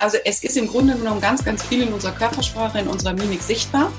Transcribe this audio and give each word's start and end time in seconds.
Also 0.00 0.16
es 0.24 0.44
ist 0.44 0.56
im 0.56 0.68
Grunde 0.68 0.94
genommen 0.94 1.20
ganz, 1.20 1.44
ganz 1.44 1.64
viel 1.64 1.82
in 1.82 1.92
unserer 1.92 2.12
Körpersprache, 2.12 2.78
in 2.78 2.86
unserer 2.86 3.14
Mimik 3.14 3.42
sichtbar. 3.42 3.90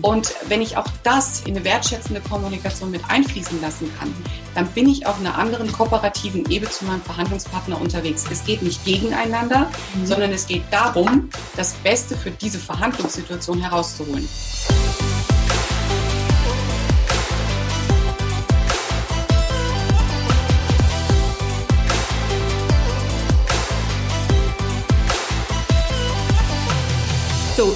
Und 0.00 0.34
wenn 0.48 0.62
ich 0.62 0.78
auch 0.78 0.86
das 1.02 1.42
in 1.42 1.54
eine 1.54 1.62
wertschätzende 1.66 2.22
Kommunikation 2.22 2.90
mit 2.90 3.02
einfließen 3.10 3.60
lassen 3.60 3.92
kann, 3.98 4.14
dann 4.54 4.66
bin 4.68 4.88
ich 4.88 5.06
auf 5.06 5.20
einer 5.20 5.36
anderen 5.36 5.70
kooperativen 5.70 6.50
Ebene 6.50 6.70
zu 6.70 6.86
meinem 6.86 7.02
Verhandlungspartner 7.02 7.78
unterwegs. 7.78 8.24
Es 8.30 8.42
geht 8.46 8.62
nicht 8.62 8.82
gegeneinander, 8.86 9.70
mhm. 9.94 10.06
sondern 10.06 10.32
es 10.32 10.46
geht 10.46 10.62
darum, 10.70 11.28
das 11.56 11.74
Beste 11.74 12.16
für 12.16 12.30
diese 12.30 12.58
Verhandlungssituation 12.58 13.60
herauszuholen. 13.60 14.26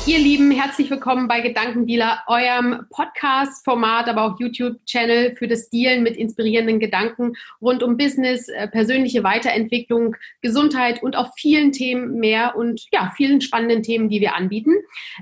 Ihr 0.09 0.19
Lieben, 0.19 0.51
herzlich 0.51 0.89
willkommen 0.89 1.29
bei 1.29 1.43
Gedankendealer, 1.43 2.23
eurem 2.29 2.87
Podcast-Format, 2.89 4.09
aber 4.09 4.23
auch 4.23 4.41
YouTube-Channel 4.41 5.37
für 5.37 5.49
das 5.49 5.69
Dealen 5.69 6.03
mit 6.03 6.17
inspirierenden 6.17 6.81
Gedanken 6.81 7.35
rund 7.61 7.83
um 7.83 7.99
Business, 7.99 8.49
äh, 8.49 8.69
persönliche 8.69 9.23
Weiterentwicklung, 9.23 10.17
Gesundheit 10.41 11.03
und 11.03 11.15
auch 11.15 11.35
vielen 11.37 11.73
Themen 11.73 12.15
mehr 12.15 12.57
und 12.57 12.87
ja, 12.91 13.13
vielen 13.19 13.43
spannenden 13.43 13.83
Themen, 13.83 14.09
die 14.09 14.23
wir 14.23 14.35
anbieten. 14.35 14.73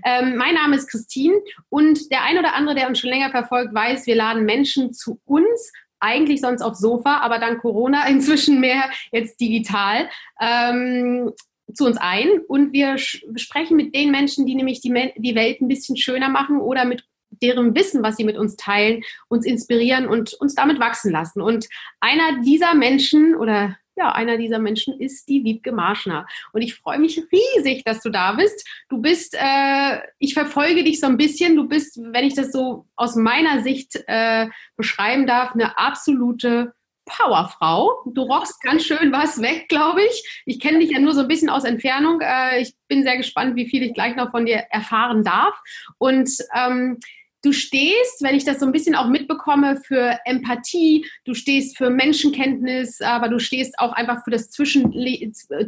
Ähm, 0.05 0.37
mein 0.37 0.55
Name 0.55 0.77
ist 0.77 0.89
Christine 0.89 1.35
und 1.69 2.13
der 2.13 2.23
ein 2.23 2.39
oder 2.39 2.55
andere, 2.55 2.77
der 2.77 2.87
uns 2.87 3.01
schon 3.01 3.11
länger 3.11 3.33
verfolgt, 3.33 3.75
weiß, 3.75 4.07
wir 4.07 4.15
laden 4.15 4.45
Menschen 4.45 4.93
zu 4.93 5.21
uns 5.25 5.73
eigentlich 5.99 6.41
sonst 6.41 6.63
aufs 6.63 6.79
Sofa, 6.79 7.17
aber 7.23 7.41
dank 7.41 7.61
Corona 7.61 8.07
inzwischen 8.09 8.61
mehr 8.61 8.89
jetzt 9.11 9.41
digital. 9.41 10.09
Ähm, 10.41 11.33
zu 11.75 11.85
uns 11.85 11.97
ein 11.97 12.41
und 12.49 12.73
wir 12.73 12.97
sprechen 12.99 13.77
mit 13.77 13.95
den 13.95 14.11
Menschen, 14.11 14.47
die 14.47 14.55
nämlich 14.55 14.81
die, 14.81 15.13
die 15.17 15.35
Welt 15.35 15.61
ein 15.61 15.69
bisschen 15.69 15.97
schöner 15.97 16.29
machen 16.29 16.61
oder 16.61 16.85
mit 16.85 17.05
deren 17.43 17.75
Wissen, 17.75 18.03
was 18.03 18.17
sie 18.17 18.25
mit 18.25 18.37
uns 18.37 18.57
teilen, 18.57 19.03
uns 19.29 19.45
inspirieren 19.45 20.07
und 20.07 20.35
uns 20.35 20.55
damit 20.55 20.81
wachsen 20.81 21.13
lassen. 21.13 21.41
Und 21.41 21.67
einer 22.01 22.43
dieser 22.43 22.75
Menschen 22.75 23.35
oder 23.35 23.77
ja, 23.99 24.13
einer 24.13 24.37
dieser 24.37 24.59
Menschen 24.59 25.01
ist 25.01 25.27
die 25.29 25.43
Wiebke 25.43 25.73
Marschner. 25.73 26.27
Und 26.53 26.61
ich 26.61 26.75
freue 26.75 26.99
mich 26.99 27.23
riesig, 27.33 27.83
dass 27.85 28.03
du 28.03 28.11
da 28.11 28.33
bist. 28.33 28.69
Du 28.91 29.01
bist, 29.01 29.35
äh, 29.35 30.01
ich 30.19 30.35
verfolge 30.35 30.85
dich 30.85 31.01
so 31.01 31.07
ein 31.07 31.17
bisschen. 31.17 31.57
Du 31.57 31.67
bist, 31.67 31.99
wenn 31.99 32.27
ich 32.27 32.35
das 32.35 32.53
so 32.53 32.87
aus 32.95 33.17
meiner 33.17 33.63
Sicht 33.63 33.99
äh, 34.07 34.49
beschreiben 34.77 35.27
darf, 35.27 35.53
eine 35.53 35.79
absolute 35.79 36.75
Powerfrau. 37.07 38.05
Du 38.13 38.23
rockst 38.23 38.61
ganz 38.63 38.85
schön 38.85 39.13
was 39.13 39.41
weg, 39.41 39.69
glaube 39.69 40.03
ich. 40.03 40.43
Ich 40.45 40.61
kenne 40.61 40.81
dich 40.81 40.91
ja 40.91 40.99
nur 40.99 41.15
so 41.15 41.21
ein 41.21 41.29
bisschen 41.29 41.49
aus 41.49 41.65
Entfernung. 41.65 42.21
Äh, 42.21 42.61
ich 42.61 42.75
bin 42.89 43.03
sehr 43.03 43.17
gespannt, 43.17 43.57
wie 43.57 43.69
viel 43.69 43.83
ich 43.83 43.95
gleich 43.95 44.17
noch 44.17 44.31
von 44.31 44.45
dir 44.45 44.65
erfahren 44.71 45.25
darf. 45.25 45.55
Und 45.99 46.31
ähm, 46.55 46.99
Du 47.47 47.53
stehst, 47.53 48.23
wenn 48.23 48.35
ich 48.35 48.45
das 48.45 48.59
so 48.59 48.67
ein 48.67 48.73
bisschen 48.73 48.97
auch 48.97 49.09
mitbekomme, 49.09 49.77
für 49.77 50.19
Empathie, 50.25 51.07
du 51.25 51.33
stehst 51.33 51.77
für 51.77 51.91
Menschenkenntnis, 51.91 53.01
aber 53.01 53.29
du 53.29 53.39
stehst 53.39 53.79
auch 53.79 53.93
einfach 53.93 54.25
für 54.25 54.33
das 54.33 54.51
Zwischen 54.51 54.93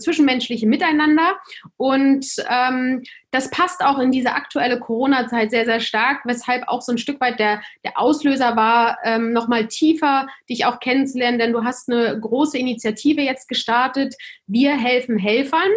zwischenmenschliche 0.01 0.67
Miteinander. 0.67 1.37
Und 1.77 2.27
ähm, 2.51 3.05
das 3.31 3.51
passt 3.51 3.85
auch 3.85 3.99
in 3.99 4.11
diese 4.11 4.33
aktuelle 4.33 4.81
Corona-Zeit 4.81 5.51
sehr, 5.51 5.65
sehr 5.65 5.81
stark, 5.81 6.23
weshalb 6.25 6.67
auch 6.69 6.81
so 6.83 6.93
ein 6.93 6.99
Stück 6.99 7.21
weit 7.21 7.39
der, 7.39 7.61
der 7.85 7.99
Auslöser 7.99 8.57
war, 8.57 8.99
ähm, 9.05 9.33
nochmal 9.33 9.67
tiefer 9.67 10.27
dich 10.49 10.65
auch 10.65 10.81
kennenzulernen, 10.81 11.39
denn 11.39 11.53
du 11.53 11.65
hast 11.65 11.91
eine 11.91 12.19
große 12.19 12.57
Initiative 12.57 13.21
jetzt 13.21 13.49
gestartet. 13.49 14.15
Wir 14.47 14.77
helfen 14.77 15.19
Helfern. 15.19 15.71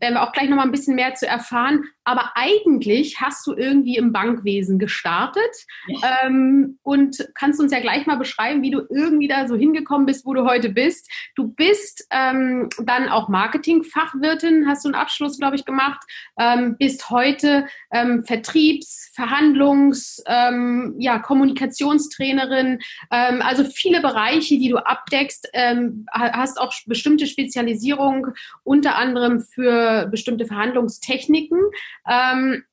Werden 0.00 0.14
wir 0.14 0.22
auch 0.22 0.32
gleich 0.32 0.48
nochmal 0.48 0.66
ein 0.66 0.70
bisschen 0.70 0.94
mehr 0.94 1.14
zu 1.14 1.26
erfahren. 1.26 1.84
Aber 2.04 2.32
eigentlich 2.36 3.20
hast 3.20 3.46
du 3.46 3.54
irgendwie 3.54 3.96
im 3.96 4.12
Bankwesen 4.12 4.78
gestartet 4.78 5.42
ja. 5.88 6.20
ähm, 6.22 6.78
und 6.82 7.28
kannst 7.34 7.60
uns 7.60 7.72
ja 7.72 7.80
gleich 7.80 8.06
mal 8.06 8.16
beschreiben, 8.16 8.62
wie 8.62 8.70
du 8.70 8.82
irgendwie 8.88 9.28
da 9.28 9.48
so 9.48 9.56
hingekommen 9.56 10.06
bist, 10.06 10.24
wo 10.24 10.34
du 10.34 10.44
heute 10.44 10.68
bist. 10.68 11.10
Du 11.34 11.48
bist 11.48 12.06
ähm, 12.10 12.68
dann 12.80 13.08
auch 13.08 13.28
Marketingfachwirtin, 13.28 14.68
hast 14.68 14.84
du 14.84 14.88
einen 14.88 14.94
Abschluss, 14.94 15.38
glaube 15.38 15.56
ich, 15.56 15.64
gemacht, 15.64 16.00
ähm, 16.38 16.76
bist 16.78 16.97
bist 16.98 17.10
heute 17.10 17.66
ähm, 17.92 18.24
Vertriebs-, 18.24 19.10
Verhandlungs-, 19.14 20.22
ähm, 20.26 20.94
ja, 20.98 21.18
Kommunikationstrainerin, 21.18 22.80
ähm, 23.10 23.42
also 23.42 23.64
viele 23.64 24.00
Bereiche, 24.00 24.58
die 24.58 24.68
du 24.68 24.78
abdeckst, 24.78 25.48
ähm, 25.52 26.06
hast 26.12 26.60
auch 26.60 26.72
bestimmte 26.86 27.26
Spezialisierung, 27.26 28.28
unter 28.64 28.96
anderem 28.96 29.40
für 29.40 30.08
bestimmte 30.10 30.46
Verhandlungstechniken. 30.46 31.60
Ähm, 32.08 32.64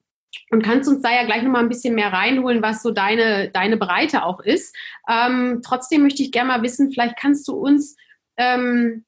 und 0.51 0.63
kannst 0.63 0.89
uns 0.89 1.01
da 1.01 1.11
ja 1.11 1.23
gleich 1.25 1.43
nochmal 1.43 1.63
ein 1.63 1.69
bisschen 1.69 1.95
mehr 1.95 2.11
reinholen, 2.11 2.61
was 2.61 2.83
so 2.83 2.91
deine, 2.91 3.49
deine 3.51 3.77
Breite 3.77 4.23
auch 4.23 4.41
ist. 4.41 4.75
Ähm, 5.09 5.61
trotzdem 5.63 6.03
möchte 6.03 6.23
ich 6.23 6.31
gerne 6.31 6.49
mal 6.49 6.61
wissen, 6.61 6.91
vielleicht 6.91 7.17
kannst 7.17 7.47
du 7.47 7.53
uns 7.53 7.95
ähm, 8.37 9.05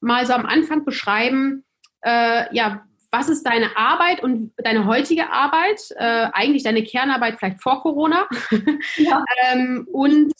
mal 0.00 0.24
so 0.26 0.32
am 0.32 0.46
Anfang 0.46 0.84
beschreiben, 0.84 1.64
äh, 2.02 2.54
ja, 2.54 2.87
was 3.10 3.28
ist 3.28 3.44
deine 3.44 3.76
Arbeit 3.76 4.22
und 4.22 4.52
deine 4.58 4.84
heutige 4.84 5.30
Arbeit, 5.30 5.80
äh, 5.96 6.28
eigentlich 6.32 6.62
deine 6.62 6.82
Kernarbeit 6.82 7.38
vielleicht 7.38 7.62
vor 7.62 7.82
Corona? 7.82 8.26
Ja. 8.96 9.24
ähm, 9.50 9.86
und 9.92 10.32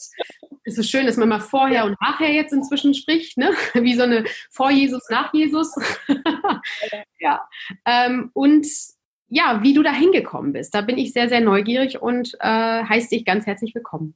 es 0.63 0.77
ist 0.77 0.89
schön, 0.89 1.05
dass 1.05 1.17
man 1.17 1.29
mal 1.29 1.39
vorher 1.39 1.85
und 1.85 1.99
nachher 2.01 2.31
jetzt 2.31 2.53
inzwischen 2.53 2.93
spricht, 2.93 3.37
ne? 3.37 3.51
wie 3.73 3.95
so 3.95 4.03
eine 4.03 4.25
vor 4.51 4.71
Jesus, 4.71 5.03
nach 5.09 5.33
Jesus. 5.33 5.73
ja. 7.19 7.41
Ähm, 7.85 8.29
und 8.33 8.67
ja, 9.29 9.61
wie 9.61 9.73
du 9.73 9.83
da 9.83 9.91
hingekommen 9.91 10.53
bist. 10.53 10.73
Da 10.73 10.81
bin 10.81 10.97
ich 10.97 11.13
sehr, 11.13 11.29
sehr 11.29 11.41
neugierig 11.41 12.01
und 12.01 12.35
äh, 12.39 12.83
heiße 12.83 13.09
dich 13.09 13.25
ganz 13.25 13.45
herzlich 13.45 13.73
willkommen. 13.75 14.15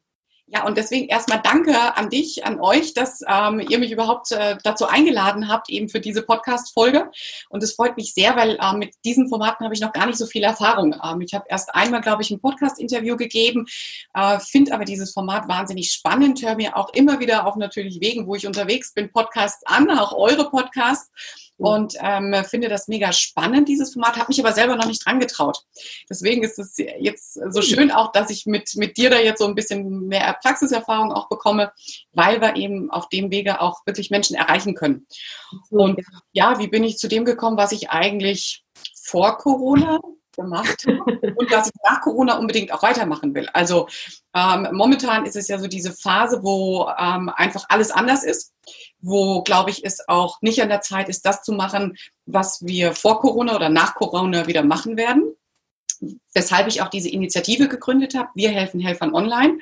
Ja, 0.54 0.68
und 0.68 0.78
deswegen 0.78 1.08
erstmal 1.08 1.42
danke 1.42 1.74
an 1.98 2.12
dich, 2.12 2.46
an 2.46 2.60
euch, 2.60 2.94
dass 2.94 3.22
ähm, 3.28 3.60
ihr 3.60 3.80
mich 3.80 3.92
überhaupt 3.92 4.32
äh, 4.32 4.56
dazu 4.64 4.86
eingeladen 4.86 5.48
habt, 5.48 5.68
eben 5.68 5.90
für 5.90 6.00
diese 6.00 6.22
Podcast-Folge. 6.22 7.10
Und 7.50 7.64
es 7.64 7.74
freut 7.74 7.98
mich 7.98 8.14
sehr, 8.14 8.36
weil 8.36 8.60
äh, 8.62 8.78
mit 8.78 8.94
diesen 9.04 9.30
Formaten 9.30 9.64
habe 9.64 9.74
ich 9.74 9.82
noch 9.82 9.94
gar 9.94 10.06
nicht 10.06 10.20
so 10.20 10.28
viel 10.28 10.44
Erfahrung. 10.44 10.96
Ähm, 11.04 11.22
ich 11.22 11.34
habe 11.34 11.46
erst 11.50 11.74
einmal, 11.74 12.02
glaube 12.02 12.22
ich, 12.22 12.30
ein 12.30 12.40
Podcast-Interview 12.40 13.18
gegeben, 13.18 13.66
äh, 14.14 14.38
finde 14.38 14.76
aber 14.76 14.86
dieses 14.86 15.12
Format 15.12 15.48
wahnsinnig 15.48 15.92
spannend, 15.92 16.44
höre 16.44 16.56
mir 16.56 16.78
auch 16.78 16.94
immer 16.94 17.20
wieder 17.20 17.48
auf 17.48 17.56
natürlich 17.56 18.00
Wegen, 18.00 18.28
wo 18.28 18.36
ich 18.36 18.46
unterwegs 18.46 18.94
bin, 18.94 19.12
Podcasts 19.12 19.66
an, 19.66 19.90
auch 19.90 20.12
eure 20.12 20.52
Podcasts 20.52 21.12
und 21.64 21.96
ähm, 22.02 22.36
finde 22.44 22.68
das 22.68 22.90
mega 22.90 23.14
spannend, 23.14 23.70
dieses 23.70 23.94
Format, 23.94 24.18
habe 24.18 24.26
mich 24.28 24.40
aber 24.42 24.52
selber 24.52 24.76
noch 24.76 24.86
nicht 24.86 25.06
dran 25.06 25.22
getraut. 25.22 25.60
Deswegen 26.10 26.44
ist 26.44 26.60
es 26.60 26.76
jetzt 26.76 27.36
so 27.36 27.62
schön 27.62 27.90
auch, 27.90 28.12
dass 28.12 28.30
ich 28.30 28.46
mit, 28.46 28.76
mit 28.76 28.98
dir 28.98 29.10
da 29.10 29.18
jetzt 29.18 29.40
so 29.40 29.48
ein 29.48 29.56
bisschen 29.56 30.08
mehr 30.08 30.38
Praxiserfahrung 30.42 31.14
auch 31.14 31.30
bekomme, 31.30 31.72
weil 32.12 32.42
wir 32.42 32.58
eben 32.58 32.92
auf 32.92 33.08
dem 33.08 33.32
Wege 33.32 33.62
auch 33.62 33.80
wirklich 33.86 34.12
Menschen 34.12 34.36
erreichen 34.36 34.76
können. 34.76 35.08
Und 35.70 36.02
ja, 36.34 36.60
wie 36.60 36.68
bin 36.68 36.84
ich 36.84 36.98
zu 36.98 37.08
dem 37.08 37.24
gekommen, 37.24 37.56
was 37.56 37.72
ich 37.72 37.90
eigentlich 37.90 38.66
vor 39.02 39.38
Corona 39.38 40.02
gemacht 40.36 40.86
und 40.88 41.52
was 41.52 41.68
ich 41.68 41.74
nach 41.90 42.02
Corona 42.02 42.40
unbedingt 42.40 42.74
auch 42.74 42.84
weitermachen 42.84 43.34
will. 43.34 43.48
Also 43.54 43.88
ähm, 44.36 44.68
momentan 44.74 45.26
ist 45.26 45.38
es 45.38 45.48
ja 45.48 45.60
so 45.60 45.68
diese 45.68 45.94
Phase, 45.94 46.44
wo 46.44 46.90
ähm, 47.00 47.30
einfach 47.30 47.66
alles 47.70 47.92
anders 47.92 48.24
ist, 48.24 48.54
wo, 49.04 49.44
glaube 49.44 49.70
ich, 49.70 49.84
es 49.86 50.08
auch 50.08 50.42
nicht 50.42 50.62
an 50.62 50.70
der 50.70 50.82
Zeit 50.82 51.10
ist, 51.10 51.26
das 51.26 51.44
zu 51.44 51.52
machen, 51.52 51.96
was 52.26 52.66
wir 52.66 52.94
vor 52.94 53.20
Corona 53.20 53.56
oder 53.56 53.70
nach 53.70 53.96
Corona 53.96 54.48
wieder 54.48 54.64
machen 54.64 54.98
werden 54.98 55.36
weshalb 56.34 56.68
ich 56.68 56.82
auch 56.82 56.90
diese 56.90 57.10
Initiative 57.10 57.68
gegründet 57.68 58.16
habe. 58.16 58.30
Wir 58.36 58.50
helfen 58.50 58.80
Helfern 58.80 59.14
online. 59.14 59.60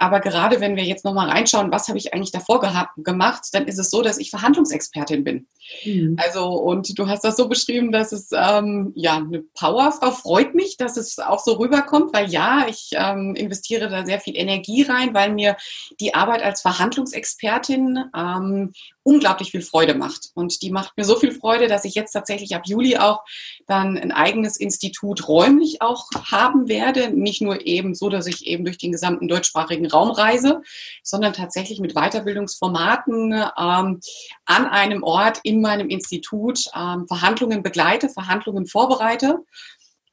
Aber 0.00 0.20
gerade 0.20 0.60
wenn 0.60 0.76
wir 0.76 0.84
jetzt 0.84 1.04
nochmal 1.04 1.28
reinschauen, 1.28 1.70
was 1.70 1.88
habe 1.88 1.98
ich 1.98 2.14
eigentlich 2.14 2.32
davor 2.32 2.58
gehabt, 2.58 2.92
gemacht, 2.96 3.48
dann 3.52 3.68
ist 3.68 3.78
es 3.78 3.90
so, 3.90 4.00
dass 4.00 4.16
ich 4.16 4.30
Verhandlungsexpertin 4.30 5.24
bin. 5.24 5.46
Mhm. 5.84 6.16
Also, 6.18 6.46
und 6.46 6.98
du 6.98 7.06
hast 7.06 7.22
das 7.22 7.36
so 7.36 7.48
beschrieben, 7.48 7.92
dass 7.92 8.10
es 8.10 8.30
ähm, 8.32 8.92
ja 8.96 9.18
eine 9.18 9.40
Powerfrau 9.40 10.10
freut 10.10 10.54
mich, 10.54 10.78
dass 10.78 10.96
es 10.96 11.18
auch 11.18 11.38
so 11.38 11.52
rüberkommt, 11.52 12.14
weil 12.14 12.30
ja, 12.30 12.66
ich 12.66 12.90
ähm, 12.94 13.34
investiere 13.34 13.90
da 13.90 14.06
sehr 14.06 14.20
viel 14.20 14.38
Energie 14.38 14.82
rein, 14.82 15.12
weil 15.12 15.34
mir 15.34 15.56
die 16.00 16.14
Arbeit 16.14 16.42
als 16.42 16.62
Verhandlungsexpertin 16.62 18.04
ähm, 18.16 18.72
unglaublich 19.02 19.50
viel 19.50 19.62
Freude 19.62 19.94
macht. 19.94 20.30
Und 20.34 20.62
die 20.62 20.70
macht 20.70 20.96
mir 20.96 21.04
so 21.04 21.16
viel 21.16 21.32
Freude, 21.32 21.68
dass 21.68 21.84
ich 21.84 21.94
jetzt 21.94 22.12
tatsächlich 22.12 22.54
ab 22.54 22.62
Juli 22.64 22.96
auch 22.96 23.22
dann 23.66 23.98
ein 23.98 24.12
eigenes 24.12 24.56
Institut 24.56 25.28
räumlich 25.28 25.82
auch 25.82 26.06
haben 26.30 26.68
werde. 26.68 27.10
Nicht 27.10 27.42
nur 27.42 27.66
eben 27.66 27.94
so, 27.94 28.08
dass 28.08 28.26
ich 28.26 28.46
eben 28.46 28.64
durch 28.64 28.78
den 28.78 28.92
gesamten 28.92 29.28
deutschsprachigen 29.28 29.89
Raum 29.92 30.10
reise, 30.10 30.62
sondern 31.02 31.32
tatsächlich 31.32 31.80
mit 31.80 31.94
Weiterbildungsformaten 31.94 33.32
ähm, 33.32 34.00
an 34.46 34.66
einem 34.66 35.02
Ort 35.02 35.40
in 35.42 35.60
meinem 35.60 35.88
Institut 35.88 36.64
ähm, 36.74 37.06
Verhandlungen 37.06 37.62
begleite, 37.62 38.08
Verhandlungen 38.08 38.66
vorbereite 38.66 39.38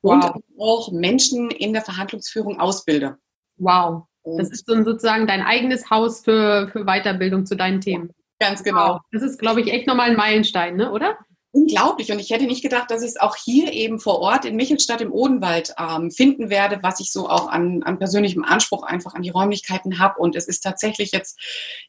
wow. 0.01 0.13
und 0.13 0.43
auch 0.59 0.91
Menschen 0.91 1.51
in 1.51 1.73
der 1.73 1.81
Verhandlungsführung 1.81 2.59
ausbilde. 2.59 3.17
Wow. 3.57 4.03
Das 4.37 4.49
ist 4.49 4.65
sozusagen 4.67 5.25
dein 5.25 5.41
eigenes 5.41 5.89
Haus 5.89 6.21
für, 6.21 6.67
für 6.67 6.83
Weiterbildung 6.83 7.45
zu 7.45 7.55
deinen 7.55 7.79
Themen. 7.79 8.13
Ganz 8.39 8.63
genau. 8.63 8.95
Wow. 8.95 9.01
Das 9.11 9.23
ist, 9.23 9.39
glaube 9.39 9.61
ich, 9.61 9.71
echt 9.71 9.87
nochmal 9.87 10.09
ein 10.09 10.17
Meilenstein, 10.17 10.75
ne? 10.75 10.91
oder? 10.91 11.17
Unglaublich. 11.57 12.11
Und 12.11 12.19
ich 12.19 12.29
hätte 12.29 12.45
nicht 12.45 12.61
gedacht, 12.61 12.91
dass 12.91 13.01
ich 13.01 13.09
es 13.09 13.19
auch 13.19 13.35
hier 13.35 13.73
eben 13.73 13.99
vor 13.99 14.19
Ort 14.19 14.45
in 14.45 14.55
Michelstadt 14.55 15.01
im 15.01 15.11
Odenwald 15.11 15.73
ähm, 15.79 16.11
finden 16.11 16.49
werde, 16.49 16.79
was 16.81 16.99
ich 16.99 17.11
so 17.11 17.27
auch 17.27 17.47
an, 17.47 17.83
an 17.83 17.97
persönlichem 17.97 18.43
Anspruch 18.43 18.83
einfach 18.83 19.15
an 19.15 19.23
die 19.23 19.29
Räumlichkeiten 19.29 19.99
habe. 19.99 20.19
Und 20.19 20.35
es 20.35 20.47
ist 20.47 20.61
tatsächlich 20.61 21.11
jetzt 21.11 21.39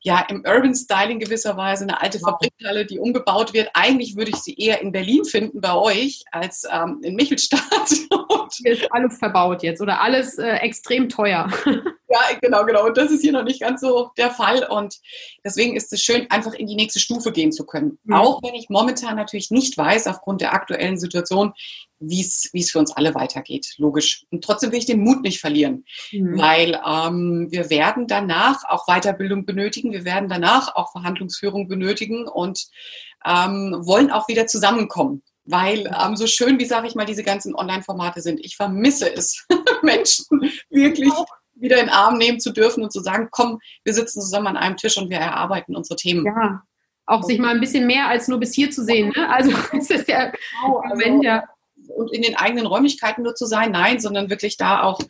ja 0.00 0.24
im 0.28 0.44
Urban 0.46 0.74
Styling 0.74 1.18
gewisserweise 1.18 1.84
eine 1.84 2.00
alte 2.00 2.18
wow. 2.20 2.30
Fabrikhalle, 2.30 2.86
die 2.86 2.98
umgebaut 2.98 3.52
wird. 3.52 3.70
Eigentlich 3.74 4.16
würde 4.16 4.30
ich 4.30 4.38
sie 4.38 4.54
eher 4.54 4.80
in 4.80 4.92
Berlin 4.92 5.24
finden 5.24 5.60
bei 5.60 5.74
euch 5.74 6.24
als 6.32 6.66
ähm, 6.70 7.00
in 7.02 7.14
Michelstadt. 7.14 7.60
hier 8.62 8.72
ist 8.72 8.88
alles 8.90 9.18
verbaut 9.18 9.62
jetzt 9.62 9.80
oder 9.80 10.00
alles 10.00 10.38
äh, 10.38 10.56
extrem 10.56 11.08
teuer. 11.08 11.50
Ja, 12.10 12.20
genau, 12.40 12.64
genau. 12.64 12.86
Und 12.86 12.96
das 12.96 13.10
ist 13.10 13.20
hier 13.20 13.32
noch 13.32 13.44
nicht 13.44 13.60
ganz 13.60 13.82
so 13.82 14.10
der 14.16 14.30
Fall. 14.30 14.64
Und 14.64 14.96
deswegen 15.44 15.76
ist 15.76 15.92
es 15.92 16.02
schön, 16.02 16.26
einfach 16.30 16.54
in 16.54 16.66
die 16.66 16.74
nächste 16.74 17.00
Stufe 17.00 17.32
gehen 17.32 17.52
zu 17.52 17.66
können. 17.66 17.98
Mhm. 18.04 18.14
Auch 18.14 18.42
wenn 18.42 18.54
ich 18.54 18.70
momentan 18.70 19.16
natürlich 19.16 19.50
nicht 19.50 19.76
weiß, 19.76 20.06
aufgrund 20.06 20.40
der 20.40 20.54
aktuellen 20.54 20.98
Situation, 20.98 21.52
wie 22.00 22.22
es 22.22 22.48
wie 22.52 22.60
es 22.60 22.70
für 22.70 22.78
uns 22.78 22.92
alle 22.92 23.14
weitergeht. 23.14 23.74
Logisch. 23.76 24.24
Und 24.30 24.42
trotzdem 24.42 24.72
will 24.72 24.78
ich 24.78 24.86
den 24.86 25.00
Mut 25.00 25.22
nicht 25.22 25.40
verlieren, 25.40 25.84
mhm. 26.10 26.38
weil 26.38 26.80
ähm, 26.86 27.48
wir 27.50 27.68
werden 27.68 28.06
danach 28.06 28.64
auch 28.64 28.86
Weiterbildung 28.86 29.44
benötigen. 29.44 29.92
Wir 29.92 30.04
werden 30.04 30.30
danach 30.30 30.74
auch 30.76 30.92
Verhandlungsführung 30.92 31.68
benötigen 31.68 32.26
und 32.26 32.68
ähm, 33.26 33.76
wollen 33.84 34.10
auch 34.10 34.28
wieder 34.28 34.46
zusammenkommen 34.46 35.22
weil 35.50 35.90
ähm, 35.98 36.14
so 36.14 36.26
schön, 36.26 36.58
wie 36.58 36.66
sage 36.66 36.86
ich 36.88 36.94
mal, 36.94 37.06
diese 37.06 37.22
ganzen 37.22 37.54
Online-Formate 37.54 38.20
sind. 38.20 38.38
Ich 38.44 38.56
vermisse 38.56 39.10
es, 39.10 39.46
Menschen 39.82 40.26
wirklich 40.68 41.10
wieder 41.60 41.78
in 41.78 41.86
den 41.86 41.94
Arm 41.94 42.18
nehmen 42.18 42.40
zu 42.40 42.52
dürfen 42.52 42.82
und 42.82 42.92
zu 42.92 43.00
sagen, 43.00 43.28
komm, 43.30 43.58
wir 43.84 43.94
sitzen 43.94 44.20
zusammen 44.20 44.48
an 44.48 44.56
einem 44.56 44.76
Tisch 44.76 44.96
und 44.98 45.10
wir 45.10 45.18
erarbeiten 45.18 45.76
unsere 45.76 45.96
Themen. 45.96 46.24
Ja, 46.26 46.62
auch 47.08 47.22
sich 47.22 47.38
mal 47.38 47.54
ein 47.54 47.60
bisschen 47.60 47.86
mehr 47.86 48.08
als 48.08 48.28
nur 48.28 48.38
bis 48.38 48.54
hier 48.54 48.70
zu 48.70 48.84
sehen. 48.84 49.12
Ne? 49.16 49.28
Also 49.28 49.50
es 49.76 49.90
ist 49.90 50.08
ja 50.08 50.26
genau, 50.26 50.78
also, 50.78 51.22
ja. 51.22 51.44
Und 51.96 52.12
in 52.12 52.20
den 52.20 52.36
eigenen 52.36 52.66
Räumlichkeiten 52.66 53.22
nur 53.22 53.34
zu 53.34 53.46
sein, 53.46 53.72
nein, 53.72 53.98
sondern 53.98 54.28
wirklich 54.28 54.58
da 54.58 54.82
auch 54.82 55.00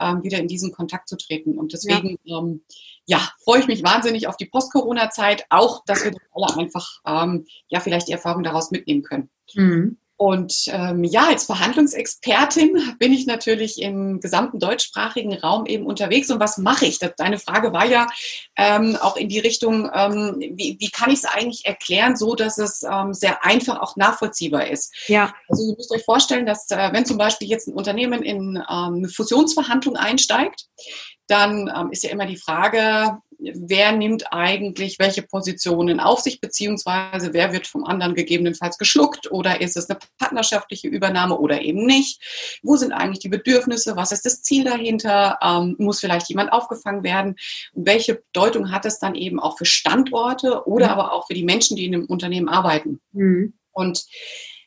ähm, 0.00 0.22
wieder 0.22 0.38
in 0.38 0.48
diesen 0.48 0.72
Kontakt 0.72 1.08
zu 1.08 1.16
treten. 1.16 1.58
Und 1.58 1.74
deswegen, 1.74 2.18
ja. 2.24 2.38
Ähm, 2.38 2.64
ja, 3.04 3.20
freue 3.44 3.60
ich 3.60 3.66
mich 3.66 3.82
wahnsinnig 3.82 4.28
auf 4.28 4.36
die 4.36 4.46
Post-Corona-Zeit, 4.46 5.44
auch, 5.50 5.84
dass 5.84 6.04
wir 6.04 6.12
alle 6.32 6.56
einfach 6.56 7.00
ähm, 7.04 7.44
ja 7.68 7.80
vielleicht 7.80 8.08
die 8.08 8.12
Erfahrung 8.12 8.44
daraus 8.44 8.70
mitnehmen 8.70 9.02
können. 9.02 9.30
Mhm. 9.54 9.98
Und 10.22 10.66
ähm, 10.68 11.02
ja, 11.02 11.26
als 11.26 11.46
Verhandlungsexpertin 11.46 12.94
bin 13.00 13.12
ich 13.12 13.26
natürlich 13.26 13.82
im 13.82 14.20
gesamten 14.20 14.60
deutschsprachigen 14.60 15.34
Raum 15.34 15.66
eben 15.66 15.84
unterwegs. 15.84 16.30
Und 16.30 16.38
was 16.38 16.58
mache 16.58 16.86
ich? 16.86 17.00
Deine 17.00 17.40
Frage 17.40 17.72
war 17.72 17.86
ja 17.86 18.06
ähm, 18.56 18.96
auch 19.00 19.16
in 19.16 19.28
die 19.28 19.40
Richtung, 19.40 19.90
ähm, 19.92 20.36
wie, 20.38 20.76
wie, 20.78 20.90
kann 20.90 21.10
ich 21.10 21.18
es 21.18 21.24
eigentlich 21.24 21.66
erklären, 21.66 22.16
so 22.16 22.36
dass 22.36 22.56
es 22.58 22.84
ähm, 22.84 23.12
sehr 23.12 23.44
einfach 23.44 23.80
auch 23.80 23.96
nachvollziehbar 23.96 24.68
ist. 24.68 24.94
Ja. 25.08 25.34
Also 25.48 25.68
ihr 25.68 25.74
müsst 25.76 25.90
euch 25.90 26.04
vorstellen, 26.04 26.46
dass 26.46 26.70
äh, 26.70 26.90
wenn 26.92 27.04
zum 27.04 27.18
Beispiel 27.18 27.48
jetzt 27.48 27.66
ein 27.66 27.74
Unternehmen 27.74 28.22
in 28.22 28.62
ähm, 28.70 28.94
eine 28.94 29.08
Fusionsverhandlung 29.08 29.96
einsteigt, 29.96 30.66
dann 31.26 31.68
ähm, 31.76 31.90
ist 31.90 32.04
ja 32.04 32.10
immer 32.10 32.26
die 32.26 32.36
Frage, 32.36 33.18
wer 33.54 33.92
nimmt 33.92 34.32
eigentlich 34.32 34.98
welche 34.98 35.22
Positionen 35.22 36.00
auf 36.00 36.20
sich, 36.20 36.40
beziehungsweise 36.40 37.32
wer 37.32 37.52
wird 37.52 37.66
vom 37.66 37.84
anderen 37.84 38.14
gegebenenfalls 38.14 38.78
geschluckt 38.78 39.30
oder 39.30 39.60
ist 39.60 39.76
es 39.76 39.88
eine 39.88 39.98
partnerschaftliche 40.18 40.88
Übernahme 40.88 41.38
oder 41.38 41.62
eben 41.62 41.84
nicht? 41.84 42.60
Wo 42.62 42.76
sind 42.76 42.92
eigentlich 42.92 43.20
die 43.20 43.28
Bedürfnisse? 43.28 43.96
Was 43.96 44.12
ist 44.12 44.24
das 44.24 44.42
Ziel 44.42 44.64
dahinter? 44.64 45.38
Ähm, 45.42 45.76
muss 45.78 46.00
vielleicht 46.00 46.28
jemand 46.28 46.52
aufgefangen 46.52 47.02
werden? 47.02 47.36
Welche 47.74 48.16
Bedeutung 48.16 48.70
hat 48.70 48.84
es 48.84 48.98
dann 48.98 49.14
eben 49.14 49.40
auch 49.40 49.58
für 49.58 49.66
Standorte 49.66 50.66
oder 50.66 50.86
mhm. 50.86 50.92
aber 50.92 51.12
auch 51.12 51.26
für 51.26 51.34
die 51.34 51.44
Menschen, 51.44 51.76
die 51.76 51.86
in 51.86 51.94
einem 51.94 52.06
Unternehmen 52.06 52.48
arbeiten? 52.48 53.00
Mhm. 53.12 53.54
Und 53.72 54.04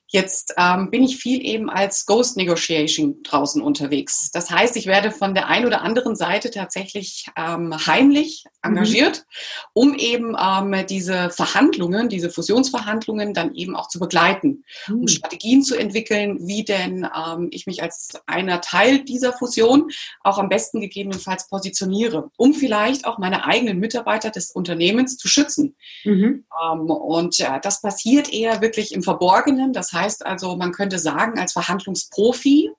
Jetzt 0.08 0.54
ähm, 0.58 0.92
bin 0.92 1.04
ich 1.04 1.18
viel 1.18 1.44
eben 1.44 1.70
als 1.70 2.06
Ghost 2.06 2.38
Negotiation 2.38 3.24
draußen 3.24 3.62
unterwegs. 3.62 4.30
Das 4.32 4.52
heißt, 4.52 4.76
ich 4.78 4.86
werde 4.86 5.12
von 5.12 5.34
der 5.34 5.48
einen 5.48 5.66
oder 5.66 5.82
anderen 5.82 6.16
Seite 6.16 6.52
tatsächlich 6.52 7.26
ähm, 7.36 7.74
heimlich 7.88 8.44
mhm. 8.46 8.70
engagiert, 8.70 9.18
mhm. 9.18 9.64
um 9.74 9.96
eben 9.96 10.36
ähm, 10.40 10.86
diese 10.88 11.32
Verhandlungen, 11.32 12.08
diese 12.08 12.30
Fusionsverhandlungen 12.30 13.34
dann 13.34 13.56
eben 13.56 13.76
auch 13.76 13.88
zu 13.88 14.00
begleiten, 14.00 14.64
mhm. 14.88 15.00
um 15.00 15.08
Strategien 15.08 15.64
zu 15.64 15.76
entwickeln, 15.76 16.38
wie 16.48 16.64
denn 16.64 17.08
ähm, 17.16 17.48
ich 17.50 17.66
mich 17.66 17.82
als 17.82 18.12
einer 18.28 18.62
Teil 18.62 19.04
dieser 19.04 19.34
Fusion 19.34 19.90
auch 20.22 20.38
am 20.38 20.50
besten 20.50 20.82
gegebenenfalls 20.82 21.48
positioniere, 21.48 22.30
um 22.38 22.54
vielleicht 22.54 23.06
auch 23.06 23.18
meine 23.18 23.46
eigenen 23.46 23.80
Mitarbeiter 23.80 24.30
des 24.30 24.52
Unternehmens 24.52 25.18
zu 25.18 25.28
schützen. 25.28 25.76
Mhm. 26.04 26.46
Ähm, 26.64 26.80
und 26.92 27.40
äh, 27.40 27.60
das 27.64 27.82
passiert 27.82 28.32
eher 28.32 28.62
wirklich 28.62 28.94
im 28.94 29.02
Verborgenen. 29.02 29.74
Das 29.74 29.95
heißt 29.96 30.26
also, 30.26 30.56
man 30.56 30.72
könnte 30.72 31.00
sagen, 31.00 31.40
als 31.40 31.54
Verhandlungsprofi 31.54 32.70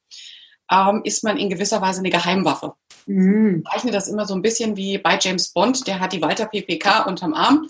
ähm, 0.71 1.01
ist 1.05 1.25
man 1.25 1.37
in 1.37 1.51
gewisser 1.51 1.81
Weise 1.81 2.01
eine 2.01 2.11
Geheimwaffe. 2.11 2.75
Mhm. 3.07 3.63
Ich 3.65 3.73
zeichne 3.73 3.93
das 3.93 4.09
immer 4.09 4.27
so 4.27 4.35
ein 4.35 4.43
bisschen 4.43 4.77
wie 4.77 4.99
bei 4.99 5.19
James 5.21 5.53
Bond, 5.53 5.87
der 5.87 6.01
hat 6.01 6.13
die 6.13 6.23
Walter 6.23 6.47
PPK 6.47 7.07
unterm 7.07 7.35
Arm. 7.35 7.69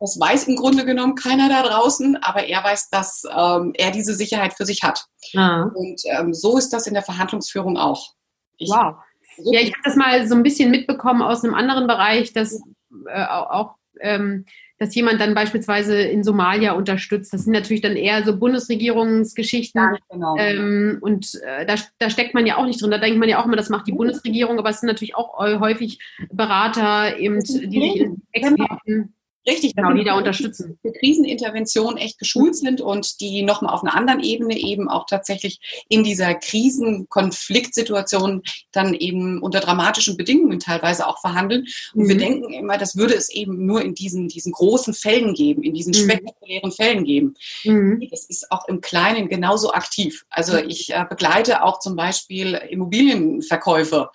Das 0.00 0.18
weiß 0.18 0.46
im 0.46 0.56
Grunde 0.56 0.84
genommen 0.84 1.16
keiner 1.16 1.48
da 1.48 1.62
draußen, 1.62 2.16
aber 2.22 2.44
er 2.44 2.62
weiß, 2.62 2.90
dass 2.90 3.24
ähm, 3.24 3.72
er 3.74 3.90
diese 3.90 4.14
Sicherheit 4.14 4.54
für 4.54 4.64
sich 4.64 4.82
hat. 4.82 5.04
Ah. 5.34 5.64
Und 5.74 6.00
ähm, 6.04 6.32
so 6.32 6.56
ist 6.56 6.72
das 6.72 6.86
in 6.86 6.94
der 6.94 7.02
Verhandlungsführung 7.02 7.76
auch. 7.76 8.12
Ich, 8.58 8.70
wow. 8.70 8.94
ja, 9.38 9.60
ich 9.60 9.72
habe 9.72 9.82
das 9.84 9.96
mal 9.96 10.28
so 10.28 10.36
ein 10.36 10.44
bisschen 10.44 10.70
mitbekommen 10.70 11.22
aus 11.22 11.42
einem 11.42 11.54
anderen 11.54 11.88
Bereich, 11.88 12.32
dass 12.32 12.60
äh, 13.06 13.24
auch 13.24 13.74
ähm, 14.00 14.44
dass 14.78 14.94
jemand 14.94 15.20
dann 15.20 15.34
beispielsweise 15.34 16.00
in 16.00 16.22
Somalia 16.22 16.72
unterstützt. 16.72 17.32
Das 17.32 17.44
sind 17.44 17.52
natürlich 17.52 17.82
dann 17.82 17.96
eher 17.96 18.24
so 18.24 18.36
Bundesregierungsgeschichten. 18.36 19.80
Ja, 19.80 19.98
genau. 20.10 20.36
ähm, 20.38 20.98
und 21.00 21.34
äh, 21.44 21.66
da, 21.66 21.74
da, 21.98 22.10
steckt 22.10 22.34
man 22.34 22.46
ja 22.46 22.56
auch 22.56 22.66
nicht 22.66 22.80
drin. 22.80 22.90
Da 22.90 22.98
denkt 22.98 23.18
man 23.18 23.28
ja 23.28 23.40
auch 23.40 23.46
immer, 23.46 23.56
das 23.56 23.70
macht 23.70 23.86
die 23.86 23.92
Bundesregierung, 23.92 24.58
aber 24.58 24.70
es 24.70 24.80
sind 24.80 24.86
natürlich 24.86 25.16
auch 25.16 25.38
häufig 25.38 25.98
Berater, 26.30 27.18
eben, 27.18 27.40
die 27.40 27.80
sich 27.80 28.06
Experten. 28.32 29.14
Richtig, 29.48 29.74
genau, 29.74 29.92
die 29.94 30.04
da 30.04 30.16
unterstützen. 30.18 30.78
Für 30.82 30.92
Krisenintervention 30.92 31.96
echt 31.96 32.18
geschult 32.18 32.54
sind 32.54 32.82
und 32.82 33.18
die 33.20 33.40
nochmal 33.42 33.72
auf 33.72 33.82
einer 33.82 33.96
anderen 33.96 34.20
Ebene 34.20 34.58
eben 34.58 34.90
auch 34.90 35.06
tatsächlich 35.06 35.58
in 35.88 36.04
dieser 36.04 36.34
Krisenkonfliktsituation 36.34 38.42
dann 38.72 38.92
eben 38.92 39.40
unter 39.40 39.60
dramatischen 39.60 40.18
Bedingungen 40.18 40.60
teilweise 40.60 41.06
auch 41.06 41.18
verhandeln. 41.20 41.64
Und 41.94 42.04
mhm. 42.04 42.08
wir 42.08 42.18
denken 42.18 42.52
immer, 42.52 42.76
das 42.76 42.96
würde 42.96 43.14
es 43.14 43.30
eben 43.30 43.64
nur 43.64 43.80
in 43.82 43.94
diesen, 43.94 44.28
diesen 44.28 44.52
großen 44.52 44.92
Fällen 44.92 45.32
geben, 45.32 45.62
in 45.62 45.72
diesen 45.72 45.92
mhm. 45.92 46.04
spektakulären 46.04 46.72
Fällen 46.72 47.04
geben. 47.04 47.32
Mhm. 47.64 48.06
Das 48.10 48.26
ist 48.26 48.52
auch 48.52 48.68
im 48.68 48.82
Kleinen 48.82 49.30
genauso 49.30 49.72
aktiv. 49.72 50.26
Also 50.28 50.60
mhm. 50.60 50.68
ich 50.68 50.92
äh, 50.92 51.06
begleite 51.08 51.62
auch 51.62 51.78
zum 51.78 51.96
Beispiel 51.96 52.52
Immobilienverkäufe 52.54 54.10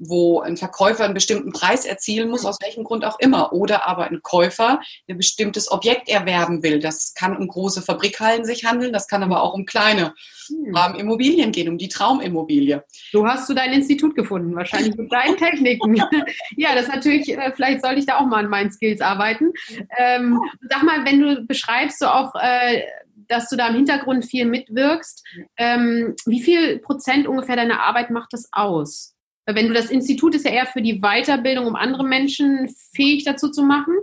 wo 0.00 0.40
ein 0.40 0.56
Verkäufer 0.56 1.04
einen 1.04 1.14
bestimmten 1.14 1.52
Preis 1.52 1.84
erzielen 1.84 2.30
muss, 2.30 2.44
aus 2.44 2.58
welchem 2.62 2.84
Grund 2.84 3.04
auch 3.04 3.18
immer. 3.18 3.52
Oder 3.52 3.86
aber 3.86 4.04
ein 4.04 4.22
Käufer 4.22 4.80
ein 5.08 5.16
bestimmtes 5.16 5.70
Objekt 5.70 6.08
erwerben 6.08 6.62
will. 6.62 6.78
Das 6.78 7.14
kann 7.14 7.36
um 7.36 7.48
große 7.48 7.82
Fabrikhallen 7.82 8.44
sich 8.44 8.64
handeln, 8.64 8.92
das 8.92 9.08
kann 9.08 9.22
aber 9.22 9.42
auch 9.42 9.54
um 9.54 9.66
kleine 9.66 10.14
hm. 10.48 10.76
ähm, 10.76 10.94
Immobilien 10.96 11.52
gehen, 11.52 11.68
um 11.68 11.78
die 11.78 11.88
Traumimmobilie. 11.88 12.84
So 13.12 13.26
hast 13.26 13.48
du 13.48 13.54
dein 13.54 13.72
Institut 13.72 14.14
gefunden, 14.14 14.54
wahrscheinlich 14.54 14.96
mit 14.96 15.12
deinen 15.12 15.36
Techniken. 15.38 15.96
ja, 16.56 16.74
das 16.74 16.84
ist 16.84 16.94
natürlich, 16.94 17.28
äh, 17.28 17.52
vielleicht 17.54 17.82
sollte 17.82 18.00
ich 18.00 18.06
da 18.06 18.18
auch 18.18 18.26
mal 18.26 18.44
an 18.44 18.50
meinen 18.50 18.70
Skills 18.70 19.00
arbeiten. 19.00 19.52
Ähm, 19.98 20.40
sag 20.68 20.82
mal, 20.82 21.04
wenn 21.04 21.20
du 21.20 21.44
beschreibst, 21.44 21.98
so 21.98 22.06
auch, 22.06 22.34
äh, 22.34 22.82
dass 23.28 23.48
du 23.48 23.56
da 23.56 23.68
im 23.68 23.74
Hintergrund 23.74 24.24
viel 24.24 24.46
mitwirkst, 24.46 25.24
ähm, 25.56 26.14
wie 26.26 26.40
viel 26.40 26.78
Prozent 26.78 27.26
ungefähr 27.26 27.56
deiner 27.56 27.82
Arbeit 27.82 28.10
macht 28.10 28.32
das 28.32 28.48
aus? 28.52 29.14
Wenn 29.54 29.68
du 29.68 29.74
das 29.74 29.90
Institut 29.90 30.34
ist 30.34 30.44
ja 30.44 30.50
eher 30.50 30.66
für 30.66 30.82
die 30.82 31.00
Weiterbildung, 31.00 31.66
um 31.66 31.76
andere 31.76 32.04
Menschen 32.04 32.74
fähig 32.94 33.24
dazu 33.24 33.50
zu 33.50 33.62
machen. 33.62 33.94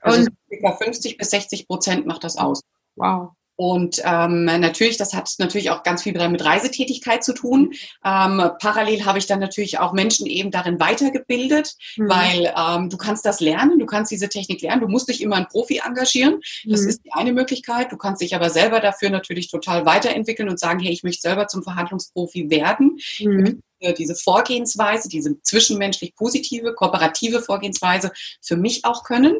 Also 0.00 0.30
ca. 0.62 0.72
50 0.72 1.18
bis 1.18 1.30
60 1.30 1.66
Prozent 1.66 2.06
macht 2.06 2.24
das 2.24 2.36
aus. 2.36 2.60
Wow. 2.96 3.32
Und 3.56 4.00
ähm, 4.06 4.46
natürlich, 4.46 4.96
das 4.96 5.12
hat 5.12 5.34
natürlich 5.38 5.68
auch 5.68 5.82
ganz 5.82 6.02
viel 6.02 6.14
mit 6.30 6.42
Reisetätigkeit 6.42 7.22
zu 7.22 7.34
tun. 7.34 7.74
Ähm, 8.02 8.42
parallel 8.58 9.04
habe 9.04 9.18
ich 9.18 9.26
dann 9.26 9.38
natürlich 9.38 9.78
auch 9.78 9.92
Menschen 9.92 10.26
eben 10.26 10.50
darin 10.50 10.80
weitergebildet, 10.80 11.74
mhm. 11.98 12.08
weil 12.08 12.54
ähm, 12.56 12.88
du 12.88 12.96
kannst 12.96 13.26
das 13.26 13.40
lernen, 13.40 13.78
du 13.78 13.84
kannst 13.84 14.10
diese 14.10 14.30
Technik 14.30 14.62
lernen, 14.62 14.80
du 14.80 14.88
musst 14.88 15.10
dich 15.10 15.20
immer 15.20 15.36
einen 15.36 15.48
Profi 15.48 15.82
engagieren. 15.84 16.40
Das 16.64 16.82
mhm. 16.82 16.88
ist 16.88 17.04
die 17.04 17.12
eine 17.12 17.34
Möglichkeit. 17.34 17.92
Du 17.92 17.98
kannst 17.98 18.22
dich 18.22 18.34
aber 18.34 18.48
selber 18.48 18.80
dafür 18.80 19.10
natürlich 19.10 19.50
total 19.50 19.84
weiterentwickeln 19.84 20.48
und 20.48 20.58
sagen, 20.58 20.80
hey, 20.80 20.92
ich 20.92 21.02
möchte 21.02 21.20
selber 21.20 21.46
zum 21.46 21.62
Verhandlungsprofi 21.62 22.48
werden. 22.48 22.98
Mhm 23.18 23.60
diese 23.98 24.14
Vorgehensweise, 24.14 25.08
diese 25.08 25.40
zwischenmenschlich 25.42 26.14
positive, 26.14 26.74
kooperative 26.74 27.40
Vorgehensweise 27.40 28.12
für 28.42 28.56
mich 28.56 28.84
auch 28.84 29.04
können. 29.04 29.36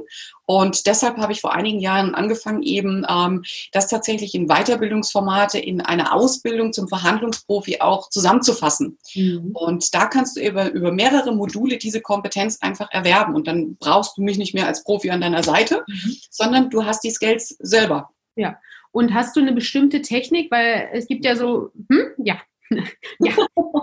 Und 0.47 0.87
deshalb 0.87 1.17
habe 1.19 1.33
ich 1.33 1.41
vor 1.41 1.55
einigen 1.55 1.79
Jahren 1.79 2.15
angefangen, 2.15 2.63
eben 2.63 3.07
ähm, 3.09 3.45
das 3.71 3.87
tatsächlich 3.87 4.35
in 4.35 4.49
Weiterbildungsformate, 4.49 5.61
in 5.61 5.81
eine 5.81 6.13
Ausbildung 6.13 6.73
zum 6.73 6.89
Verhandlungsprofi 6.89 7.81
auch 7.81 8.09
zusammenzufassen. 8.09 8.99
Mhm. 9.15 9.53
Und 9.55 9.95
da 9.95 10.07
kannst 10.07 10.37
du 10.37 10.41
über, 10.41 10.73
über 10.73 10.91
mehrere 10.91 11.33
Module 11.33 11.79
diese 11.79 12.01
Kompetenz 12.01 12.59
einfach 12.61 12.91
erwerben. 12.91 13.37
Und 13.37 13.47
dann 13.47 13.77
brauchst 13.77 14.19
du 14.19 14.23
mich 14.23 14.39
nicht 14.39 14.55
mehr 14.55 14.67
als 14.67 14.83
Profi 14.83 15.11
an 15.11 15.21
deiner 15.21 15.45
Seite, 15.45 15.85
mhm. 15.87 16.17
sondern 16.31 16.71
du 16.71 16.85
hast 16.85 17.05
die 17.05 17.11
Skills 17.11 17.55
selber. 17.61 18.11
Ja. 18.35 18.59
Und 18.93 19.15
hast 19.15 19.37
du 19.37 19.41
eine 19.41 19.53
bestimmte 19.53 20.03
Technik? 20.03 20.51
Weil 20.51 20.89
es 20.93 21.07
gibt 21.07 21.25
ja 21.25 21.37
so, 21.37 21.71
hm? 21.89 22.09
ja, 22.19 22.41
ja, 23.21 23.35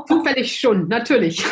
zufällig 0.08 0.60
schon, 0.60 0.88
natürlich. 0.88 1.44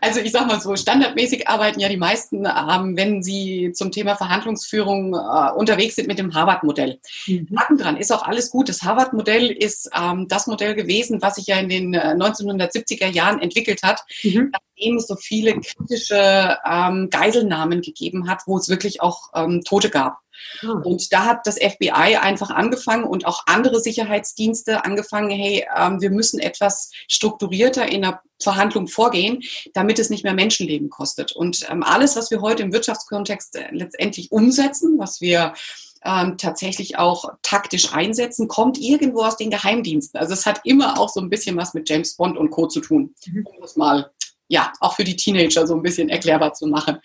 Also 0.00 0.20
ich 0.20 0.32
sag 0.32 0.46
mal 0.46 0.60
so, 0.60 0.74
standardmäßig 0.76 1.48
arbeiten 1.48 1.80
ja 1.80 1.88
die 1.88 1.96
meisten, 1.96 2.44
ähm, 2.44 2.96
wenn 2.96 3.22
sie 3.22 3.72
zum 3.72 3.92
Thema 3.92 4.16
Verhandlungsführung 4.16 5.14
äh, 5.14 5.52
unterwegs 5.52 5.96
sind 5.96 6.08
mit 6.08 6.18
dem 6.18 6.34
Harvard-Modell. 6.34 6.98
Mhm. 7.26 7.48
Haken 7.56 7.78
dran, 7.78 7.96
ist 7.96 8.12
auch 8.12 8.26
alles 8.26 8.50
gut. 8.50 8.68
Das 8.68 8.82
Harvard-Modell 8.82 9.50
ist 9.50 9.90
ähm, 9.96 10.26
das 10.28 10.46
Modell 10.46 10.74
gewesen, 10.74 11.22
was 11.22 11.36
sich 11.36 11.46
ja 11.46 11.58
in 11.58 11.68
den 11.68 11.94
äh, 11.94 12.14
1970er 12.16 13.06
Jahren 13.08 13.40
entwickelt 13.40 13.82
hat, 13.82 14.02
mhm. 14.22 14.52
nachdem 14.52 14.96
es 14.96 15.06
so 15.06 15.16
viele 15.16 15.58
kritische 15.60 16.58
ähm, 16.68 17.08
Geiselnahmen 17.10 17.80
gegeben 17.80 18.28
hat, 18.28 18.42
wo 18.46 18.56
es 18.58 18.68
wirklich 18.68 19.00
auch 19.00 19.30
ähm, 19.34 19.62
Tote 19.64 19.90
gab. 19.90 20.18
Ah. 20.62 20.80
Und 20.84 21.12
da 21.12 21.24
hat 21.24 21.46
das 21.46 21.56
FBI 21.56 22.16
einfach 22.16 22.50
angefangen 22.50 23.04
und 23.04 23.26
auch 23.26 23.44
andere 23.46 23.80
Sicherheitsdienste 23.80 24.84
angefangen, 24.84 25.30
hey, 25.30 25.66
ähm, 25.76 26.00
wir 26.00 26.10
müssen 26.10 26.38
etwas 26.38 26.90
strukturierter 27.08 27.90
in 27.90 28.02
der 28.02 28.22
Verhandlung 28.42 28.88
vorgehen, 28.88 29.42
damit 29.74 29.98
es 29.98 30.10
nicht 30.10 30.24
mehr 30.24 30.34
Menschenleben 30.34 30.90
kostet. 30.90 31.32
Und 31.32 31.66
ähm, 31.70 31.82
alles, 31.82 32.16
was 32.16 32.30
wir 32.30 32.40
heute 32.40 32.62
im 32.62 32.72
Wirtschaftskontext 32.72 33.56
äh, 33.56 33.68
letztendlich 33.70 34.32
umsetzen, 34.32 34.98
was 34.98 35.20
wir 35.20 35.54
ähm, 36.02 36.38
tatsächlich 36.38 36.98
auch 36.98 37.30
taktisch 37.42 37.92
einsetzen, 37.92 38.48
kommt 38.48 38.78
irgendwo 38.78 39.22
aus 39.22 39.36
den 39.36 39.50
Geheimdiensten. 39.50 40.18
Also 40.18 40.32
es 40.32 40.46
hat 40.46 40.60
immer 40.64 40.98
auch 40.98 41.10
so 41.10 41.20
ein 41.20 41.28
bisschen 41.28 41.56
was 41.56 41.74
mit 41.74 41.88
James 41.88 42.16
Bond 42.16 42.38
und 42.38 42.50
Co. 42.50 42.66
zu 42.66 42.80
tun, 42.80 43.14
mhm. 43.26 43.46
um 43.46 43.60
das 43.60 43.76
mal 43.76 44.10
ja 44.48 44.72
auch 44.80 44.96
für 44.96 45.04
die 45.04 45.16
Teenager 45.16 45.66
so 45.66 45.74
ein 45.74 45.82
bisschen 45.82 46.08
erklärbar 46.08 46.54
zu 46.54 46.66
machen. 46.66 46.98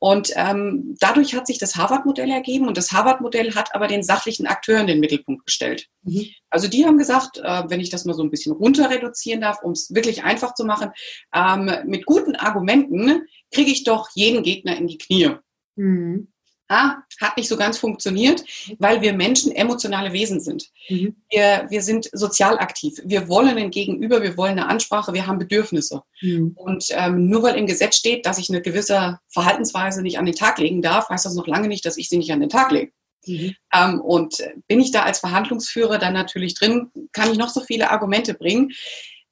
Und 0.00 0.32
ähm, 0.36 0.94
dadurch 1.00 1.34
hat 1.34 1.46
sich 1.46 1.58
das 1.58 1.74
Harvard-Modell 1.76 2.30
ergeben 2.30 2.68
und 2.68 2.76
das 2.76 2.92
Harvard-Modell 2.92 3.54
hat 3.54 3.74
aber 3.74 3.88
den 3.88 4.02
sachlichen 4.02 4.46
Akteur 4.46 4.80
in 4.80 4.86
den 4.86 5.00
Mittelpunkt 5.00 5.44
gestellt. 5.44 5.88
Mhm. 6.02 6.26
Also 6.50 6.68
die 6.68 6.86
haben 6.86 6.98
gesagt, 6.98 7.38
äh, 7.38 7.64
wenn 7.68 7.80
ich 7.80 7.90
das 7.90 8.04
mal 8.04 8.14
so 8.14 8.22
ein 8.22 8.30
bisschen 8.30 8.52
runter 8.52 8.90
reduzieren 8.90 9.40
darf, 9.40 9.62
um 9.62 9.72
es 9.72 9.92
wirklich 9.92 10.22
einfach 10.22 10.54
zu 10.54 10.64
machen, 10.64 10.90
ähm, 11.34 11.70
mit 11.86 12.06
guten 12.06 12.36
Argumenten 12.36 13.22
kriege 13.52 13.72
ich 13.72 13.84
doch 13.84 14.08
jeden 14.14 14.42
Gegner 14.42 14.76
in 14.76 14.86
die 14.86 14.98
Knie. 14.98 15.30
Mhm 15.74 16.28
ah, 16.68 16.96
hat 17.20 17.36
nicht 17.36 17.48
so 17.48 17.56
ganz 17.56 17.78
funktioniert, 17.78 18.44
weil 18.78 19.00
wir 19.00 19.12
Menschen 19.12 19.52
emotionale 19.52 20.12
Wesen 20.12 20.40
sind. 20.40 20.68
Mhm. 20.88 21.16
Wir, 21.30 21.66
wir 21.68 21.82
sind 21.82 22.08
sozial 22.12 22.58
aktiv. 22.58 22.94
Wir 23.04 23.28
wollen 23.28 23.56
ein 23.56 23.70
Gegenüber, 23.70 24.22
wir 24.22 24.36
wollen 24.36 24.52
eine 24.52 24.68
Ansprache, 24.68 25.12
wir 25.12 25.26
haben 25.26 25.38
Bedürfnisse. 25.38 26.02
Mhm. 26.20 26.52
Und 26.54 26.86
ähm, 26.90 27.28
nur 27.28 27.42
weil 27.42 27.56
im 27.56 27.66
Gesetz 27.66 27.96
steht, 27.96 28.26
dass 28.26 28.38
ich 28.38 28.50
eine 28.50 28.62
gewisse 28.62 29.18
Verhaltensweise 29.28 30.02
nicht 30.02 30.18
an 30.18 30.26
den 30.26 30.34
Tag 30.34 30.58
legen 30.58 30.82
darf, 30.82 31.08
heißt 31.08 31.24
das 31.24 31.34
noch 31.34 31.46
lange 31.46 31.68
nicht, 31.68 31.84
dass 31.84 31.96
ich 31.96 32.08
sie 32.08 32.18
nicht 32.18 32.32
an 32.32 32.40
den 32.40 32.50
Tag 32.50 32.70
lege. 32.70 32.92
Mhm. 33.26 33.54
Ähm, 33.74 34.00
und 34.00 34.36
bin 34.66 34.80
ich 34.80 34.92
da 34.92 35.02
als 35.02 35.20
Verhandlungsführer 35.20 35.98
dann 35.98 36.14
natürlich 36.14 36.54
drin, 36.54 36.90
kann 37.12 37.30
ich 37.30 37.38
noch 37.38 37.50
so 37.50 37.60
viele 37.60 37.90
Argumente 37.90 38.34
bringen. 38.34 38.72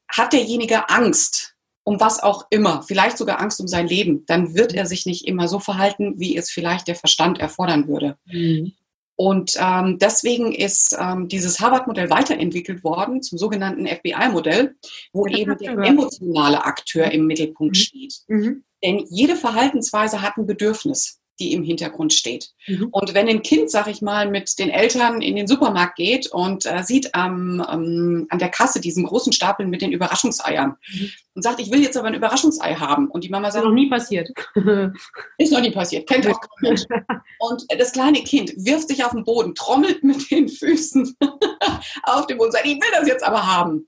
Hat 0.08 0.32
derjenige 0.32 0.88
Angst, 0.88 1.55
um 1.86 2.00
was 2.00 2.20
auch 2.20 2.46
immer, 2.50 2.82
vielleicht 2.82 3.16
sogar 3.16 3.40
Angst 3.40 3.60
um 3.60 3.68
sein 3.68 3.86
Leben, 3.86 4.24
dann 4.26 4.56
wird 4.56 4.74
er 4.74 4.86
sich 4.86 5.06
nicht 5.06 5.24
immer 5.24 5.46
so 5.46 5.60
verhalten, 5.60 6.14
wie 6.18 6.36
es 6.36 6.50
vielleicht 6.50 6.88
der 6.88 6.96
Verstand 6.96 7.38
erfordern 7.38 7.86
würde. 7.86 8.18
Mhm. 8.26 8.72
Und 9.14 9.54
ähm, 9.58 9.96
deswegen 9.98 10.52
ist 10.52 10.96
ähm, 11.00 11.28
dieses 11.28 11.60
Harvard-Modell 11.60 12.10
weiterentwickelt 12.10 12.82
worden 12.82 13.22
zum 13.22 13.38
sogenannten 13.38 13.86
FBI-Modell, 13.86 14.74
wo 15.12 15.26
das 15.26 15.38
eben 15.38 15.56
der 15.58 15.78
emotionale 15.78 16.64
Akteur 16.64 17.10
im 17.12 17.26
Mittelpunkt 17.26 17.76
mhm. 17.76 17.80
steht. 17.80 18.14
Mhm. 18.26 18.64
Denn 18.82 19.06
jede 19.08 19.36
Verhaltensweise 19.36 20.20
hat 20.20 20.36
ein 20.36 20.46
Bedürfnis 20.46 21.20
die 21.38 21.52
im 21.52 21.62
Hintergrund 21.62 22.12
steht. 22.12 22.50
Mhm. 22.66 22.88
Und 22.90 23.14
wenn 23.14 23.28
ein 23.28 23.42
Kind, 23.42 23.70
sag 23.70 23.86
ich 23.88 24.02
mal, 24.02 24.30
mit 24.30 24.58
den 24.58 24.70
Eltern 24.70 25.22
in 25.22 25.36
den 25.36 25.46
Supermarkt 25.46 25.96
geht 25.96 26.26
und 26.28 26.66
äh, 26.66 26.82
sieht 26.82 27.14
am, 27.14 27.64
ähm, 27.70 28.26
an 28.30 28.38
der 28.38 28.48
Kasse 28.48 28.80
diesen 28.80 29.04
großen 29.04 29.32
Stapel 29.32 29.66
mit 29.66 29.82
den 29.82 29.92
Überraschungseiern 29.92 30.76
mhm. 30.92 31.10
und 31.34 31.42
sagt, 31.42 31.60
ich 31.60 31.70
will 31.70 31.82
jetzt 31.82 31.96
aber 31.96 32.08
ein 32.08 32.14
Überraschungsei 32.14 32.74
haben. 32.74 33.08
Und 33.08 33.24
die 33.24 33.28
Mama 33.28 33.50
sagt, 33.50 33.64
ist 33.64 33.68
noch 33.68 33.74
nie 33.74 33.90
passiert. 33.90 34.30
ist 35.38 35.52
noch 35.52 35.60
nie 35.60 35.70
passiert, 35.70 36.08
kennt 36.08 36.26
auch 36.26 36.40
kein. 36.60 36.76
Und 37.38 37.64
das 37.78 37.92
kleine 37.92 38.22
Kind 38.22 38.52
wirft 38.56 38.88
sich 38.88 39.04
auf 39.04 39.12
den 39.12 39.24
Boden, 39.24 39.54
trommelt 39.54 40.02
mit 40.02 40.30
den 40.30 40.48
Füßen 40.48 41.16
auf 42.04 42.26
dem 42.26 42.38
Boden 42.38 42.48
und 42.48 42.52
sagt, 42.52 42.64
ich 42.64 42.74
will 42.74 42.88
das 42.98 43.06
jetzt 43.06 43.22
aber 43.22 43.46
haben 43.46 43.86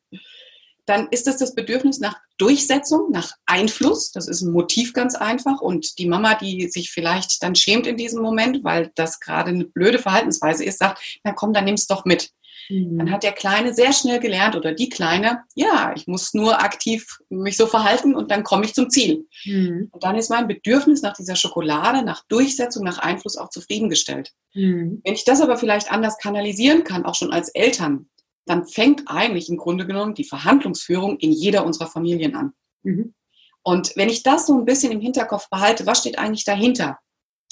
dann 0.88 1.08
ist 1.10 1.26
das 1.26 1.36
das 1.36 1.54
Bedürfnis 1.54 2.00
nach 2.00 2.16
Durchsetzung, 2.38 3.10
nach 3.10 3.32
Einfluss. 3.46 4.12
Das 4.12 4.28
ist 4.28 4.42
ein 4.42 4.52
Motiv 4.52 4.92
ganz 4.92 5.14
einfach. 5.14 5.60
Und 5.60 5.98
die 5.98 6.06
Mama, 6.06 6.34
die 6.34 6.68
sich 6.68 6.90
vielleicht 6.90 7.42
dann 7.42 7.54
schämt 7.54 7.86
in 7.86 7.96
diesem 7.96 8.22
Moment, 8.22 8.64
weil 8.64 8.90
das 8.94 9.20
gerade 9.20 9.50
eine 9.50 9.64
blöde 9.64 9.98
Verhaltensweise 9.98 10.64
ist, 10.64 10.78
sagt, 10.78 11.20
na 11.24 11.32
komm, 11.32 11.52
dann 11.52 11.64
nimm's 11.64 11.86
doch 11.86 12.04
mit. 12.04 12.30
Mhm. 12.68 12.98
Dann 12.98 13.10
hat 13.10 13.22
der 13.22 13.32
Kleine 13.32 13.74
sehr 13.74 13.92
schnell 13.92 14.20
gelernt 14.20 14.56
oder 14.56 14.72
die 14.72 14.88
Kleine, 14.88 15.44
ja, 15.54 15.92
ich 15.96 16.06
muss 16.06 16.34
nur 16.34 16.62
aktiv 16.62 17.18
mich 17.28 17.56
so 17.56 17.66
verhalten 17.66 18.14
und 18.14 18.30
dann 18.30 18.44
komme 18.44 18.64
ich 18.64 18.74
zum 18.74 18.90
Ziel. 18.90 19.26
Mhm. 19.44 19.88
Und 19.90 20.04
dann 20.04 20.16
ist 20.16 20.30
mein 20.30 20.48
Bedürfnis 20.48 21.02
nach 21.02 21.14
dieser 21.14 21.36
Schokolade, 21.36 22.04
nach 22.04 22.24
Durchsetzung, 22.28 22.84
nach 22.84 22.98
Einfluss 22.98 23.36
auch 23.36 23.50
zufriedengestellt. 23.50 24.32
Mhm. 24.54 25.00
Wenn 25.04 25.14
ich 25.14 25.24
das 25.24 25.40
aber 25.40 25.56
vielleicht 25.56 25.90
anders 25.90 26.18
kanalisieren 26.18 26.84
kann, 26.84 27.04
auch 27.04 27.14
schon 27.14 27.32
als 27.32 27.48
Eltern, 27.50 28.08
dann 28.48 28.66
fängt 28.66 29.04
eigentlich 29.06 29.48
im 29.48 29.56
Grunde 29.56 29.86
genommen 29.86 30.14
die 30.14 30.24
Verhandlungsführung 30.24 31.18
in 31.18 31.32
jeder 31.32 31.64
unserer 31.64 31.86
Familien 31.86 32.34
an. 32.34 32.52
Mhm. 32.82 33.14
Und 33.62 33.92
wenn 33.96 34.08
ich 34.08 34.22
das 34.22 34.46
so 34.46 34.58
ein 34.58 34.64
bisschen 34.64 34.92
im 34.92 35.00
Hinterkopf 35.00 35.50
behalte, 35.50 35.86
was 35.86 36.00
steht 36.00 36.18
eigentlich 36.18 36.44
dahinter? 36.44 36.98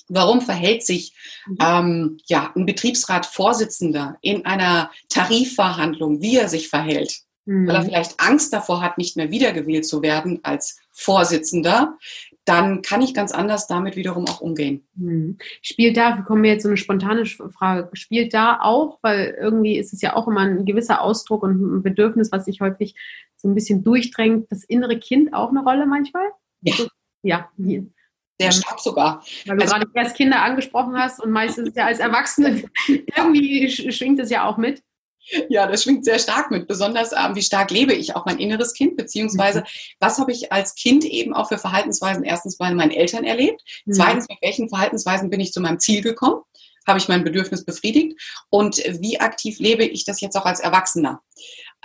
Warum 0.09 0.41
verhält 0.41 0.85
sich 0.87 1.15
mhm. 1.47 1.59
ähm, 1.61 2.19
ja, 2.27 2.53
ein 2.55 2.67
Betriebsrat-Vorsitzender 2.67 4.17
in 4.23 4.47
einer 4.47 4.91
Tarifverhandlung, 5.09 6.23
wie 6.23 6.37
er 6.37 6.49
sich 6.49 6.69
verhält? 6.69 7.21
Mhm. 7.45 7.67
Weil 7.67 7.75
er 7.75 7.81
mhm. 7.83 7.87
vielleicht 7.87 8.21
Angst 8.21 8.53
davor 8.53 8.81
hat, 8.83 8.99
nicht 8.99 9.17
mehr 9.17 9.31
wiedergewählt 9.31 9.87
zu 9.87 10.03
werden 10.03 10.41
als 10.43 10.79
Vorsitzender, 10.93 11.99
dann 12.47 12.81
kann 12.81 13.03
ich 13.03 13.13
ganz 13.13 13.33
anders 13.33 13.67
damit 13.67 13.97
wiederum 13.97 14.27
auch 14.29 14.41
umgehen. 14.41 14.87
Hm. 14.97 15.37
Spielt 15.63 15.97
da, 15.97 16.23
kommen 16.23 16.45
wir 16.45 16.53
jetzt 16.53 16.63
so 16.63 16.69
eine 16.69 16.77
spontane 16.77 17.27
Frage, 17.27 17.91
spielt 17.93 18.33
da 18.33 18.61
auch, 18.63 18.99
weil 19.03 19.37
irgendwie 19.39 19.77
ist 19.77 19.93
es 19.93 20.01
ja 20.01 20.15
auch 20.15 20.29
immer 20.29 20.41
ein 20.41 20.65
gewisser 20.65 21.03
Ausdruck 21.03 21.43
und 21.43 21.61
ein 21.61 21.83
Bedürfnis, 21.83 22.31
was 22.31 22.45
sich 22.45 22.61
häufig 22.61 22.95
so 23.37 23.49
ein 23.49 23.55
bisschen 23.55 23.83
durchdrängt, 23.83 24.51
das 24.51 24.63
innere 24.63 24.99
Kind 24.99 25.35
auch 25.35 25.51
eine 25.51 25.63
Rolle 25.63 25.87
manchmal? 25.87 26.27
Ja. 26.63 26.75
Ja. 27.23 27.51
Sehr 28.39 28.53
stark 28.53 28.81
sogar. 28.81 29.25
Weil 29.47 29.57
du 29.57 29.63
also, 29.63 29.75
gerade 29.75 29.91
erst 29.95 30.17
Kinder 30.17 30.43
angesprochen 30.43 30.97
hast 30.97 31.21
und 31.21 31.33
meistens 31.33 31.75
ja 31.75 31.87
als 31.87 31.99
Erwachsene 31.99 32.63
irgendwie 33.17 33.69
schwingt 33.71 34.21
es 34.21 34.31
ja 34.31 34.47
auch 34.47 34.57
mit. 34.57 34.83
Ja, 35.49 35.67
das 35.67 35.83
schwingt 35.83 36.05
sehr 36.05 36.19
stark 36.19 36.51
mit. 36.51 36.69
Besonders, 36.69 37.13
ähm, 37.13 37.35
wie 37.35 37.43
stark 37.43 37.71
lebe 37.71 37.93
ich 37.93 38.15
auch 38.15 38.27
mein 38.27 38.39
inneres 38.39 38.75
Kind, 38.75 38.97
beziehungsweise 38.97 39.61
mhm. 39.61 39.65
was 40.01 40.19
habe 40.19 40.33
ich 40.33 40.53
als 40.53 40.75
Kind 40.75 41.05
eben 41.05 41.35
auch 41.35 41.49
für 41.49 41.59
Verhaltensweisen 41.59 42.25
erstens 42.25 42.57
bei 42.57 42.73
meinen 42.73 42.93
Eltern 42.93 43.25
erlebt, 43.25 43.63
mhm. 43.85 43.93
zweitens, 43.93 44.29
mit 44.29 44.39
welchen 44.43 44.69
Verhaltensweisen 44.69 45.31
bin 45.31 45.41
ich 45.41 45.53
zu 45.53 45.61
meinem 45.61 45.81
Ziel 45.81 46.03
gekommen, 46.03 46.43
habe 46.87 46.99
ich 46.99 47.09
mein 47.09 47.25
Bedürfnis 47.25 47.65
befriedigt 47.65 48.21
und 48.51 48.77
wie 49.01 49.19
aktiv 49.19 49.59
lebe 49.59 49.85
ich 49.85 50.05
das 50.05 50.21
jetzt 50.21 50.37
auch 50.37 50.45
als 50.45 50.61
Erwachsener. 50.61 51.21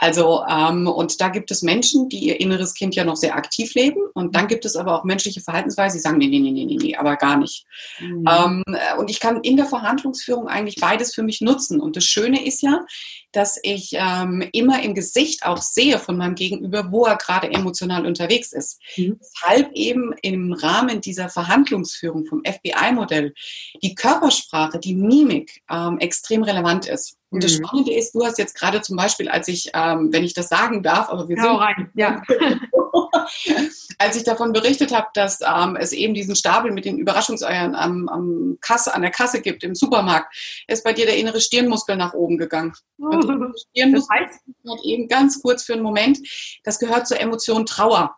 Also, 0.02 0.44
ähm, 0.50 0.88
und 0.88 1.22
da 1.22 1.30
gibt 1.30 1.52
es 1.52 1.62
Menschen, 1.62 2.10
die 2.10 2.18
ihr 2.18 2.40
inneres 2.40 2.74
Kind 2.74 2.96
ja 2.96 3.04
noch 3.04 3.16
sehr 3.16 3.36
aktiv 3.36 3.76
leben. 3.76 4.02
Und 4.16 4.36
dann 4.36 4.48
gibt 4.48 4.66
es 4.66 4.76
aber 4.76 4.98
auch 4.98 5.04
menschliche 5.04 5.42
Verhaltensweisen, 5.42 6.00
die 6.00 6.02
sagen, 6.02 6.18
nee, 6.18 6.26
nee, 6.26 6.40
nee, 6.40 6.52
nee, 6.52 6.66
nee, 6.66 6.96
aber 6.96 7.18
gar 7.18 7.38
nicht. 7.38 7.68
Mhm. 8.00 8.26
Ähm, 8.28 8.64
und 8.98 9.12
ich 9.12 9.20
kann 9.20 9.42
in 9.42 9.58
der 9.58 9.68
Verhandlungsführung 9.68 10.48
eigentlich 10.48 10.78
beides 10.82 11.14
für 11.14 11.22
mich 11.22 11.40
nutzen. 11.42 11.80
Und 11.80 11.98
das 11.98 12.06
Schöne 12.06 12.44
ist 12.44 12.64
ja, 12.64 12.84
dass 13.32 13.60
ich 13.62 13.92
ähm, 13.94 14.44
immer 14.54 14.82
im 14.82 14.96
Gesicht 14.96 15.46
auch 15.46 15.62
sehe 15.62 16.00
von 16.00 16.18
meinem 16.18 16.34
Gegenüber, 16.34 16.92
wo 16.92 17.06
er 17.06 17.16
gerade 17.16 17.52
emotional 17.52 18.08
unterwegs 18.08 18.54
ist. 18.54 18.82
Mhm. 18.98 19.20
Deshalb 19.22 19.72
eben 19.74 20.16
im 20.24 20.54
Rahmen 20.54 21.02
dieser 21.02 21.30
Verhandlungsführung 21.30 22.26
vom 22.26 22.42
FBI-Modell 22.44 23.36
die 23.84 23.94
Körpersprache, 23.94 24.80
die 24.80 24.96
Mimik 24.96 25.62
ähm, 25.70 26.00
extrem 26.00 26.42
relevant 26.42 26.88
ist. 26.88 27.18
Und 27.32 27.46
das 27.46 27.58
mhm. 27.58 27.66
Spannende 27.66 27.94
ist, 27.94 28.14
du 28.14 28.26
hast 28.26 28.38
jetzt 28.38 28.56
gerade 28.56 28.82
zum 28.82 28.98
Beispiel, 28.98 29.30
als 29.30 29.48
ich, 29.48 29.72
ähm, 29.74 30.12
wenn 30.12 30.26
ich 30.26 30.34
das 30.34 30.50
sagen 30.50 30.84
darf, 30.84 31.10
aber 31.10 31.30
wir 31.30 31.42
Hau 31.42 31.48
sind 31.48 31.60
rein. 31.60 31.92
Ja. 31.96 32.22
als 34.00 34.18
ich 34.18 34.24
davon 34.24 34.52
berichtet 34.52 34.94
habe, 34.94 35.08
dass 35.14 35.40
ähm, 35.42 35.78
es 35.78 35.94
eben 35.94 36.14
diesen 36.14 36.36
Stapel 36.36 36.72
mit 36.72 36.84
den 36.84 36.98
Überraschungseiern 36.98 37.74
am, 37.74 38.10
am 38.10 38.58
Kasse, 38.60 38.94
an 38.94 39.02
der 39.02 39.12
Kasse 39.12 39.42
gibt 39.42 39.64
im 39.64 39.76
Supermarkt, 39.76 40.36
ist 40.68 40.84
bei 40.84 40.92
dir 40.92 41.06
der 41.06 41.18
innere 41.18 41.40
Stirnmuskel 41.40 41.96
nach 41.96 42.14
oben 42.14 42.38
gegangen. 42.38 42.74
Und 42.98 43.24
der 43.24 43.54
Stirnmuskel 43.70 43.94
das 43.94 44.10
heißt? 44.10 44.84
eben 44.84 45.08
ganz 45.08 45.42
kurz 45.42 45.64
für 45.64 45.74
einen 45.74 45.84
Moment, 45.84 46.20
das 46.66 46.80
gehört 46.80 47.08
zur 47.08 47.20
Emotion 47.20 47.66
Trauer. 47.66 48.18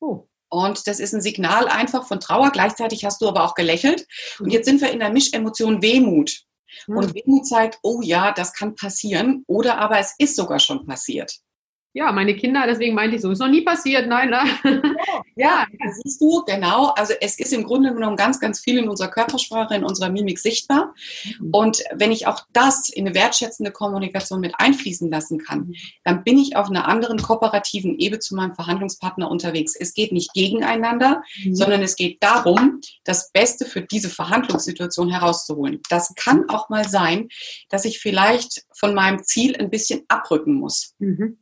Oh. 0.00 0.26
Und 0.48 0.86
das 0.86 1.00
ist 1.00 1.14
ein 1.14 1.20
Signal 1.20 1.68
einfach 1.68 2.06
von 2.06 2.20
Trauer. 2.20 2.50
Gleichzeitig 2.50 3.04
hast 3.04 3.20
du 3.20 3.28
aber 3.28 3.44
auch 3.44 3.54
gelächelt. 3.54 4.06
Und 4.38 4.50
jetzt 4.50 4.66
sind 4.66 4.80
wir 4.80 4.90
in 4.90 5.00
der 5.00 5.10
Mischemotion 5.10 5.82
Wehmut. 5.82 6.45
Und 6.86 7.14
Wehmut 7.14 7.46
zeigt, 7.46 7.78
oh 7.82 8.00
ja, 8.02 8.32
das 8.32 8.52
kann 8.52 8.74
passieren. 8.74 9.44
Oder 9.46 9.78
aber 9.78 9.98
es 9.98 10.14
ist 10.18 10.36
sogar 10.36 10.58
schon 10.58 10.86
passiert. 10.86 11.40
Ja, 11.96 12.12
meine 12.12 12.36
Kinder, 12.36 12.64
deswegen 12.66 12.94
meinte 12.94 13.16
ich 13.16 13.22
so, 13.22 13.30
ist 13.30 13.38
noch 13.38 13.48
nie 13.48 13.62
passiert, 13.62 14.06
nein, 14.06 14.28
nein. 14.28 14.82
Ja, 15.34 15.66
ja, 15.70 15.92
siehst 16.02 16.20
du, 16.20 16.44
genau. 16.44 16.88
Also 16.88 17.14
es 17.20 17.38
ist 17.38 17.54
im 17.54 17.64
Grunde 17.64 17.94
genommen 17.94 18.16
ganz, 18.16 18.38
ganz 18.38 18.60
viel 18.60 18.78
in 18.78 18.88
unserer 18.88 19.08
Körpersprache, 19.08 19.74
in 19.74 19.84
unserer 19.84 20.10
Mimik 20.10 20.38
sichtbar. 20.38 20.94
Mhm. 21.40 21.50
Und 21.52 21.84
wenn 21.94 22.12
ich 22.12 22.26
auch 22.26 22.40
das 22.52 22.90
in 22.90 23.06
eine 23.06 23.14
wertschätzende 23.14 23.70
Kommunikation 23.70 24.40
mit 24.40 24.54
einfließen 24.58 25.10
lassen 25.10 25.38
kann, 25.38 25.72
dann 26.04 26.22
bin 26.22 26.38
ich 26.38 26.56
auf 26.56 26.68
einer 26.68 26.86
anderen 26.86 27.18
kooperativen 27.18 27.98
Ebene 27.98 28.18
zu 28.18 28.34
meinem 28.34 28.54
Verhandlungspartner 28.54 29.30
unterwegs. 29.30 29.74
Es 29.74 29.94
geht 29.94 30.12
nicht 30.12 30.34
gegeneinander, 30.34 31.22
mhm. 31.44 31.54
sondern 31.54 31.82
es 31.82 31.96
geht 31.96 32.22
darum, 32.22 32.80
das 33.04 33.30
Beste 33.32 33.64
für 33.64 33.80
diese 33.80 34.10
Verhandlungssituation 34.10 35.10
herauszuholen. 35.10 35.80
Das 35.88 36.14
kann 36.14 36.48
auch 36.48 36.68
mal 36.68 36.86
sein, 36.86 37.28
dass 37.70 37.86
ich 37.86 38.00
vielleicht 38.00 38.66
von 38.74 38.94
meinem 38.94 39.24
Ziel 39.24 39.56
ein 39.56 39.70
bisschen 39.70 40.02
abrücken 40.08 40.54
muss. 40.54 40.94
Mhm. 40.98 41.38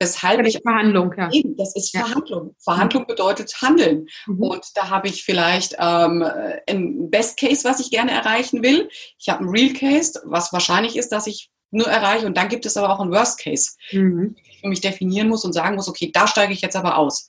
Weshalb 0.00 0.46
ich 0.46 0.58
Verhandlung, 0.62 1.12
ja. 1.16 1.30
Eben, 1.30 1.56
das 1.56 1.76
ist 1.76 1.92
ja. 1.92 2.00
Verhandlung. 2.00 2.54
Verhandlung 2.58 3.06
bedeutet 3.06 3.54
Handeln. 3.60 4.08
Mhm. 4.26 4.42
Und 4.42 4.66
da 4.74 4.88
habe 4.88 5.08
ich 5.08 5.24
vielleicht 5.24 5.76
ähm, 5.78 6.24
ein 6.66 7.10
Best 7.10 7.38
Case, 7.38 7.68
was 7.68 7.80
ich 7.80 7.90
gerne 7.90 8.12
erreichen 8.12 8.62
will. 8.62 8.88
Ich 9.18 9.28
habe 9.28 9.44
ein 9.44 9.50
Real 9.50 9.74
Case, 9.74 10.18
was 10.24 10.54
wahrscheinlich 10.54 10.96
ist, 10.96 11.10
dass 11.12 11.26
ich 11.26 11.50
nur 11.70 11.86
erreiche. 11.86 12.26
Und 12.26 12.38
dann 12.38 12.48
gibt 12.48 12.64
es 12.64 12.78
aber 12.78 12.90
auch 12.90 13.00
ein 13.00 13.10
Worst 13.10 13.40
Case, 13.40 13.72
mhm. 13.92 14.36
ich 14.50 14.60
für 14.60 14.68
mich 14.68 14.80
definieren 14.80 15.28
muss 15.28 15.44
und 15.44 15.52
sagen 15.52 15.76
muss, 15.76 15.88
okay, 15.88 16.10
da 16.12 16.26
steige 16.26 16.54
ich 16.54 16.62
jetzt 16.62 16.76
aber 16.76 16.96
aus. 16.96 17.28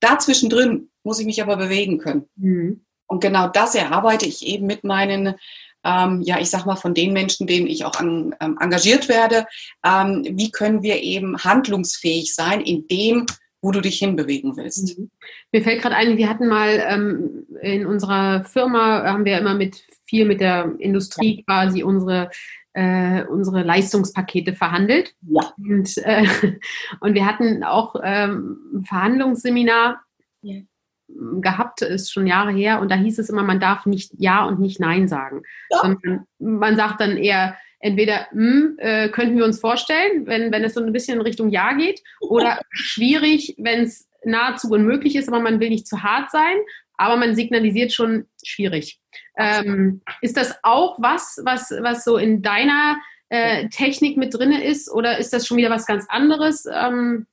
Dazwischen 0.00 0.48
drin 0.48 0.90
muss 1.02 1.20
ich 1.20 1.26
mich 1.26 1.42
aber 1.42 1.56
bewegen 1.56 1.98
können. 1.98 2.28
Mhm. 2.36 2.86
Und 3.06 3.20
genau 3.20 3.48
das 3.48 3.74
erarbeite 3.74 4.26
ich 4.26 4.44
eben 4.46 4.66
mit 4.66 4.84
meinen 4.84 5.34
ähm, 5.86 6.20
ja, 6.22 6.38
ich 6.40 6.50
sag 6.50 6.66
mal, 6.66 6.76
von 6.76 6.94
den 6.94 7.12
Menschen, 7.12 7.46
denen 7.46 7.66
ich 7.66 7.84
auch 7.84 7.94
an, 7.96 8.34
ähm, 8.40 8.58
engagiert 8.60 9.08
werde, 9.08 9.46
ähm, 9.84 10.24
wie 10.28 10.50
können 10.50 10.82
wir 10.82 11.02
eben 11.02 11.38
handlungsfähig 11.38 12.34
sein 12.34 12.60
in 12.60 12.88
dem, 12.88 13.26
wo 13.62 13.70
du 13.70 13.80
dich 13.80 13.98
hinbewegen 13.98 14.56
willst. 14.56 14.98
Mhm. 14.98 15.10
Mir 15.52 15.62
fällt 15.62 15.82
gerade 15.82 15.96
ein, 15.96 16.16
wir 16.16 16.28
hatten 16.28 16.48
mal 16.48 16.84
ähm, 16.88 17.46
in 17.62 17.86
unserer 17.86 18.44
Firma, 18.44 19.04
haben 19.04 19.24
wir 19.24 19.38
immer 19.38 19.54
mit 19.54 19.84
viel 20.04 20.24
mit 20.24 20.40
der 20.40 20.74
Industrie 20.78 21.42
quasi 21.44 21.82
unsere 21.82 22.30
äh, 22.74 23.24
unsere 23.24 23.62
Leistungspakete 23.62 24.52
verhandelt. 24.52 25.14
Ja. 25.22 25.54
Und, 25.56 25.96
äh, 25.98 26.26
und 27.00 27.14
wir 27.14 27.24
hatten 27.24 27.64
auch 27.64 27.94
ähm, 28.02 28.58
ein 28.74 28.84
Verhandlungsseminar. 28.84 30.02
Ja 30.42 30.60
gehabt, 31.08 31.82
ist 31.82 32.12
schon 32.12 32.26
Jahre 32.26 32.52
her, 32.52 32.80
und 32.80 32.90
da 32.90 32.96
hieß 32.96 33.18
es 33.18 33.30
immer, 33.30 33.42
man 33.42 33.60
darf 33.60 33.86
nicht 33.86 34.12
Ja 34.18 34.44
und 34.44 34.60
nicht 34.60 34.80
Nein 34.80 35.08
sagen, 35.08 35.42
ja. 35.70 35.78
sondern 35.78 36.26
man 36.38 36.76
sagt 36.76 37.00
dann 37.00 37.16
eher, 37.16 37.56
entweder 37.80 38.26
hm, 38.30 38.76
äh, 38.78 39.08
könnten 39.10 39.36
wir 39.36 39.44
uns 39.44 39.60
vorstellen, 39.60 40.26
wenn, 40.26 40.50
wenn 40.50 40.64
es 40.64 40.74
so 40.74 40.82
ein 40.82 40.92
bisschen 40.92 41.16
in 41.16 41.22
Richtung 41.22 41.50
Ja 41.50 41.72
geht, 41.74 42.02
oder 42.20 42.60
schwierig, 42.70 43.54
wenn 43.58 43.82
es 43.82 44.08
nahezu 44.24 44.68
unmöglich 44.70 45.16
ist, 45.16 45.28
aber 45.28 45.40
man 45.40 45.60
will 45.60 45.68
nicht 45.68 45.86
zu 45.86 46.02
hart 46.02 46.30
sein, 46.30 46.56
aber 46.96 47.16
man 47.16 47.34
signalisiert 47.34 47.92
schon 47.92 48.26
schwierig. 48.44 48.98
Ähm, 49.36 50.02
ist 50.22 50.36
das 50.36 50.58
auch 50.62 50.96
was, 51.00 51.40
was, 51.44 51.70
was 51.80 52.04
so 52.04 52.16
in 52.16 52.42
deiner 52.42 52.96
äh, 53.28 53.68
Technik 53.68 54.16
mit 54.16 54.34
drin 54.34 54.52
ist, 54.52 54.90
oder 54.90 55.18
ist 55.18 55.32
das 55.32 55.46
schon 55.46 55.56
wieder 55.56 55.70
was 55.70 55.86
ganz 55.86 56.06
anderes? 56.08 56.66
Ähm, 56.72 57.26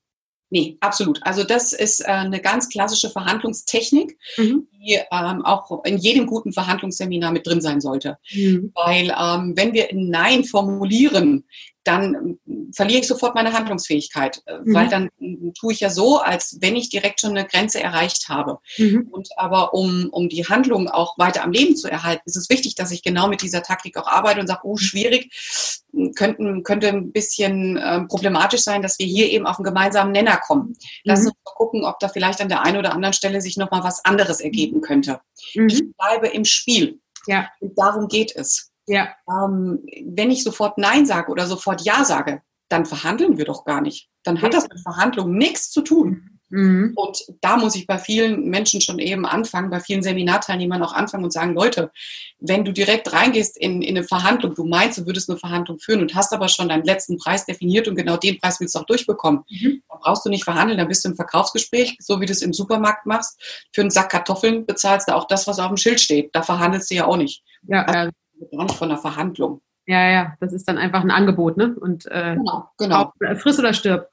Nee, 0.54 0.78
absolut. 0.82 1.20
Also 1.24 1.44
das 1.44 1.74
ist 1.74 2.02
äh, 2.02 2.12
eine 2.12 2.40
ganz 2.40 2.70
klassische 2.70 3.10
Verhandlungstechnik, 3.10 4.20
mhm. 4.38 4.68
die 4.72 5.00
ähm, 5.12 5.44
auch 5.44 5.84
in 5.84 5.98
jedem 5.98 6.28
guten 6.28 6.54
Verhandlungsseminar 6.54 7.32
mit 7.32 7.48
drin 7.48 7.60
sein 7.60 7.82
sollte. 7.82 8.20
Mhm. 8.32 8.72
Weil 8.76 9.12
ähm, 9.20 9.54
wenn 9.58 9.74
wir 9.74 9.88
Nein 9.94 10.44
formulieren, 10.44 11.46
dann 11.84 12.40
ähm, 12.46 12.72
verliere 12.74 13.02
ich 13.02 13.08
sofort 13.08 13.36
meine 13.36 13.54
Handlungsfähigkeit, 13.54 14.42
äh, 14.46 14.60
mhm. 14.60 14.74
weil 14.74 14.88
dann 14.90 15.10
ähm, 15.20 15.54
tue 15.58 15.74
ich 15.74 15.80
ja 15.80 15.90
so, 15.90 16.20
als 16.20 16.58
wenn 16.62 16.76
ich 16.76 16.90
direkt 16.90 17.22
schon 17.22 17.32
eine 17.32 17.48
Grenze 17.48 17.82
erreicht 17.82 18.30
habe. 18.30 18.60
Mhm. 18.78 19.08
Und 19.12 19.30
aber 19.38 19.74
um, 19.74 20.10
um 20.12 20.30
die 20.30 20.46
Handlung 20.46 20.90
auch 20.90 21.18
weiter 21.18 21.44
am 21.44 21.52
Leben 21.52 21.76
zu 21.76 21.90
erhalten, 21.90 22.24
ist 22.26 22.38
es 22.38 22.50
wichtig, 22.50 22.76
dass 22.76 22.92
ich 22.92 23.04
genau 23.04 23.28
mit 23.28 23.42
dieser 23.42 23.64
Taktik 23.64 23.98
auch 23.98 24.08
arbeite 24.08 24.40
und 24.40 24.48
sage, 24.48 24.62
oh, 24.64 24.78
schwierig, 24.78 25.84
könnten, 26.16 26.64
könnte 26.64 26.88
ein 26.88 27.12
bisschen 27.12 27.78
äh, 27.78 28.02
problematisch 28.06 28.62
sein, 28.62 28.82
dass 28.82 28.98
wir 29.00 29.06
hier 29.06 29.30
eben 29.30 29.46
auf 29.46 29.58
einen 29.58 29.66
gemeinsamen 29.66 30.12
Nenner 30.12 30.38
kommen. 30.38 30.76
Lass 31.04 31.22
mhm. 31.22 31.28
uns 31.28 31.36
mal 31.46 31.54
gucken, 31.56 31.86
ob 31.86 32.00
da 32.00 32.10
vielleicht 32.10 32.42
an 32.42 32.50
der 32.50 32.64
einen 32.64 32.78
oder 32.78 32.94
anderen 32.94 33.14
Stelle 33.14 33.42
sich 33.42 33.58
nochmal 33.58 33.84
was 33.84 34.04
anderes 34.06 34.40
ergeben 34.40 34.82
könnte. 34.82 35.20
Mhm. 35.54 35.68
Ich 35.68 35.84
bleibe 35.98 36.28
im 36.28 36.46
Spiel. 36.46 37.00
Ja. 37.28 37.50
Und 37.60 37.78
darum 37.78 38.08
geht 38.08 38.36
es. 38.36 38.73
Ja. 38.88 39.10
Ähm, 39.30 39.86
wenn 40.06 40.32
ich 40.32 40.44
sofort 40.44 40.78
Nein 40.78 41.06
sage 41.06 41.32
oder 41.32 41.48
sofort 41.48 41.82
Ja 41.82 42.04
sage, 42.06 42.42
dann 42.70 42.86
verhandeln 42.86 43.38
wir 43.38 43.46
doch 43.46 43.66
gar 43.66 43.82
nicht. 43.82 44.10
Dann 44.24 44.42
hat 44.42 44.54
das 44.54 44.68
mit 44.68 44.80
Verhandlungen 44.82 45.38
nichts 45.38 45.70
zu 45.72 45.82
tun. 45.82 46.34
Mhm. 46.54 46.94
Und 46.96 47.18
da 47.42 47.58
muss 47.58 47.76
ich 47.76 47.88
bei 47.88 47.98
vielen 47.98 48.48
Menschen 48.48 48.80
schon 48.80 49.00
eben 49.00 49.26
anfangen, 49.26 49.72
bei 49.72 49.80
vielen 49.80 50.04
Seminarteilnehmern 50.04 50.84
auch 50.84 50.94
anfangen 50.94 51.24
und 51.24 51.34
sagen, 51.34 51.56
Leute, 51.56 51.92
wenn 52.40 52.64
du 52.64 52.72
direkt 52.72 53.12
reingehst 53.12 53.58
in, 53.58 53.82
in 53.82 53.98
eine 53.98 54.06
Verhandlung, 54.06 54.54
du 54.54 54.64
meinst, 54.64 55.00
du 55.00 55.08
würdest 55.08 55.32
eine 55.32 55.40
Verhandlung 55.40 55.80
führen 55.80 56.02
und 56.02 56.14
hast 56.14 56.32
aber 56.32 56.48
schon 56.50 56.70
deinen 56.70 56.84
letzten 56.84 57.18
Preis 57.18 57.48
definiert 57.48 57.88
und 57.88 57.96
genau 57.96 58.18
den 58.18 58.38
Preis 58.38 58.60
willst 58.60 58.76
du 58.76 58.80
auch 58.80 58.86
durchbekommen, 58.86 59.42
mhm. 59.50 59.82
dann 59.90 60.00
brauchst 60.00 60.26
du 60.26 60.30
nicht 60.30 60.44
verhandeln, 60.44 60.78
dann 60.78 60.88
bist 60.88 61.04
du 61.04 61.10
im 61.10 61.16
Verkaufsgespräch, 61.16 61.98
so 62.00 62.22
wie 62.22 62.28
du 62.28 62.32
es 62.32 62.44
im 62.44 62.54
Supermarkt 62.54 63.08
machst. 63.08 63.42
Für 63.74 63.82
einen 63.82 63.90
Sack 63.90 64.10
Kartoffeln 64.10 64.68
bezahlst 64.68 65.08
du 65.08 65.16
auch 65.16 65.28
das, 65.28 65.48
was 65.48 65.58
auf 65.58 65.70
dem 65.70 65.78
Schild 65.78 66.00
steht. 66.00 66.36
Da 66.36 66.44
verhandelst 66.44 66.92
du 66.92 66.96
ja 66.96 67.06
auch 67.06 67.18
nicht. 67.18 67.42
Ja, 67.68 67.84
also, 67.86 68.12
gar 68.52 68.64
nicht 68.64 68.76
von 68.76 68.90
einer 68.90 69.00
Verhandlung. 69.00 69.62
Ja, 69.86 70.10
ja, 70.10 70.38
das 70.40 70.54
ist 70.54 70.68
dann 70.68 70.78
einfach 70.78 71.02
ein 71.02 71.12
Angebot, 71.12 71.58
ne? 71.58 71.76
Und 71.80 72.06
äh, 72.06 72.36
genau, 72.36 72.70
genau. 72.78 73.02
Auch, 73.02 73.14
friss 73.38 73.60
oder 73.60 73.74
stirb. 73.74 74.10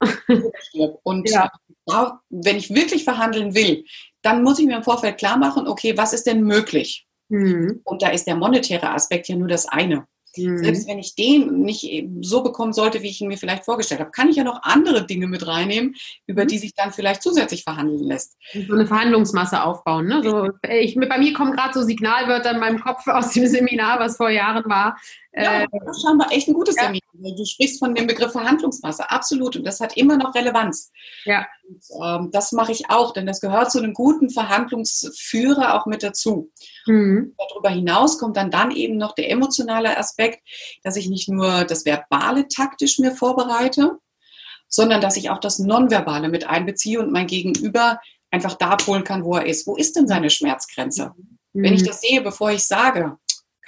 Und 1.05 1.31
ja. 1.31 1.49
da, 1.87 2.21
wenn 2.29 2.57
ich 2.57 2.75
wirklich 2.75 3.05
verhandeln 3.05 3.55
will, 3.55 3.85
dann 4.23 4.43
muss 4.43 4.59
ich 4.59 4.67
mir 4.67 4.77
im 4.77 4.83
Vorfeld 4.83 5.19
klar 5.19 5.37
machen, 5.37 5.69
okay, 5.69 5.97
was 5.97 6.13
ist 6.13 6.27
denn 6.27 6.43
möglich? 6.43 7.07
Mhm. 7.29 7.81
Und 7.85 8.03
da 8.03 8.09
ist 8.09 8.27
der 8.27 8.35
monetäre 8.35 8.91
Aspekt 8.91 9.29
ja 9.29 9.37
nur 9.37 9.49
das 9.49 9.67
eine. 9.67 10.07
Mhm. 10.37 10.59
Selbst 10.59 10.89
wenn 10.89 10.99
ich 10.99 11.15
den 11.15 11.63
nicht 11.63 12.09
so 12.21 12.43
bekommen 12.43 12.73
sollte, 12.73 13.03
wie 13.03 13.09
ich 13.09 13.21
ihn 13.21 13.29
mir 13.29 13.39
vielleicht 13.39 13.65
vorgestellt 13.65 14.01
habe, 14.01 14.11
kann 14.11 14.29
ich 14.29 14.37
ja 14.37 14.45
noch 14.45 14.63
andere 14.63 15.07
Dinge 15.07 15.27
mit 15.27 15.47
reinnehmen, 15.47 15.95
über 16.27 16.45
mhm. 16.45 16.49
die 16.49 16.59
sich 16.59 16.75
dann 16.75 16.93
vielleicht 16.93 17.23
zusätzlich 17.23 17.65
verhandeln 17.65 18.05
lässt. 18.05 18.37
So 18.53 18.75
eine 18.75 18.87
Verhandlungsmasse 18.87 19.63
aufbauen. 19.63 20.07
Ne? 20.07 20.23
So, 20.23 20.51
ich, 20.69 20.95
bei 20.95 21.19
mir 21.19 21.33
kommen 21.33 21.53
gerade 21.53 21.75
so 21.75 21.83
Signalwörter 21.83 22.53
in 22.53 22.61
meinem 22.61 22.81
Kopf 22.81 23.07
aus 23.07 23.33
dem 23.33 23.47
Seminar, 23.47 23.99
was 23.99 24.17
vor 24.17 24.31
Jahren 24.31 24.65
war. 24.67 24.97
Ja, 25.33 25.63
äh, 25.63 25.67
das 25.85 25.97
ist 25.97 26.03
scheinbar 26.03 26.33
echt 26.33 26.49
ein 26.49 26.55
gutes 26.55 26.75
ja. 26.77 26.85
Seminar. 26.85 27.37
Du 27.37 27.45
sprichst 27.45 27.79
von 27.79 27.95
dem 27.95 28.07
Begriff 28.07 28.33
Verhandlungsmasse, 28.33 29.11
absolut. 29.11 29.57
Und 29.57 29.65
das 29.65 29.81
hat 29.81 29.97
immer 29.97 30.17
noch 30.17 30.35
Relevanz. 30.35 30.91
Ja. 31.25 31.47
Und, 31.69 31.83
ähm, 32.03 32.31
das 32.33 32.53
mache 32.53 32.73
ich 32.73 32.91
auch, 32.91 33.13
denn 33.13 33.27
das 33.27 33.41
gehört 33.41 33.71
zu 33.71 33.79
einem 33.79 33.95
guten 33.95 34.31
Verhandlungsführer 34.31 35.75
auch 35.75 35.87
mit 35.87 36.03
dazu. 36.03 36.51
Mhm. 36.87 37.35
Darüber 37.39 37.71
hinaus 37.71 38.19
kommt 38.19 38.37
dann 38.37 38.51
dann 38.51 38.71
eben 38.73 38.97
noch 38.97 39.15
der 39.15 39.31
emotionale 39.31 39.97
Aspekt, 39.97 40.41
dass 40.83 40.97
ich 40.97 41.09
nicht 41.09 41.29
nur 41.29 41.65
das 41.65 41.85
Verbale 41.85 42.49
taktisch 42.49 42.99
mir 42.99 43.13
vorbereite, 43.13 43.99
sondern 44.67 45.01
dass 45.01 45.17
ich 45.17 45.31
auch 45.31 45.39
das 45.39 45.59
Nonverbale 45.59 46.29
mit 46.29 46.49
einbeziehe 46.49 47.01
und 47.01 47.13
mein 47.13 47.27
Gegenüber 47.27 48.01
einfach 48.31 48.55
da 48.55 48.71
abholen 48.71 49.05
kann, 49.05 49.25
wo 49.25 49.37
er 49.37 49.47
ist. 49.47 49.67
Wo 49.67 49.77
ist 49.77 49.97
denn 49.97 50.09
seine 50.09 50.31
Schmerzgrenze? 50.31 51.13
Mhm. 51.53 51.63
Wenn 51.63 51.75
ich 51.75 51.85
das 51.85 52.01
sehe, 52.01 52.21
bevor 52.21 52.51
ich 52.51 52.65
sage, 52.65 53.17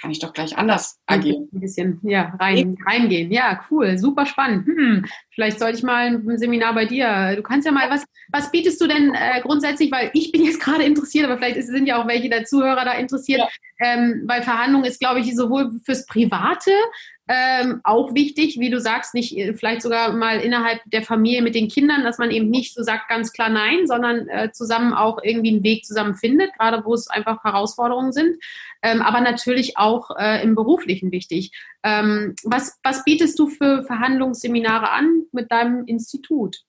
kann 0.03 0.11
ich 0.11 0.19
doch 0.19 0.33
gleich 0.33 0.57
anders 0.57 0.99
agieren. 1.05 1.47
Ein 1.53 1.61
bisschen 1.61 1.99
ja, 2.03 2.35
rein, 2.37 2.75
reingehen. 2.85 3.31
Ja, 3.31 3.61
cool, 3.71 3.97
super 3.97 4.25
spannend. 4.25 4.67
Hm, 4.67 5.05
vielleicht 5.29 5.59
sollte 5.59 5.77
ich 5.77 5.83
mal 5.83 6.07
ein 6.07 6.37
Seminar 6.37 6.73
bei 6.73 6.83
dir. 6.83 7.37
Du 7.37 7.41
kannst 7.41 7.65
ja 7.65 7.71
mal, 7.71 7.89
was, 7.89 8.03
was 8.29 8.51
bietest 8.51 8.81
du 8.81 8.87
denn 8.87 9.13
äh, 9.13 9.39
grundsätzlich, 9.39 9.93
weil 9.93 10.11
ich 10.13 10.33
bin 10.33 10.43
jetzt 10.43 10.59
gerade 10.61 10.83
interessiert, 10.83 11.23
aber 11.23 11.37
vielleicht 11.37 11.63
sind 11.63 11.85
ja 11.85 12.01
auch 12.03 12.07
welche 12.07 12.27
der 12.29 12.43
Zuhörer 12.43 12.83
da 12.83 12.91
interessiert, 12.95 13.39
ja. 13.39 13.47
ähm, 13.79 14.23
weil 14.25 14.41
Verhandlung 14.41 14.83
ist, 14.83 14.99
glaube 14.99 15.21
ich, 15.21 15.33
sowohl 15.37 15.71
fürs 15.85 16.05
Private 16.05 16.71
ähm, 17.27 17.79
auch 17.83 18.13
wichtig, 18.13 18.59
wie 18.59 18.69
du 18.69 18.79
sagst, 18.79 19.13
nicht 19.13 19.37
äh, 19.37 19.53
vielleicht 19.53 19.81
sogar 19.81 20.11
mal 20.13 20.39
innerhalb 20.39 20.81
der 20.85 21.03
Familie 21.03 21.41
mit 21.41 21.55
den 21.55 21.69
Kindern, 21.69 22.03
dass 22.03 22.17
man 22.17 22.31
eben 22.31 22.49
nicht 22.49 22.73
so 22.73 22.83
sagt 22.83 23.07
ganz 23.07 23.31
klar 23.31 23.49
nein, 23.49 23.87
sondern 23.87 24.27
äh, 24.27 24.51
zusammen 24.51 24.93
auch 24.93 25.19
irgendwie 25.23 25.51
einen 25.51 25.63
Weg 25.63 25.85
zusammen 25.85 26.15
findet, 26.15 26.53
gerade 26.57 26.83
wo 26.83 26.93
es 26.93 27.07
einfach 27.07 27.43
Herausforderungen 27.43 28.11
sind, 28.11 28.35
ähm, 28.81 29.01
aber 29.01 29.21
natürlich 29.21 29.77
auch 29.77 30.09
äh, 30.17 30.43
im 30.43 30.55
Beruflichen 30.55 31.11
wichtig. 31.11 31.51
Ähm, 31.83 32.35
was, 32.43 32.79
was 32.83 33.05
bietest 33.05 33.39
du 33.39 33.47
für 33.47 33.83
Verhandlungsseminare 33.83 34.91
an 34.91 35.23
mit 35.31 35.49
deinem 35.49 35.85
Institut? 35.85 36.63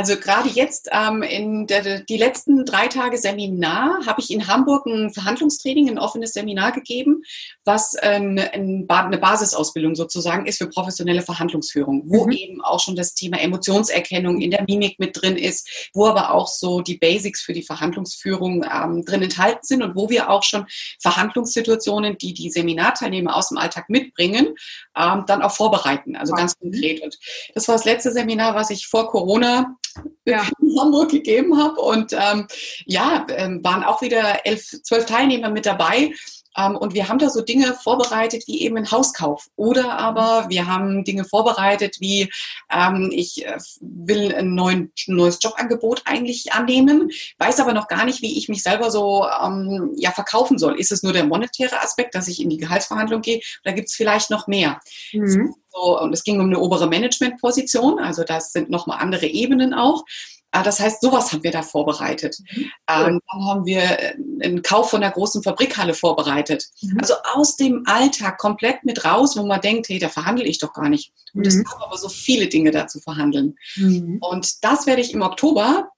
Also 0.00 0.16
gerade 0.16 0.48
jetzt 0.48 0.88
ähm, 0.92 1.22
in 1.22 1.66
der, 1.66 2.00
die 2.00 2.16
letzten 2.16 2.64
drei 2.64 2.88
Tage 2.88 3.18
Seminar 3.18 4.06
habe 4.06 4.22
ich 4.22 4.30
in 4.30 4.46
Hamburg 4.46 4.86
ein 4.86 5.12
Verhandlungstraining, 5.12 5.90
ein 5.90 5.98
offenes 5.98 6.32
Seminar 6.32 6.72
gegeben, 6.72 7.20
was 7.66 7.94
ein, 7.96 8.38
eine 8.38 9.18
Basisausbildung 9.18 9.94
sozusagen 9.94 10.46
ist 10.46 10.56
für 10.56 10.68
professionelle 10.68 11.20
Verhandlungsführung, 11.20 12.04
wo 12.06 12.24
mhm. 12.24 12.32
eben 12.32 12.60
auch 12.62 12.80
schon 12.80 12.96
das 12.96 13.12
Thema 13.12 13.40
Emotionserkennung 13.40 14.40
in 14.40 14.50
der 14.50 14.64
Mimik 14.66 14.98
mit 14.98 15.20
drin 15.20 15.36
ist, 15.36 15.90
wo 15.92 16.06
aber 16.06 16.32
auch 16.32 16.48
so 16.48 16.80
die 16.80 16.96
Basics 16.96 17.42
für 17.42 17.52
die 17.52 17.62
Verhandlungsführung 17.62 18.64
ähm, 18.64 19.04
drin 19.04 19.20
enthalten 19.20 19.66
sind 19.66 19.82
und 19.82 19.96
wo 19.96 20.08
wir 20.08 20.30
auch 20.30 20.44
schon 20.44 20.64
Verhandlungssituationen, 21.02 22.16
die 22.16 22.32
die 22.32 22.48
Seminarteilnehmer 22.48 23.36
aus 23.36 23.50
dem 23.50 23.58
Alltag 23.58 23.90
mitbringen, 23.90 24.54
ähm, 24.96 25.24
dann 25.26 25.42
auch 25.42 25.52
vorbereiten, 25.52 26.16
also 26.16 26.32
ganz 26.32 26.58
konkret. 26.58 27.02
Und 27.02 27.18
das 27.54 27.68
war 27.68 27.74
das 27.74 27.84
letzte 27.84 28.12
Seminar, 28.12 28.54
was 28.54 28.70
ich 28.70 28.86
vor 28.86 29.06
Corona 29.10 29.76
ja. 30.24 30.46
in 30.60 30.78
Hamburg 30.78 31.10
gegeben 31.10 31.56
habe. 31.56 31.80
Und 31.80 32.12
ähm, 32.12 32.46
ja, 32.86 33.26
ähm, 33.30 33.62
waren 33.64 33.84
auch 33.84 34.02
wieder 34.02 34.46
elf, 34.46 34.64
zwölf 34.82 35.06
Teilnehmer 35.06 35.50
mit 35.50 35.66
dabei. 35.66 36.12
Ähm, 36.56 36.76
und 36.76 36.94
wir 36.94 37.08
haben 37.08 37.18
da 37.18 37.30
so 37.30 37.42
Dinge 37.42 37.74
vorbereitet 37.74 38.44
wie 38.46 38.62
eben 38.62 38.76
ein 38.76 38.90
Hauskauf. 38.90 39.48
Oder 39.56 39.98
aber 39.98 40.46
wir 40.48 40.66
haben 40.66 41.04
Dinge 41.04 41.24
vorbereitet 41.24 41.96
wie, 42.00 42.30
ähm, 42.70 43.10
ich 43.12 43.46
äh, 43.46 43.58
will 43.80 44.34
ein, 44.34 44.54
neuen, 44.54 44.92
ein 45.08 45.16
neues 45.16 45.38
Jobangebot 45.40 46.02
eigentlich 46.04 46.52
annehmen, 46.52 47.10
weiß 47.38 47.60
aber 47.60 47.72
noch 47.72 47.88
gar 47.88 48.04
nicht, 48.04 48.22
wie 48.22 48.38
ich 48.38 48.48
mich 48.48 48.62
selber 48.62 48.90
so 48.90 49.26
ähm, 49.42 49.92
ja, 49.96 50.10
verkaufen 50.10 50.58
soll. 50.58 50.78
Ist 50.78 50.92
es 50.92 51.02
nur 51.02 51.12
der 51.12 51.24
monetäre 51.24 51.80
Aspekt, 51.80 52.14
dass 52.14 52.28
ich 52.28 52.40
in 52.40 52.50
die 52.50 52.58
Gehaltsverhandlung 52.58 53.22
gehe? 53.22 53.40
Oder 53.64 53.74
gibt 53.74 53.88
es 53.88 53.94
vielleicht 53.94 54.30
noch 54.30 54.46
mehr? 54.46 54.80
Mhm. 55.12 55.54
So, 55.72 56.00
und 56.00 56.12
es 56.12 56.24
ging 56.24 56.40
um 56.40 56.46
eine 56.46 56.58
obere 56.58 56.88
Managementposition, 56.88 58.00
also 58.00 58.24
das 58.24 58.52
sind 58.52 58.70
nochmal 58.70 58.98
andere 59.00 59.26
Ebenen 59.26 59.72
auch. 59.72 60.04
Ah, 60.52 60.64
das 60.64 60.80
heißt, 60.80 61.00
sowas 61.00 61.32
haben 61.32 61.44
wir 61.44 61.52
da 61.52 61.62
vorbereitet. 61.62 62.38
Mhm. 62.40 62.62
Ähm, 62.88 63.20
dann 63.30 63.46
haben 63.46 63.66
wir 63.66 63.82
äh, 63.82 64.14
einen 64.42 64.62
Kauf 64.62 64.90
von 64.90 65.02
einer 65.02 65.12
großen 65.12 65.42
Fabrikhalle 65.42 65.94
vorbereitet. 65.94 66.66
Mhm. 66.82 66.98
Also 67.00 67.14
aus 67.34 67.56
dem 67.56 67.84
Alltag 67.86 68.38
komplett 68.38 68.84
mit 68.84 69.04
raus, 69.04 69.36
wo 69.36 69.46
man 69.46 69.60
denkt, 69.60 69.88
hey, 69.88 70.00
da 70.00 70.08
verhandle 70.08 70.44
ich 70.44 70.58
doch 70.58 70.72
gar 70.72 70.88
nicht. 70.88 71.12
Und 71.34 71.46
es 71.46 71.54
mhm. 71.54 71.64
gab 71.64 71.80
aber 71.80 71.96
so 71.96 72.08
viele 72.08 72.48
Dinge 72.48 72.72
da 72.72 72.88
zu 72.88 73.00
verhandeln. 73.00 73.56
Mhm. 73.76 74.18
Und 74.20 74.64
das 74.64 74.86
werde 74.86 75.02
ich 75.02 75.14
im 75.14 75.22
Oktober, 75.22 75.90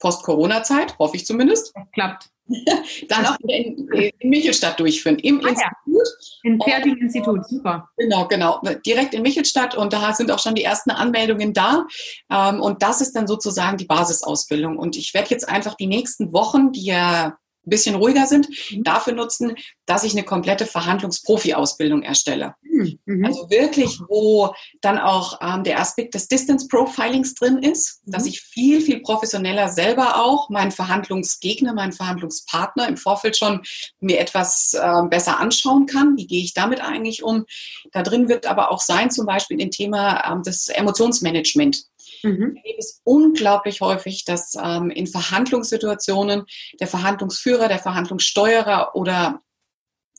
Post-Corona-Zeit, 0.00 0.98
hoffe 0.98 1.16
ich 1.16 1.26
zumindest. 1.26 1.72
Das 1.74 1.84
klappt. 1.92 2.30
dann 3.08 3.26
auch 3.26 3.36
in, 3.46 3.88
in 4.18 4.30
Michelstadt 4.30 4.78
durchführen, 4.78 5.18
im 5.18 5.44
ah, 5.44 5.48
Institut. 5.48 5.68
Ja. 5.86 6.50
Im 6.50 6.60
fertigen 6.60 6.98
und, 6.98 7.02
Institut, 7.02 7.48
super. 7.48 7.88
Genau, 7.96 8.26
genau. 8.28 8.60
Direkt 8.84 9.14
in 9.14 9.22
Michelstadt 9.22 9.76
und 9.76 9.92
da 9.92 10.12
sind 10.12 10.30
auch 10.30 10.38
schon 10.38 10.54
die 10.54 10.64
ersten 10.64 10.90
Anmeldungen 10.90 11.52
da. 11.52 11.86
Ähm, 12.30 12.60
und 12.60 12.82
das 12.82 13.00
ist 13.00 13.14
dann 13.14 13.26
sozusagen 13.26 13.76
die 13.76 13.86
Basisausbildung. 13.86 14.78
Und 14.78 14.96
ich 14.96 15.14
werde 15.14 15.30
jetzt 15.30 15.48
einfach 15.48 15.74
die 15.74 15.86
nächsten 15.86 16.32
Wochen, 16.32 16.72
die 16.72 16.84
ja 16.84 17.36
ein 17.70 17.76
bisschen 17.76 17.94
ruhiger 17.94 18.26
sind, 18.26 18.48
mhm. 18.70 18.82
dafür 18.82 19.12
nutzen, 19.14 19.54
dass 19.86 20.04
ich 20.04 20.12
eine 20.12 20.24
komplette 20.24 20.66
Verhandlungsprofi-Ausbildung 20.66 22.02
erstelle. 22.02 22.54
Mhm. 22.62 23.24
Also 23.24 23.48
wirklich, 23.50 24.00
wo 24.08 24.52
dann 24.80 24.98
auch 24.98 25.38
ähm, 25.40 25.64
der 25.64 25.80
Aspekt 25.80 26.14
des 26.14 26.28
Distance 26.28 26.66
Profilings 26.68 27.34
drin 27.34 27.58
ist, 27.58 28.00
mhm. 28.04 28.12
dass 28.12 28.26
ich 28.26 28.40
viel, 28.40 28.80
viel 28.80 29.00
professioneller 29.00 29.68
selber 29.68 30.24
auch 30.24 30.50
meinen 30.50 30.72
Verhandlungsgegner, 30.72 31.74
meinen 31.74 31.92
Verhandlungspartner 31.92 32.88
im 32.88 32.96
Vorfeld 32.96 33.36
schon 33.36 33.62
mir 34.00 34.18
etwas 34.18 34.74
äh, 34.74 35.02
besser 35.08 35.38
anschauen 35.38 35.86
kann. 35.86 36.16
Wie 36.16 36.26
gehe 36.26 36.42
ich 36.42 36.54
damit 36.54 36.80
eigentlich 36.80 37.22
um? 37.22 37.44
Da 37.92 38.02
drin 38.02 38.28
wird 38.28 38.46
aber 38.46 38.70
auch 38.72 38.80
sein, 38.80 39.10
zum 39.10 39.26
Beispiel 39.26 39.60
ein 39.60 39.70
Thema 39.70 40.30
ähm, 40.30 40.42
des 40.42 40.68
Emotionsmanagement. 40.68 41.89
Mhm. 42.22 42.56
Ich 42.56 42.64
erlebe 42.64 42.78
es 42.78 43.00
unglaublich 43.04 43.80
häufig, 43.80 44.24
dass 44.24 44.54
ähm, 44.62 44.90
in 44.90 45.06
Verhandlungssituationen 45.06 46.44
der 46.78 46.86
Verhandlungsführer, 46.86 47.68
der 47.68 47.78
Verhandlungssteuerer 47.78 48.94
oder 48.94 49.40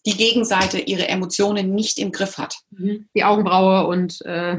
die 0.05 0.17
Gegenseite 0.17 0.79
ihre 0.79 1.07
Emotionen 1.07 1.75
nicht 1.75 1.99
im 1.99 2.11
Griff 2.11 2.37
hat. 2.37 2.55
Mhm. 2.71 3.07
Die 3.15 3.23
Augenbraue 3.23 3.85
und 3.87 4.21
äh 4.25 4.57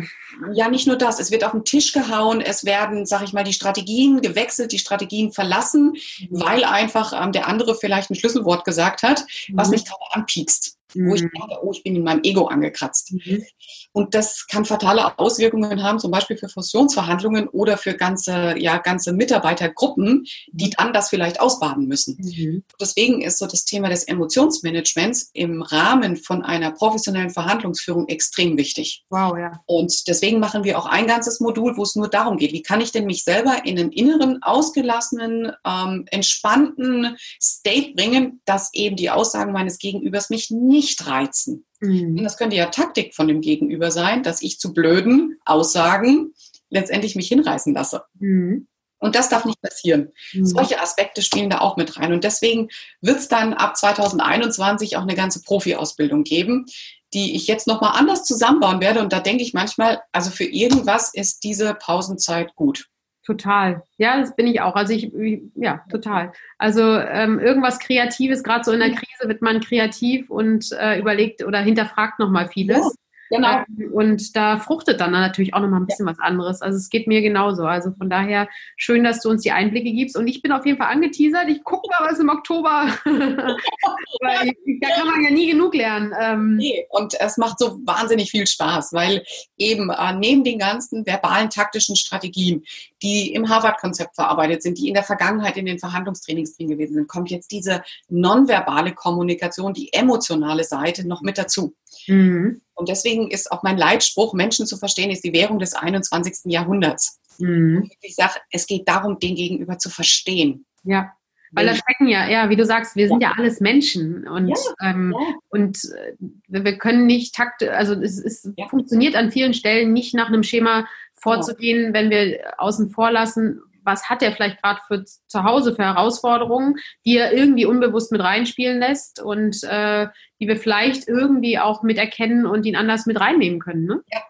ja, 0.52 0.68
nicht 0.68 0.86
nur 0.86 0.96
das. 0.96 1.18
Es 1.18 1.30
wird 1.30 1.44
auf 1.44 1.52
den 1.52 1.64
Tisch 1.64 1.92
gehauen, 1.92 2.40
es 2.40 2.64
werden, 2.64 3.06
sag 3.06 3.22
ich 3.22 3.32
mal, 3.32 3.42
die 3.42 3.52
Strategien 3.52 4.20
gewechselt, 4.20 4.72
die 4.72 4.78
Strategien 4.78 5.32
verlassen, 5.32 5.96
mhm. 6.20 6.28
weil 6.30 6.64
einfach 6.64 7.12
ähm, 7.20 7.32
der 7.32 7.48
andere 7.48 7.74
vielleicht 7.74 8.10
ein 8.10 8.14
Schlüsselwort 8.14 8.64
gesagt 8.64 9.02
hat, 9.02 9.24
was 9.52 9.68
mhm. 9.68 9.72
mich 9.72 9.84
gerade 9.84 10.04
anpiekst 10.10 10.78
mhm. 10.94 11.10
wo 11.10 11.14
ich 11.14 11.22
mhm. 11.22 11.30
denke, 11.34 11.58
oh, 11.62 11.72
ich 11.72 11.82
bin 11.82 11.96
in 11.96 12.04
meinem 12.04 12.20
Ego 12.22 12.46
angekratzt. 12.46 13.12
Mhm. 13.12 13.44
Und 13.92 14.14
das 14.14 14.46
kann 14.46 14.64
fatale 14.64 15.18
Auswirkungen 15.18 15.82
haben, 15.82 15.98
zum 15.98 16.10
Beispiel 16.10 16.36
für 16.36 16.48
Fusionsverhandlungen 16.48 17.48
oder 17.48 17.76
für 17.76 17.94
ganze, 17.94 18.54
ja, 18.58 18.78
ganze 18.78 19.12
Mitarbeitergruppen, 19.12 20.24
die 20.50 20.70
dann 20.70 20.92
das 20.92 21.10
vielleicht 21.10 21.40
ausbaden 21.40 21.86
müssen. 21.86 22.16
Mhm. 22.18 22.64
Deswegen 22.80 23.22
ist 23.22 23.38
so 23.38 23.46
das 23.46 23.64
Thema 23.64 23.88
des 23.88 24.04
Emotionsmanagements 24.04 25.30
im 25.32 25.62
Rahmen 25.62 26.16
von 26.16 26.42
einer 26.42 26.70
professionellen 26.72 27.30
Verhandlungsführung 27.30 28.08
extrem 28.08 28.56
wichtig. 28.56 29.04
Wow, 29.10 29.36
ja. 29.38 29.52
Und 29.66 30.08
deswegen 30.08 30.40
machen 30.40 30.64
wir 30.64 30.78
auch 30.78 30.86
ein 30.86 31.06
ganzes 31.06 31.40
Modul, 31.40 31.76
wo 31.76 31.82
es 31.82 31.96
nur 31.96 32.08
darum 32.08 32.36
geht, 32.36 32.52
wie 32.52 32.62
kann 32.62 32.80
ich 32.80 32.92
denn 32.92 33.06
mich 33.06 33.24
selber 33.24 33.64
in 33.64 33.78
einen 33.78 33.92
inneren, 33.92 34.42
ausgelassenen, 34.42 35.52
ähm, 35.66 36.04
entspannten 36.10 37.16
State 37.40 37.94
bringen, 37.94 38.40
dass 38.44 38.72
eben 38.72 38.96
die 38.96 39.10
Aussagen 39.10 39.52
meines 39.52 39.78
Gegenübers 39.78 40.30
mich 40.30 40.50
nicht 40.50 40.81
nicht 40.82 41.06
reizen. 41.06 41.64
Mhm. 41.80 42.18
Und 42.18 42.22
das 42.24 42.36
könnte 42.36 42.56
ja 42.56 42.66
Taktik 42.66 43.14
von 43.14 43.28
dem 43.28 43.40
Gegenüber 43.40 43.90
sein, 43.90 44.22
dass 44.22 44.42
ich 44.42 44.58
zu 44.58 44.74
blöden 44.74 45.38
Aussagen 45.44 46.34
letztendlich 46.68 47.16
mich 47.16 47.28
hinreißen 47.28 47.74
lasse. 47.74 48.02
Mhm. 48.18 48.66
Und 48.98 49.16
das 49.16 49.28
darf 49.28 49.44
nicht 49.44 49.60
passieren. 49.60 50.12
Mhm. 50.32 50.46
Solche 50.46 50.80
Aspekte 50.80 51.22
spielen 51.22 51.50
da 51.50 51.58
auch 51.58 51.76
mit 51.76 51.96
rein. 51.98 52.12
Und 52.12 52.22
deswegen 52.22 52.68
wird 53.00 53.18
es 53.18 53.28
dann 53.28 53.52
ab 53.52 53.76
2021 53.76 54.96
auch 54.96 55.02
eine 55.02 55.16
ganze 55.16 55.42
Profi-Ausbildung 55.42 56.22
geben, 56.22 56.66
die 57.12 57.34
ich 57.34 57.46
jetzt 57.46 57.66
nochmal 57.66 57.98
anders 57.98 58.24
zusammenbauen 58.24 58.80
werde. 58.80 59.00
Und 59.00 59.12
da 59.12 59.20
denke 59.20 59.42
ich 59.42 59.54
manchmal, 59.54 60.02
also 60.12 60.30
für 60.30 60.44
irgendwas 60.44 61.12
ist 61.12 61.42
diese 61.42 61.74
Pausenzeit 61.74 62.54
gut. 62.54 62.88
Total. 63.24 63.84
Ja, 63.98 64.18
das 64.18 64.34
bin 64.34 64.48
ich 64.48 64.60
auch. 64.60 64.74
Also 64.74 64.92
ich, 64.92 65.12
ja, 65.54 65.84
total. 65.90 66.32
Also 66.58 66.82
ähm, 66.82 67.38
irgendwas 67.38 67.78
Kreatives, 67.78 68.42
gerade 68.42 68.64
so 68.64 68.72
in 68.72 68.80
der 68.80 68.90
Krise 68.90 69.28
wird 69.28 69.42
man 69.42 69.60
kreativ 69.60 70.28
und 70.28 70.72
äh, 70.72 70.98
überlegt 70.98 71.44
oder 71.44 71.60
hinterfragt 71.60 72.18
nochmal 72.18 72.48
vieles. 72.48 72.96
Genau. 73.30 73.64
Ähm, 73.78 73.92
und 73.92 74.36
da 74.36 74.58
fruchtet 74.58 75.00
dann 75.00 75.12
natürlich 75.12 75.54
auch 75.54 75.60
nochmal 75.60 75.80
ein 75.80 75.86
bisschen 75.86 76.06
ja. 76.06 76.12
was 76.12 76.18
anderes. 76.18 76.62
Also 76.62 76.76
es 76.76 76.90
geht 76.90 77.06
mir 77.06 77.22
genauso. 77.22 77.64
Also 77.64 77.92
von 77.92 78.10
daher 78.10 78.48
schön, 78.76 79.04
dass 79.04 79.20
du 79.20 79.30
uns 79.30 79.42
die 79.42 79.52
Einblicke 79.52 79.92
gibst. 79.92 80.16
Und 80.16 80.26
ich 80.26 80.42
bin 80.42 80.52
auf 80.52 80.66
jeden 80.66 80.78
Fall 80.78 80.92
angeteasert. 80.92 81.48
Ich 81.48 81.64
gucke 81.64 81.88
mal, 81.88 82.10
was 82.10 82.18
im 82.18 82.28
Oktober. 82.28 82.86
weil 83.04 84.52
da 84.80 84.88
kann 84.90 85.06
man 85.06 85.22
ja 85.22 85.30
nie 85.30 85.50
genug 85.50 85.74
lernen. 85.74 86.12
Ähm 86.20 86.56
nee, 86.56 86.86
und 86.90 87.18
es 87.18 87.36
macht 87.36 87.58
so 87.58 87.80
wahnsinnig 87.84 88.30
viel 88.30 88.46
Spaß, 88.46 88.92
weil 88.92 89.24
eben 89.56 89.90
äh, 89.90 90.12
neben 90.14 90.44
den 90.44 90.58
ganzen 90.58 91.06
verbalen 91.06 91.50
taktischen 91.50 91.96
Strategien, 91.96 92.64
die 93.02 93.32
im 93.34 93.48
Harvard-Konzept 93.48 94.14
verarbeitet 94.14 94.62
sind, 94.62 94.78
die 94.78 94.88
in 94.88 94.94
der 94.94 95.02
Vergangenheit 95.02 95.56
in 95.56 95.66
den 95.66 95.78
Verhandlungstrainings 95.78 96.56
drin 96.56 96.68
gewesen 96.68 96.94
sind, 96.94 97.08
kommt 97.08 97.30
jetzt 97.30 97.50
diese 97.50 97.82
nonverbale 98.08 98.92
Kommunikation, 98.92 99.74
die 99.74 99.92
emotionale 99.92 100.64
Seite 100.64 101.06
noch 101.06 101.22
mit 101.22 101.38
dazu. 101.38 101.74
Mhm. 102.06 102.62
Und 102.74 102.88
deswegen 102.88 103.30
ist 103.30 103.52
auch 103.52 103.62
mein 103.62 103.78
Leitspruch, 103.78 104.34
Menschen 104.34 104.66
zu 104.66 104.76
verstehen, 104.76 105.10
ist 105.10 105.24
die 105.24 105.32
Währung 105.32 105.58
des 105.58 105.74
21. 105.74 106.50
Jahrhunderts. 106.52 107.20
Mhm. 107.38 107.90
Ich 108.00 108.14
sage, 108.14 108.34
es 108.50 108.66
geht 108.66 108.88
darum, 108.88 109.18
den 109.18 109.34
Gegenüber 109.34 109.78
zu 109.78 109.90
verstehen. 109.90 110.64
Ja. 110.84 111.12
Weil 111.54 111.66
da 111.66 111.74
stecken 111.74 112.08
ja, 112.08 112.28
ja, 112.28 112.48
wie 112.48 112.56
du 112.56 112.64
sagst, 112.64 112.96
wir 112.96 113.08
sind 113.08 113.20
ja, 113.20 113.30
ja 113.30 113.34
alles 113.36 113.60
Menschen 113.60 114.26
und, 114.26 114.48
ja, 114.48 114.56
ähm, 114.80 115.14
ja. 115.14 115.34
und 115.50 115.78
äh, 115.84 116.14
wir 116.48 116.78
können 116.78 117.06
nicht 117.06 117.34
takt, 117.34 117.62
also 117.62 117.92
es, 117.92 118.18
es 118.18 118.50
funktioniert 118.70 119.14
an 119.14 119.30
vielen 119.30 119.52
Stellen 119.52 119.92
nicht 119.92 120.14
nach 120.14 120.28
einem 120.28 120.44
Schema 120.44 120.86
vorzugehen, 121.12 121.92
wenn 121.92 122.08
wir 122.08 122.54
außen 122.56 122.88
vor 122.88 123.10
lassen, 123.10 123.60
was 123.84 124.08
hat 124.08 124.22
er 124.22 124.32
vielleicht 124.32 124.62
gerade 124.62 124.80
für 124.86 125.04
zu 125.04 125.44
Hause 125.44 125.74
für 125.74 125.84
Herausforderungen, 125.84 126.76
die 127.04 127.16
er 127.16 127.32
irgendwie 127.32 127.66
unbewusst 127.66 128.12
mit 128.12 128.20
reinspielen 128.20 128.78
lässt 128.78 129.20
und 129.20 129.62
äh, 129.64 130.08
die 130.40 130.48
wir 130.48 130.56
vielleicht 130.56 131.08
irgendwie 131.08 131.58
auch 131.58 131.82
mit 131.82 131.98
erkennen 131.98 132.46
und 132.46 132.66
ihn 132.66 132.76
anders 132.76 133.06
mit 133.06 133.20
reinnehmen 133.20 133.60
können. 133.60 133.84
Ne? 133.84 134.00
Ja. 134.12 134.20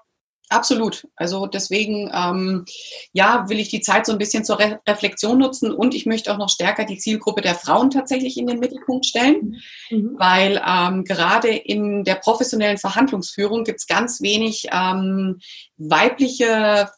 Absolut. 0.53 1.09
Also 1.17 1.47
deswegen, 1.47 2.11
ähm, 2.13 2.67
ja, 3.15 3.49
will 3.49 3.59
ich 3.59 3.71
die 3.71 3.81
Zeit 3.81 4.05
so 4.05 4.13
ein 4.13 4.19
bisschen 4.19 4.45
zur 4.45 4.59
Re 4.59 4.81
Reflexion 4.87 5.39
nutzen 5.39 5.73
und 5.73 5.95
ich 5.95 6.05
möchte 6.05 6.31
auch 6.31 6.37
noch 6.37 6.51
stärker 6.51 6.85
die 6.85 6.99
Zielgruppe 6.99 7.41
der 7.41 7.55
Frauen 7.55 7.89
tatsächlich 7.89 8.37
in 8.37 8.47
den 8.47 8.59
Mittelpunkt 8.59 9.07
stellen, 9.07 9.63
mhm. 9.89 10.15
weil 10.19 10.61
ähm, 10.67 11.05
gerade 11.05 11.49
in 11.49 12.05
der 12.05 12.17
professionellen 12.17 12.77
Verhandlungsführung 12.77 13.65
gibt 13.65 13.81
es 13.81 13.87
ganz 13.87 14.21
wenig 14.21 14.67
ähm, 14.71 15.41
weibliche 15.79 16.91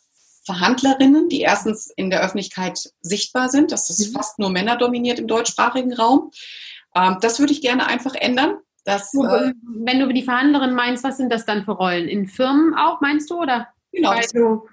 Verhandlerinnen, 0.44 1.28
die 1.28 1.40
erstens 1.40 1.90
in 1.96 2.11
der 2.11 2.22
Öffentlichkeit 2.22 2.90
sichtbar 3.00 3.48
sind. 3.48 3.72
Das 3.72 3.90
ist 3.90 4.11
mhm. 4.11 4.16
fast 4.16 4.38
nur 4.38 4.50
Männer 4.50 4.76
dominiert 4.76 5.18
im 5.18 5.26
deutschsprachigen 5.26 5.94
Raum. 5.94 6.30
Ähm, 6.94 7.18
das 7.20 7.38
würde 7.38 7.52
ich 7.52 7.62
gerne 7.62 7.87
einfach 7.87 8.14
ändern. 8.14 8.59
Dass, 8.85 9.14
äh, 9.14 9.52
Wenn 9.62 10.00
du 10.00 10.12
die 10.12 10.22
Verhandlerin 10.22 10.74
meinst, 10.74 11.04
was 11.04 11.16
sind 11.16 11.33
das 11.33 11.46
dann 11.46 11.64
für 11.64 11.72
Rollen? 11.72 12.07
In 12.07 12.26
Firmen 12.26 12.74
auch, 12.74 13.00
meinst 13.00 13.30
du, 13.30 13.40
oder? 13.40 13.68
Genau, 13.94 14.11
also, 14.11 14.66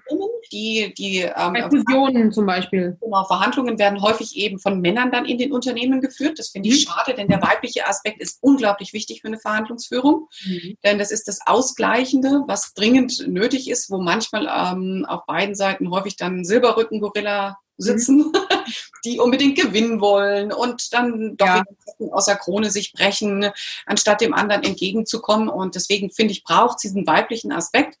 die, 0.50 0.92
die 0.98 1.20
ähm, 1.20 1.52
bei 1.52 1.68
Fusionen 1.68 2.32
zum 2.32 2.46
Beispiel. 2.46 2.96
Genau, 3.00 3.24
Verhandlungen 3.24 3.78
werden 3.78 4.02
häufig 4.02 4.36
eben 4.36 4.58
von 4.58 4.80
Männern 4.80 5.12
dann 5.12 5.26
in 5.26 5.38
den 5.38 5.52
Unternehmen 5.52 6.00
geführt. 6.00 6.38
Das 6.38 6.48
finde 6.48 6.68
ich 6.68 6.86
mhm. 6.86 6.90
schade, 6.90 7.14
denn 7.14 7.28
der 7.28 7.40
weibliche 7.40 7.86
Aspekt 7.86 8.20
ist 8.20 8.38
unglaublich 8.40 8.92
wichtig 8.92 9.20
für 9.20 9.28
eine 9.28 9.38
Verhandlungsführung. 9.38 10.28
Mhm. 10.44 10.76
Denn 10.84 10.98
das 10.98 11.12
ist 11.12 11.28
das 11.28 11.38
Ausgleichende, 11.46 12.42
was 12.48 12.74
dringend 12.74 13.28
nötig 13.28 13.70
ist, 13.70 13.90
wo 13.90 13.98
manchmal 13.98 14.46
ähm, 14.46 15.06
auf 15.08 15.24
beiden 15.26 15.54
Seiten 15.54 15.90
häufig 15.90 16.16
dann 16.16 16.44
Silberrücken-Gorilla 16.44 17.58
sitzen, 17.76 18.18
mhm. 18.18 18.32
Die 19.04 19.18
unbedingt 19.18 19.58
gewinnen 19.58 20.00
wollen 20.00 20.52
und 20.52 20.92
dann 20.92 21.36
doch 21.36 21.46
ja. 21.46 21.62
aus 22.10 22.26
der 22.26 22.36
Krone 22.36 22.70
sich 22.70 22.92
brechen, 22.92 23.50
anstatt 23.86 24.20
dem 24.20 24.34
anderen 24.34 24.62
entgegenzukommen. 24.62 25.48
Und 25.48 25.74
deswegen 25.74 26.10
finde 26.10 26.32
ich, 26.32 26.44
braucht 26.44 26.76
es 26.76 26.82
diesen 26.82 27.06
weiblichen 27.06 27.52
Aspekt. 27.52 27.98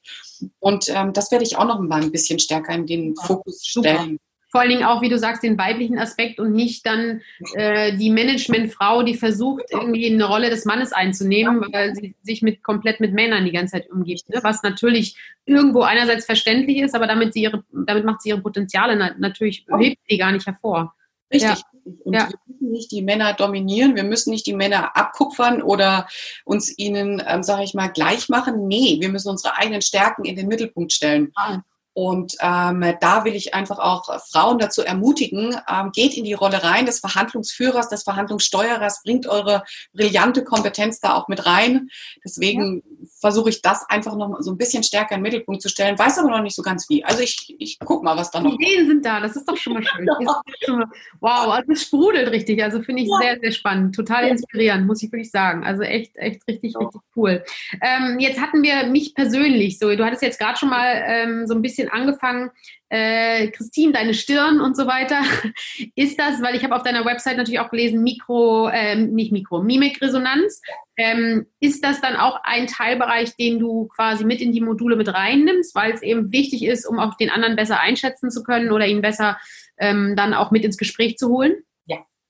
Und 0.58 0.88
ähm, 0.88 1.12
das 1.12 1.30
werde 1.30 1.44
ich 1.44 1.56
auch 1.56 1.66
noch 1.66 1.80
mal 1.80 2.02
ein 2.02 2.12
bisschen 2.12 2.38
stärker 2.38 2.74
in 2.74 2.86
den 2.86 3.16
Fokus 3.16 3.64
stellen. 3.64 4.12
Super 4.12 4.31
vor 4.52 4.60
allen 4.60 4.68
Dingen 4.68 4.84
auch, 4.84 5.00
wie 5.00 5.08
du 5.08 5.18
sagst, 5.18 5.42
den 5.42 5.56
weiblichen 5.56 5.98
Aspekt 5.98 6.38
und 6.38 6.52
nicht 6.52 6.84
dann 6.84 7.22
äh, 7.54 7.96
die 7.96 8.10
Managementfrau, 8.10 9.02
die 9.02 9.14
versucht, 9.14 9.64
irgendwie 9.70 10.12
eine 10.12 10.26
Rolle 10.26 10.50
des 10.50 10.66
Mannes 10.66 10.92
einzunehmen, 10.92 11.64
weil 11.72 11.94
sie 11.94 12.14
sich 12.22 12.42
mit 12.42 12.62
komplett 12.62 13.00
mit 13.00 13.14
Männern 13.14 13.46
die 13.46 13.52
ganze 13.52 13.72
Zeit 13.72 13.90
umgibt. 13.90 14.28
Ne? 14.28 14.40
Was 14.42 14.62
natürlich 14.62 15.16
irgendwo 15.46 15.80
einerseits 15.80 16.26
verständlich 16.26 16.78
ist, 16.78 16.94
aber 16.94 17.06
damit 17.06 17.32
sie 17.32 17.44
ihre, 17.44 17.64
damit 17.72 18.04
macht 18.04 18.20
sie 18.20 18.28
ihre 18.28 18.42
Potenziale 18.42 18.94
na 18.94 19.14
natürlich 19.18 19.64
hebt 19.78 19.98
sie 20.06 20.18
gar 20.18 20.32
nicht 20.32 20.46
hervor. 20.46 20.94
Richtig. 21.32 21.50
Ja. 21.50 21.92
Und 22.04 22.12
ja. 22.12 22.28
wir 22.28 22.38
müssen 22.46 22.72
nicht 22.72 22.92
die 22.92 23.02
Männer 23.02 23.32
dominieren, 23.32 23.96
wir 23.96 24.04
müssen 24.04 24.30
nicht 24.30 24.46
die 24.46 24.54
Männer 24.54 24.94
abkupfern 24.94 25.62
oder 25.62 26.06
uns 26.44 26.76
ihnen, 26.78 27.22
ähm, 27.26 27.42
sage 27.42 27.64
ich 27.64 27.72
mal, 27.72 27.88
gleich 27.88 28.28
machen. 28.28 28.68
Nee, 28.68 28.98
wir 29.00 29.08
müssen 29.08 29.30
unsere 29.30 29.56
eigenen 29.56 29.80
Stärken 29.80 30.26
in 30.26 30.36
den 30.36 30.46
Mittelpunkt 30.46 30.92
stellen. 30.92 31.32
Ah. 31.36 31.62
Und 31.94 32.36
ähm, 32.40 32.94
da 33.00 33.24
will 33.24 33.34
ich 33.34 33.54
einfach 33.54 33.78
auch 33.78 34.08
Frauen 34.30 34.58
dazu 34.58 34.82
ermutigen, 34.82 35.56
ähm, 35.68 35.90
geht 35.92 36.16
in 36.16 36.24
die 36.24 36.32
Rolle 36.32 36.62
rein 36.62 36.86
des 36.86 37.00
Verhandlungsführers, 37.00 37.88
des 37.88 38.02
Verhandlungssteuerers, 38.02 39.02
bringt 39.02 39.26
eure 39.26 39.62
brillante 39.92 40.42
Kompetenz 40.42 41.00
da 41.00 41.14
auch 41.14 41.28
mit 41.28 41.44
rein. 41.44 41.88
Deswegen 42.24 42.82
ja. 43.00 43.01
Versuche 43.22 43.48
ich 43.48 43.62
das 43.62 43.88
einfach 43.88 44.14
noch 44.16 44.36
so 44.40 44.52
ein 44.52 44.58
bisschen 44.58 44.82
stärker 44.82 45.14
in 45.14 45.20
den 45.20 45.32
Mittelpunkt 45.32 45.62
zu 45.62 45.68
stellen, 45.68 45.98
weiß 45.98 46.18
aber 46.18 46.30
noch 46.30 46.42
nicht 46.42 46.54
so 46.54 46.62
ganz 46.62 46.88
wie. 46.90 47.04
Also 47.04 47.20
ich, 47.20 47.54
ich 47.58 47.78
guck 47.78 48.04
mal, 48.04 48.16
was 48.16 48.30
da 48.30 48.40
noch. 48.40 48.56
Die 48.56 48.62
Ideen 48.62 48.86
sind 48.86 49.04
da, 49.04 49.20
das 49.20 49.34
ist 49.34 49.48
doch 49.48 49.56
schon 49.56 49.72
mal 49.72 49.82
schön. 49.82 50.06
schon 50.64 50.78
mal, 50.78 50.86
wow, 51.20 51.48
also 51.48 51.72
es 51.72 51.82
sprudelt 51.82 52.30
richtig. 52.30 52.62
Also 52.62 52.82
finde 52.82 53.02
ich 53.02 53.08
ja. 53.08 53.16
sehr, 53.18 53.40
sehr 53.40 53.52
spannend, 53.52 53.94
total 53.94 54.28
inspirierend, 54.28 54.86
muss 54.86 55.02
ich 55.02 55.10
wirklich 55.10 55.30
sagen. 55.30 55.64
Also 55.64 55.82
echt, 55.82 56.16
echt 56.16 56.46
richtig, 56.46 56.74
ja. 56.74 56.80
richtig 56.80 57.00
cool. 57.16 57.42
Ähm, 57.80 58.18
jetzt 58.20 58.40
hatten 58.40 58.62
wir 58.62 58.86
mich 58.86 59.14
persönlich 59.14 59.78
so, 59.78 59.94
du 59.96 60.04
hattest 60.04 60.22
jetzt 60.22 60.38
gerade 60.38 60.58
schon 60.58 60.68
mal 60.68 61.02
ähm, 61.06 61.46
so 61.46 61.54
ein 61.54 61.62
bisschen 61.62 61.72
bisschen 61.72 61.88
angefangen, 61.90 62.50
äh, 62.92 63.48
Christine, 63.48 63.92
deine 63.92 64.12
Stirn 64.12 64.60
und 64.60 64.76
so 64.76 64.86
weiter. 64.86 65.22
Ist 65.96 66.18
das, 66.18 66.42
weil 66.42 66.54
ich 66.54 66.62
habe 66.62 66.76
auf 66.76 66.82
deiner 66.82 67.06
Website 67.06 67.38
natürlich 67.38 67.60
auch 67.60 67.70
gelesen, 67.70 68.02
Mikro, 68.02 68.68
äh, 68.68 68.96
nicht 68.96 69.32
Mikro, 69.32 69.62
Mimikresonanz. 69.62 70.60
Ähm, 70.98 71.46
ist 71.58 71.82
das 71.82 72.02
dann 72.02 72.16
auch 72.16 72.40
ein 72.44 72.66
Teilbereich, 72.66 73.34
den 73.36 73.58
du 73.58 73.86
quasi 73.86 74.26
mit 74.26 74.42
in 74.42 74.52
die 74.52 74.60
Module 74.60 74.96
mit 74.96 75.08
reinnimmst, 75.08 75.74
weil 75.74 75.92
es 75.92 76.02
eben 76.02 76.32
wichtig 76.32 76.66
ist, 76.66 76.84
um 76.84 76.98
auch 76.98 77.16
den 77.16 77.30
anderen 77.30 77.56
besser 77.56 77.80
einschätzen 77.80 78.30
zu 78.30 78.42
können 78.42 78.70
oder 78.70 78.86
ihn 78.86 79.00
besser 79.00 79.38
ähm, 79.78 80.14
dann 80.14 80.34
auch 80.34 80.50
mit 80.50 80.62
ins 80.62 80.76
Gespräch 80.76 81.16
zu 81.16 81.30
holen? 81.30 81.54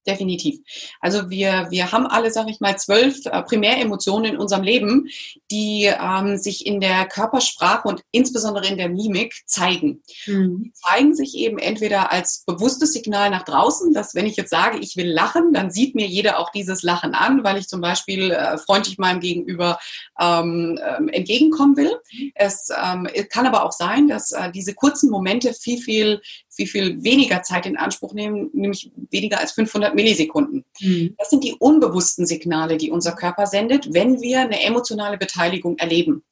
Definitiv. 0.07 0.59
Also 1.01 1.31
wir, 1.31 1.67
wir 1.71 1.93
haben 1.93 2.07
alle, 2.07 2.31
sage 2.31 2.51
ich 2.51 2.61
mal, 2.61 2.77
zwölf 2.79 3.25
äh, 3.27 3.43
Primäremotionen 3.43 4.33
in 4.33 4.39
unserem 4.39 4.63
Leben, 4.63 5.09
die 5.51 5.85
ähm, 5.85 6.37
sich 6.39 6.67
in 6.67 6.81
der 6.81 7.07
Körpersprache 7.07 7.89
und 7.89 8.03
insbesondere 8.11 8.67
in 8.67 8.77
der 8.77 8.89
Mimik 8.89 9.43
zeigen. 9.47 10.03
Mhm. 10.27 10.65
Die 10.65 10.73
zeigen 10.73 11.15
sich 11.15 11.37
eben 11.37 11.59
entweder 11.59 12.13
als 12.13 12.45
bewusstes 12.47 12.93
Signal 12.93 13.31
nach 13.31 13.45
draußen, 13.45 13.93
dass 13.93 14.15
wenn 14.15 14.27
ich 14.27 14.37
jetzt 14.37 14.51
sage, 14.51 14.79
ich 14.79 14.97
will 14.97 15.11
lachen, 15.11 15.53
dann 15.53 15.71
sieht 15.71 15.95
mir 15.95 16.07
jeder 16.07 16.39
auch 16.39 16.51
dieses 16.51 16.83
Lachen 16.83 17.15
an, 17.15 17.45
weil 17.45 17.59
ich 17.59 17.69
zum 17.69 17.81
Beispiel 17.81 18.31
äh, 18.31 18.59
freundlich 18.59 18.99
meinem 18.99 19.21
Gegenüber 19.21 19.79
ähm, 20.21 20.79
ähm, 20.83 21.09
entgegenkommen 21.09 21.77
will. 21.77 21.93
Es 22.35 22.69
ähm, 22.71 23.09
kann 23.31 23.47
aber 23.47 23.65
auch 23.65 23.73
sein, 23.73 24.09
dass 24.09 24.33
äh, 24.33 24.51
diese 24.53 24.75
kurzen 24.75 25.11
Momente 25.11 25.55
viel, 25.55 25.79
viel 25.79 26.21
viel, 26.67 26.83
viel 26.83 27.05
weniger 27.05 27.43
Zeit 27.43 27.67
in 27.67 27.77
Anspruch 27.77 28.15
nehmen, 28.15 28.51
nämlich 28.53 28.91
weniger 29.11 29.41
als 29.41 29.53
500 29.53 29.95
Millisekunden. 29.95 30.65
Mhm. 30.81 31.15
Das 31.19 31.31
sind 31.31 31.45
die 31.45 31.55
unbewussten 31.59 32.27
Signale, 32.27 32.77
die 32.77 32.91
unser 32.91 33.13
Körper 33.13 33.47
sendet, 33.47 33.93
wenn 33.93 34.21
wir 34.21 34.41
eine 34.41 34.63
emotionale 34.63 35.19
Beteiligung 35.19 35.79
erleben. 35.79 36.23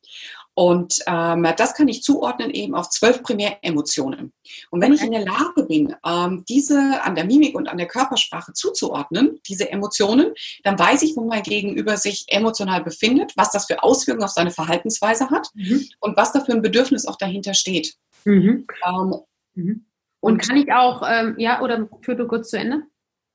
Und 0.54 0.98
ähm, 1.06 1.46
das 1.56 1.74
kann 1.74 1.88
ich 1.88 2.02
zuordnen 2.02 2.50
eben 2.50 2.74
auf 2.74 2.90
zwölf 2.90 3.22
Primäremotionen. 3.22 4.32
Und 4.70 4.80
wenn 4.82 4.92
ich 4.92 5.00
in 5.00 5.12
der 5.12 5.24
Lage 5.24 5.64
bin, 5.66 5.94
ähm, 6.04 6.44
diese 6.48 7.02
an 7.02 7.14
der 7.14 7.24
Mimik 7.24 7.54
und 7.54 7.68
an 7.68 7.78
der 7.78 7.86
Körpersprache 7.86 8.52
zuzuordnen, 8.52 9.40
diese 9.48 9.70
Emotionen, 9.70 10.34
dann 10.64 10.78
weiß 10.78 11.02
ich, 11.02 11.16
wo 11.16 11.24
mein 11.24 11.44
Gegenüber 11.44 11.96
sich 11.96 12.26
emotional 12.28 12.82
befindet, 12.82 13.32
was 13.36 13.52
das 13.52 13.66
für 13.66 13.82
Auswirkungen 13.82 14.24
auf 14.24 14.32
seine 14.32 14.50
Verhaltensweise 14.50 15.30
hat 15.30 15.48
mhm. 15.54 15.88
und 16.00 16.16
was 16.16 16.32
da 16.32 16.44
für 16.44 16.52
ein 16.52 16.62
Bedürfnis 16.62 17.06
auch 17.06 17.16
dahinter 17.16 17.54
steht. 17.54 17.94
Mhm. 18.24 18.66
Ähm, 18.86 19.14
mhm. 19.54 19.86
Und, 20.20 20.38
kann 20.38 20.56
ich 20.56 20.72
auch, 20.72 21.02
ähm, 21.08 21.34
ja, 21.38 21.62
oder 21.62 21.88
führ 22.02 22.14
du 22.14 22.26
kurz 22.26 22.50
zu 22.50 22.58
Ende? 22.58 22.82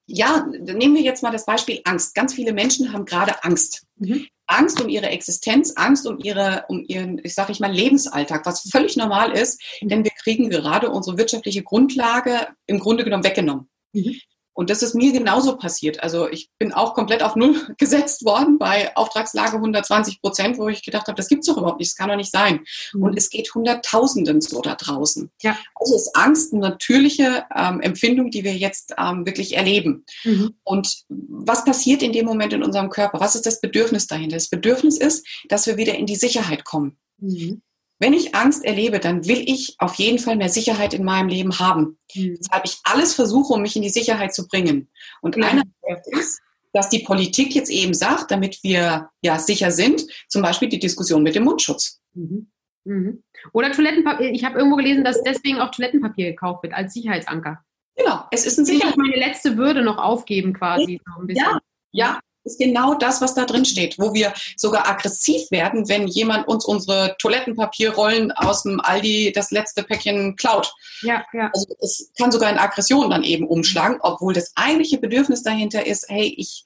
Ja, 0.08 0.48
nehmen 0.52 0.96
wir 0.96 1.02
jetzt 1.02 1.24
mal 1.24 1.32
das 1.32 1.46
Beispiel 1.46 1.82
Angst. 1.84 2.14
Ganz 2.14 2.34
viele 2.36 2.54
Menschen 2.54 2.94
haben 2.94 3.06
gerade 3.06 3.44
Angst. 3.44 3.88
Mhm. 3.98 4.28
Angst 4.48 4.80
um 4.80 4.90
ihre 4.90 5.08
Existenz, 5.08 5.74
Angst 5.76 6.06
um 6.06 6.20
ihre, 6.20 6.66
um 6.68 6.84
ihren, 6.88 7.20
ich 7.24 7.34
sage 7.34 7.52
ich 7.52 7.60
mal, 7.60 7.72
Lebensalltag, 7.72 8.46
was 8.46 8.70
völlig 8.70 8.96
normal 8.96 9.32
ist, 9.32 9.60
denn 9.82 10.04
wir 10.04 10.12
kriegen 10.12 10.52
gerade 10.52 10.92
unsere 10.92 11.18
wirtschaftliche 11.18 11.64
Grundlage 11.64 12.50
im 12.68 12.80
Grunde 12.80 13.04
genommen 13.04 13.24
weggenommen. 13.24 13.68
Mhm. 13.94 14.20
Und 14.56 14.70
das 14.70 14.82
ist 14.82 14.96
mir 14.96 15.12
genauso 15.12 15.58
passiert. 15.58 16.02
Also 16.02 16.30
ich 16.30 16.50
bin 16.58 16.72
auch 16.72 16.94
komplett 16.94 17.22
auf 17.22 17.36
Null 17.36 17.56
gesetzt 17.78 18.26
worden 18.26 18.58
bei 18.58 18.96
Auftragslage 18.96 19.58
120 19.58 20.22
Prozent, 20.22 20.58
wo 20.58 20.70
ich 20.70 20.82
gedacht 20.82 21.08
habe, 21.08 21.18
das 21.18 21.28
gibt's 21.28 21.48
doch 21.48 21.58
überhaupt 21.58 21.80
nicht, 21.80 21.92
das 21.92 21.98
kann 21.98 22.10
doch 22.10 22.16
nicht 22.16 22.32
sein. 22.32 22.62
Mhm. 22.94 23.04
Und 23.04 23.18
es 23.18 23.30
geht 23.30 23.54
Hunderttausenden 23.54 24.40
so 24.40 24.62
da 24.62 24.76
draußen. 24.76 25.30
Ja. 25.42 25.58
Also 25.76 25.96
ist 25.96 26.16
Angst 26.16 26.54
eine 26.54 26.62
natürliche 26.62 27.46
ähm, 27.54 27.82
Empfindung, 27.82 28.32
die 28.32 28.46
wir 28.46 28.56
jetzt 28.56 28.96
ähm, 28.98 29.26
wirklich 29.26 29.58
erleben. 29.58 30.06
Mhm. 30.24 30.56
Und 30.64 31.04
was 31.10 31.66
passiert 31.66 32.02
in 32.02 32.14
dem 32.14 32.26
Moment 32.26 32.54
in 32.54 32.64
unserem 32.64 32.90
Körper? 32.90 33.20
Was 33.20 33.36
ist 33.36 33.46
das 33.46 33.60
Bedürfnis 33.60 34.08
dahinter? 34.08 34.38
Das 34.38 34.50
Bedürfnis 34.50 34.98
ist, 34.98 35.28
dass 35.50 35.68
wir 35.68 35.76
wieder 35.76 35.96
in 35.96 36.06
die 36.06 36.16
Sicherheit 36.16 36.64
kommen. 36.64 36.98
Mhm. 37.18 37.62
Wenn 38.00 38.14
ich 38.14 38.36
Angst 38.36 38.66
erlebe, 38.66 39.00
dann 39.00 39.26
will 39.26 39.44
ich 39.48 39.76
auf 39.80 39.96
jeden 39.96 40.20
Fall 40.20 40.36
mehr 40.36 40.50
Sicherheit 40.50 40.94
in 40.94 41.04
meinem 41.04 41.30
Leben 41.30 41.60
haben. 41.60 41.98
Mhm. 42.14 42.38
Deshalb 42.40 42.66
ich 42.66 42.78
alles 42.84 43.14
versuche, 43.14 43.54
um 43.54 43.62
mich 43.62 43.76
in 43.76 43.82
die 43.82 43.90
Sicherheit 43.90 44.34
zu 44.34 44.48
bringen. 44.48 44.90
Und 45.22 45.38
ja. 45.38 45.48
einer 45.48 45.64
ist, 46.12 46.42
dass 46.74 46.90
die 46.90 47.00
Politik 47.00 47.56
jetzt 47.56 47.70
eben 47.70 47.94
sagt, 47.94 48.32
damit 48.32 48.60
wir 48.64 49.10
ja 49.22 49.40
sicher 49.40 49.72
sind, 49.72 50.06
zum 50.28 50.42
Beispiel 50.42 50.68
die 50.68 50.80
Diskussion 50.80 51.24
mit 51.24 51.36
dem 51.36 51.46
Mundschutz. 51.46 52.02
Mhm. 52.14 52.52
Mhm. 52.84 53.24
Oder 53.54 53.72
Toilettenpapier. 53.72 54.32
Ich 54.32 54.44
habe 54.44 54.58
irgendwo 54.58 54.76
gelesen, 54.76 55.04
dass 55.04 55.24
deswegen 55.24 55.60
auch 55.60 55.72
Toilettenpapier 55.72 56.32
gekauft 56.32 56.64
wird 56.64 56.74
als 56.74 56.94
Sicherheitsanker. 56.94 57.64
Genau, 57.96 58.26
es 58.32 58.46
ist 58.46 58.58
ein 58.58 58.66
Sicherheit. 58.66 58.92
Ich 58.92 58.98
meine 58.98 59.16
letzte 59.16 59.58
Würde 59.58 59.82
noch 59.82 59.98
aufgeben 59.98 60.54
quasi. 60.54 61.00
So 61.06 61.26
ja, 61.30 61.60
ja, 61.92 62.20
ist 62.46 62.60
genau 62.60 62.94
das, 62.94 63.22
was 63.22 63.34
da 63.34 63.46
drin 63.46 63.66
steht, 63.66 64.00
wo 64.00 64.14
wir 64.14 64.34
sogar 64.56 64.88
aggressiv 64.88 65.50
werden, 65.52 65.90
wenn 65.90 66.08
jemand 66.08 66.48
uns 66.48 66.66
unsere 66.66 67.16
Toilettenpapierrollen 67.20 68.32
aus 68.32 68.64
dem 68.64 68.80
Aldi 68.80 69.32
das 69.34 69.52
letzte 69.52 69.84
Päckchen 69.84 70.36
klaut. 70.36 70.74
Ja, 71.02 71.26
ja. 71.34 71.50
Also 71.54 71.68
es 71.80 72.12
kann 72.18 72.32
sogar 72.32 72.52
in 72.52 72.58
Aggression 72.58 73.10
dann 73.10 73.24
eben 73.24 73.48
umschlagen, 73.48 73.98
obwohl 74.02 74.34
das 74.34 74.52
eigentliche 74.56 75.00
Bedürfnis 75.00 75.44
dahinter 75.44 75.86
ist, 75.86 76.06
hey, 76.08 76.34
ich 76.38 76.64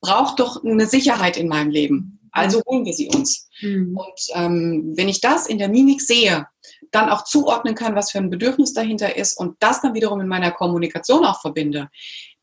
brauche 0.00 0.36
doch 0.36 0.64
eine 0.64 0.86
Sicherheit 0.86 1.36
in 1.36 1.48
meinem 1.48 1.70
Leben. 1.70 2.20
Also 2.32 2.62
holen 2.66 2.84
wir 2.84 2.92
sie 2.92 3.08
uns. 3.08 3.48
Mhm. 3.60 3.96
Und 3.96 4.20
ähm, 4.34 4.92
wenn 4.96 5.08
ich 5.08 5.20
das 5.20 5.46
in 5.46 5.58
der 5.58 5.68
Mimik 5.68 6.00
sehe, 6.00 6.46
dann 6.92 7.08
auch 7.08 7.24
zuordnen 7.24 7.74
kann, 7.74 7.94
was 7.94 8.10
für 8.10 8.18
ein 8.18 8.30
Bedürfnis 8.30 8.72
dahinter 8.72 9.16
ist 9.16 9.38
und 9.38 9.56
das 9.60 9.80
dann 9.80 9.94
wiederum 9.94 10.20
in 10.20 10.28
meiner 10.28 10.50
Kommunikation 10.50 11.24
auch 11.24 11.40
verbinde, 11.40 11.88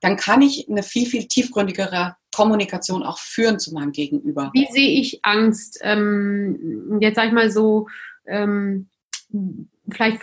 dann 0.02 0.16
kann 0.16 0.42
ich 0.42 0.70
eine 0.70 0.84
viel, 0.84 1.08
viel 1.08 1.28
tiefgründigere 1.28 2.16
Kommunikation 2.36 3.04
auch 3.04 3.18
führen 3.18 3.60
zu 3.60 3.74
meinem 3.74 3.92
Gegenüber. 3.92 4.52
Wie 4.54 4.68
sehe 4.72 5.00
ich 5.00 5.20
Angst? 5.24 5.80
Ähm, 5.82 7.00
jetzt 7.02 7.16
sage 7.16 7.30
ich 7.30 7.34
mal 7.34 7.50
so, 7.50 7.88
ähm, 8.28 8.90
vielleicht 9.90 10.22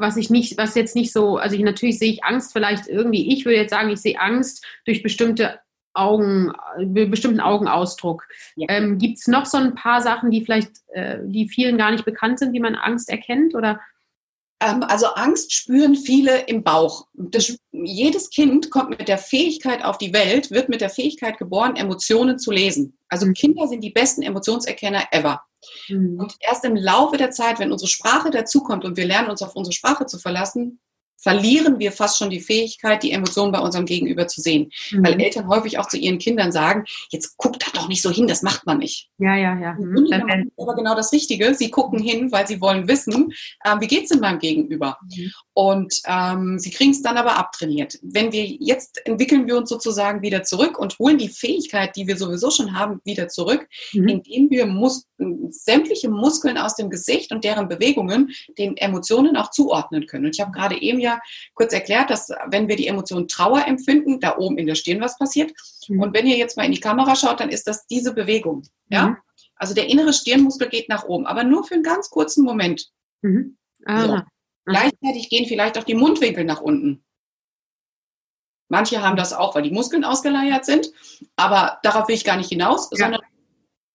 was 0.00 0.16
ich 0.16 0.30
nicht, 0.30 0.56
was 0.56 0.74
jetzt 0.74 0.96
nicht 0.96 1.12
so, 1.12 1.36
also 1.36 1.54
ich, 1.54 1.62
natürlich 1.62 1.98
sehe 1.98 2.10
ich 2.10 2.24
Angst 2.24 2.52
vielleicht 2.54 2.88
irgendwie, 2.88 3.32
ich 3.32 3.44
würde 3.44 3.58
jetzt 3.58 3.70
sagen, 3.70 3.90
ich 3.90 4.00
sehe 4.00 4.18
Angst 4.18 4.64
durch 4.86 5.02
bestimmte 5.02 5.60
Augen, 5.92 6.52
bestimmten 6.78 7.40
Augenausdruck. 7.40 8.26
Ja. 8.56 8.66
Ähm, 8.70 8.98
Gibt 8.98 9.18
es 9.18 9.26
noch 9.26 9.44
so 9.44 9.58
ein 9.58 9.74
paar 9.74 10.00
Sachen, 10.00 10.30
die 10.30 10.42
vielleicht, 10.42 10.70
äh, 10.92 11.18
die 11.24 11.48
vielen 11.48 11.76
gar 11.78 11.90
nicht 11.90 12.04
bekannt 12.04 12.38
sind, 12.38 12.52
wie 12.52 12.60
man 12.60 12.76
Angst 12.76 13.10
erkennt? 13.10 13.54
Oder 13.54 13.80
also 14.60 15.06
Angst 15.06 15.52
spüren 15.54 15.96
viele 15.96 16.40
im 16.42 16.62
Bauch. 16.62 17.06
Das, 17.14 17.56
jedes 17.72 18.30
Kind 18.30 18.70
kommt 18.70 18.90
mit 18.90 19.08
der 19.08 19.18
Fähigkeit 19.18 19.82
auf 19.82 19.96
die 19.96 20.12
Welt, 20.12 20.50
wird 20.50 20.68
mit 20.68 20.82
der 20.82 20.90
Fähigkeit 20.90 21.38
geboren, 21.38 21.76
Emotionen 21.76 22.38
zu 22.38 22.50
lesen. 22.50 22.98
Also 23.08 23.26
mhm. 23.26 23.32
Kinder 23.32 23.68
sind 23.68 23.82
die 23.82 23.90
besten 23.90 24.22
Emotionserkenner 24.22 25.04
ever. 25.12 25.42
Mhm. 25.88 26.20
Und 26.20 26.36
erst 26.40 26.64
im 26.64 26.76
Laufe 26.76 27.16
der 27.16 27.30
Zeit, 27.30 27.58
wenn 27.58 27.72
unsere 27.72 27.88
Sprache 27.88 28.30
dazukommt 28.30 28.84
und 28.84 28.96
wir 28.96 29.06
lernen 29.06 29.30
uns 29.30 29.42
auf 29.42 29.56
unsere 29.56 29.72
Sprache 29.72 30.06
zu 30.06 30.18
verlassen, 30.18 30.78
verlieren 31.20 31.78
wir 31.78 31.92
fast 31.92 32.18
schon 32.18 32.30
die 32.30 32.40
Fähigkeit, 32.40 33.02
die 33.02 33.12
Emotionen 33.12 33.52
bei 33.52 33.60
unserem 33.60 33.86
Gegenüber 33.86 34.26
zu 34.26 34.40
sehen. 34.40 34.70
Mhm. 34.90 35.04
Weil 35.04 35.20
Eltern 35.20 35.48
häufig 35.48 35.78
auch 35.78 35.88
zu 35.88 35.96
ihren 35.96 36.18
Kindern 36.18 36.52
sagen, 36.52 36.84
jetzt 37.10 37.36
guck 37.36 37.58
da 37.58 37.66
doch 37.74 37.88
nicht 37.88 38.02
so 38.02 38.10
hin, 38.10 38.26
das 38.26 38.42
macht 38.42 38.66
man 38.66 38.78
nicht. 38.78 39.08
Ja, 39.18 39.36
ja, 39.36 39.58
ja. 39.58 39.74
Mhm. 39.74 40.08
Das 40.10 40.22
aber 40.56 40.74
genau 40.74 40.94
das 40.94 41.12
Richtige. 41.12 41.54
Sie 41.54 41.70
gucken 41.70 42.00
hin, 42.00 42.32
weil 42.32 42.46
sie 42.46 42.60
wollen 42.60 42.88
wissen, 42.88 43.32
äh, 43.64 43.76
wie 43.80 43.86
geht's 43.86 44.10
denn 44.10 44.20
meinem 44.20 44.38
Gegenüber? 44.38 44.98
Mhm. 45.02 45.32
Und 45.52 46.00
ähm, 46.06 46.58
sie 46.58 46.70
kriegen 46.70 46.92
es 46.92 47.02
dann 47.02 47.16
aber 47.16 47.36
abtrainiert. 47.36 47.98
Wenn 48.02 48.32
wir 48.32 48.44
jetzt 48.44 49.00
entwickeln 49.06 49.46
wir 49.46 49.56
uns 49.56 49.68
sozusagen 49.68 50.22
wieder 50.22 50.42
zurück 50.42 50.78
und 50.78 50.98
holen 50.98 51.18
die 51.18 51.28
Fähigkeit, 51.28 51.94
die 51.96 52.06
wir 52.06 52.16
sowieso 52.16 52.50
schon 52.50 52.78
haben, 52.78 53.00
wieder 53.04 53.28
zurück, 53.28 53.66
mhm. 53.92 54.08
indem 54.08 54.50
wir 54.50 54.66
Mus 54.66 55.06
sämtliche 55.50 56.08
Muskeln 56.08 56.58
aus 56.58 56.74
dem 56.74 56.90
Gesicht 56.90 57.32
und 57.32 57.44
deren 57.44 57.68
Bewegungen 57.68 58.32
den 58.58 58.76
Emotionen 58.76 59.36
auch 59.36 59.50
zuordnen 59.50 60.06
können. 60.06 60.26
Und 60.26 60.34
ich 60.34 60.40
habe 60.40 60.52
gerade 60.52 60.80
eben 60.80 61.00
ja 61.00 61.20
kurz 61.54 61.72
erklärt, 61.72 62.10
dass 62.10 62.30
wenn 62.48 62.68
wir 62.68 62.76
die 62.76 62.86
Emotion 62.86 63.28
Trauer 63.28 63.66
empfinden, 63.66 64.20
da 64.20 64.36
oben 64.38 64.58
in 64.58 64.66
der 64.66 64.74
Stirn 64.74 65.00
was 65.00 65.18
passiert. 65.18 65.52
Mhm. 65.88 66.00
Und 66.00 66.14
wenn 66.14 66.26
ihr 66.26 66.36
jetzt 66.36 66.56
mal 66.56 66.64
in 66.64 66.72
die 66.72 66.80
Kamera 66.80 67.16
schaut, 67.16 67.40
dann 67.40 67.50
ist 67.50 67.66
das 67.66 67.86
diese 67.86 68.14
Bewegung. 68.14 68.62
Ja? 68.88 69.08
Mhm. 69.08 69.16
Also 69.56 69.74
der 69.74 69.88
innere 69.88 70.12
Stirnmuskel 70.12 70.68
geht 70.68 70.88
nach 70.88 71.04
oben, 71.04 71.26
aber 71.26 71.44
nur 71.44 71.64
für 71.64 71.74
einen 71.74 71.82
ganz 71.82 72.10
kurzen 72.10 72.44
Moment. 72.44 72.88
Mhm. 73.22 73.56
So. 73.86 74.20
Gleichzeitig 74.66 75.30
gehen 75.30 75.46
vielleicht 75.46 75.78
auch 75.78 75.84
die 75.84 75.94
Mundwinkel 75.94 76.44
nach 76.44 76.60
unten. 76.60 77.02
Manche 78.68 79.02
haben 79.02 79.16
das 79.16 79.32
auch, 79.32 79.54
weil 79.54 79.62
die 79.62 79.72
Muskeln 79.72 80.04
ausgeleiert 80.04 80.64
sind, 80.64 80.90
aber 81.34 81.80
darauf 81.82 82.06
will 82.06 82.14
ich 82.14 82.24
gar 82.24 82.36
nicht 82.36 82.50
hinaus, 82.50 82.88
ja. 82.92 82.98
sondern 82.98 83.20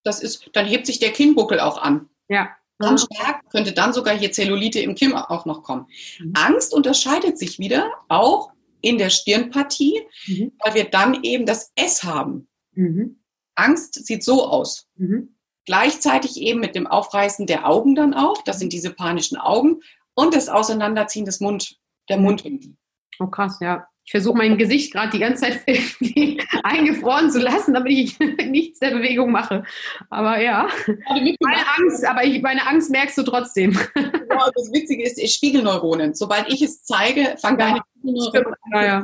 das 0.05 0.21
ist, 0.21 0.49
dann 0.53 0.65
hebt 0.65 0.85
sich 0.85 0.99
der 0.99 1.11
Kinnbuckel 1.11 1.59
auch 1.59 1.77
an. 1.77 2.09
Ja. 2.29 2.49
Ganz 2.79 3.03
stark 3.03 3.49
könnte 3.51 3.71
dann 3.71 3.93
sogar 3.93 4.17
hier 4.17 4.31
Zellulite 4.31 4.79
im 4.79 4.95
Kinn 4.95 5.13
auch 5.13 5.45
noch 5.45 5.63
kommen. 5.63 5.87
Mhm. 6.19 6.33
Angst 6.35 6.73
unterscheidet 6.73 7.37
sich 7.37 7.57
wieder 7.57 7.91
auch 8.09 8.51
in 8.81 8.97
der 8.97 9.09
Stirnpartie, 9.09 10.01
mhm. 10.27 10.51
weil 10.63 10.73
wir 10.75 10.85
dann 10.85 11.23
eben 11.23 11.45
das 11.45 11.71
S 11.75 12.03
haben. 12.03 12.47
Mhm. 12.73 13.21
Angst 13.55 14.05
sieht 14.05 14.23
so 14.23 14.45
aus. 14.47 14.87
Mhm. 14.95 15.35
Gleichzeitig 15.65 16.37
eben 16.37 16.59
mit 16.59 16.75
dem 16.75 16.85
Aufreißen 16.85 17.47
der 17.47 17.67
Augen 17.67 17.95
dann 17.95 18.13
auch, 18.13 18.41
das 18.43 18.59
sind 18.59 18.73
diese 18.73 18.91
panischen 18.91 19.37
Augen, 19.37 19.81
und 20.13 20.33
das 20.33 20.49
Auseinanderziehen 20.49 21.25
des 21.25 21.39
Mund, 21.39 21.77
der 22.09 22.17
Mundwinkel. 22.17 22.75
Oh 23.19 23.27
krass, 23.27 23.57
ja. 23.61 23.87
Ich 24.05 24.11
versuche 24.11 24.37
mein 24.37 24.57
Gesicht 24.59 24.93
gerade 24.93 25.09
die 25.09 25.19
ganze 25.19 25.45
Zeit 25.45 25.61
eingefroren 26.63 27.31
zu 27.31 27.39
lassen, 27.39 27.73
damit 27.73 27.91
ich 27.91 28.19
nichts 28.47 28.77
der 28.79 28.91
Bewegung 28.91 29.31
mache. 29.31 29.63
Aber 30.11 30.39
ja, 30.39 30.67
meine 31.07 31.67
Angst, 31.77 32.05
aber 32.05 32.23
ich, 32.23 32.39
meine 32.43 32.67
Angst 32.67 32.91
merkst 32.91 33.17
du 33.17 33.23
trotzdem. 33.23 33.71
Genau, 33.95 34.45
das 34.55 34.71
Witzige 34.71 35.03
ist, 35.03 35.17
ist 35.17 35.33
Spiegelneuronen. 35.33 36.13
Sobald 36.13 36.47
ich 36.53 36.61
es 36.61 36.83
zeige, 36.83 37.35
fangen 37.39 37.59
ja, 37.59 37.67
deine 37.67 37.81
Spiegelneuronen 37.97 38.55
an. 38.61 38.71
Ja, 38.73 38.85
ja. 38.85 39.03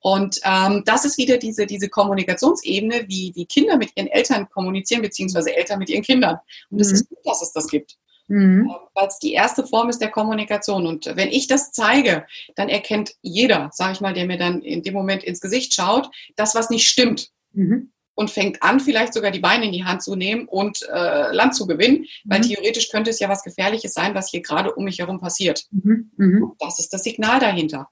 Und 0.00 0.40
ähm, 0.42 0.82
das 0.84 1.04
ist 1.04 1.16
wieder 1.16 1.38
diese, 1.38 1.64
diese 1.64 1.88
Kommunikationsebene, 1.88 3.04
wie, 3.06 3.30
wie 3.36 3.46
Kinder 3.46 3.76
mit 3.76 3.90
ihren 3.94 4.08
Eltern 4.08 4.48
kommunizieren, 4.50 5.02
beziehungsweise 5.02 5.54
Eltern 5.54 5.78
mit 5.78 5.88
ihren 5.88 6.02
Kindern. 6.02 6.38
Und 6.70 6.80
es 6.80 6.88
mhm. 6.88 6.94
ist 6.94 7.08
gut, 7.08 7.18
dass 7.24 7.42
es 7.42 7.52
das 7.52 7.68
gibt 7.68 7.96
mhm. 8.30 8.60
Ähm, 8.60 8.74
weil 8.94 9.08
es 9.08 9.18
die 9.18 9.32
erste 9.32 9.66
Form 9.66 9.88
ist 9.88 10.00
der 10.00 10.10
Kommunikation. 10.10 10.86
Und 10.86 11.06
wenn 11.16 11.28
ich 11.28 11.46
das 11.46 11.72
zeige, 11.72 12.26
dann 12.54 12.68
erkennt 12.68 13.14
jeder, 13.22 13.70
sage 13.72 13.92
ich 13.92 14.00
mal, 14.00 14.14
der 14.14 14.26
mir 14.26 14.38
dann 14.38 14.62
in 14.62 14.82
dem 14.82 14.94
Moment 14.94 15.24
ins 15.24 15.40
Gesicht 15.40 15.74
schaut, 15.74 16.10
das, 16.36 16.54
was 16.54 16.70
nicht 16.70 16.88
stimmt. 16.88 17.30
Mhm. 17.52 17.92
Und 18.14 18.30
fängt 18.30 18.62
an, 18.62 18.80
vielleicht 18.80 19.14
sogar 19.14 19.30
die 19.30 19.40
Beine 19.40 19.64
in 19.64 19.72
die 19.72 19.84
Hand 19.84 20.02
zu 20.02 20.14
nehmen 20.14 20.46
und 20.46 20.82
äh, 20.92 21.32
Land 21.32 21.54
zu 21.54 21.66
gewinnen, 21.66 22.04
weil 22.24 22.40
mhm. 22.40 22.44
theoretisch 22.44 22.90
könnte 22.90 23.10
es 23.10 23.18
ja 23.18 23.30
was 23.30 23.42
Gefährliches 23.42 23.94
sein, 23.94 24.14
was 24.14 24.28
hier 24.30 24.42
gerade 24.42 24.74
um 24.74 24.84
mich 24.84 24.98
herum 24.98 25.20
passiert. 25.20 25.64
Mhm. 25.70 26.10
Mhm. 26.16 26.52
Das 26.58 26.78
ist 26.80 26.92
das 26.92 27.02
Signal 27.02 27.40
dahinter. 27.40 27.88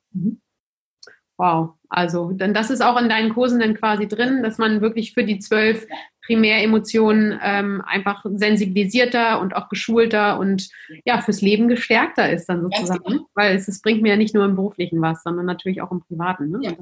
Wow, 1.39 1.75
also 1.89 2.33
denn 2.33 2.53
das 2.53 2.69
ist 2.69 2.83
auch 2.83 3.01
in 3.01 3.09
deinen 3.09 3.33
Kursen 3.33 3.61
dann 3.61 3.77
quasi 3.77 4.09
drin, 4.09 4.43
dass 4.43 4.59
man 4.59 4.81
wirklich 4.81 5.15
für 5.15 5.25
die 5.25 5.39
zwölf 5.39 5.87
Primäremotionen 6.29 7.41
ähm, 7.43 7.83
einfach 7.87 8.23
sensibilisierter 8.31 9.41
und 9.41 9.57
auch 9.57 9.71
geschulter 9.71 10.39
und 10.39 10.69
ja, 11.07 11.23
fürs 11.23 11.41
Leben 11.41 11.69
gestärkter 11.69 12.31
ist 12.31 12.47
dann 12.51 12.61
sozusagen. 12.61 13.03
Genau. 13.03 13.27
Weil 13.35 13.57
es, 13.57 13.67
es, 13.67 13.81
bringt 13.81 14.03
mir 14.03 14.11
ja 14.11 14.17
nicht 14.17 14.35
nur 14.35 14.45
im 14.45 14.55
Beruflichen 14.55 15.01
was, 15.01 15.23
sondern 15.23 15.47
natürlich 15.47 15.81
auch 15.81 15.91
im 15.91 16.03
Privaten. 16.03 16.51
Ne? 16.51 16.59
Ja. 16.63 16.73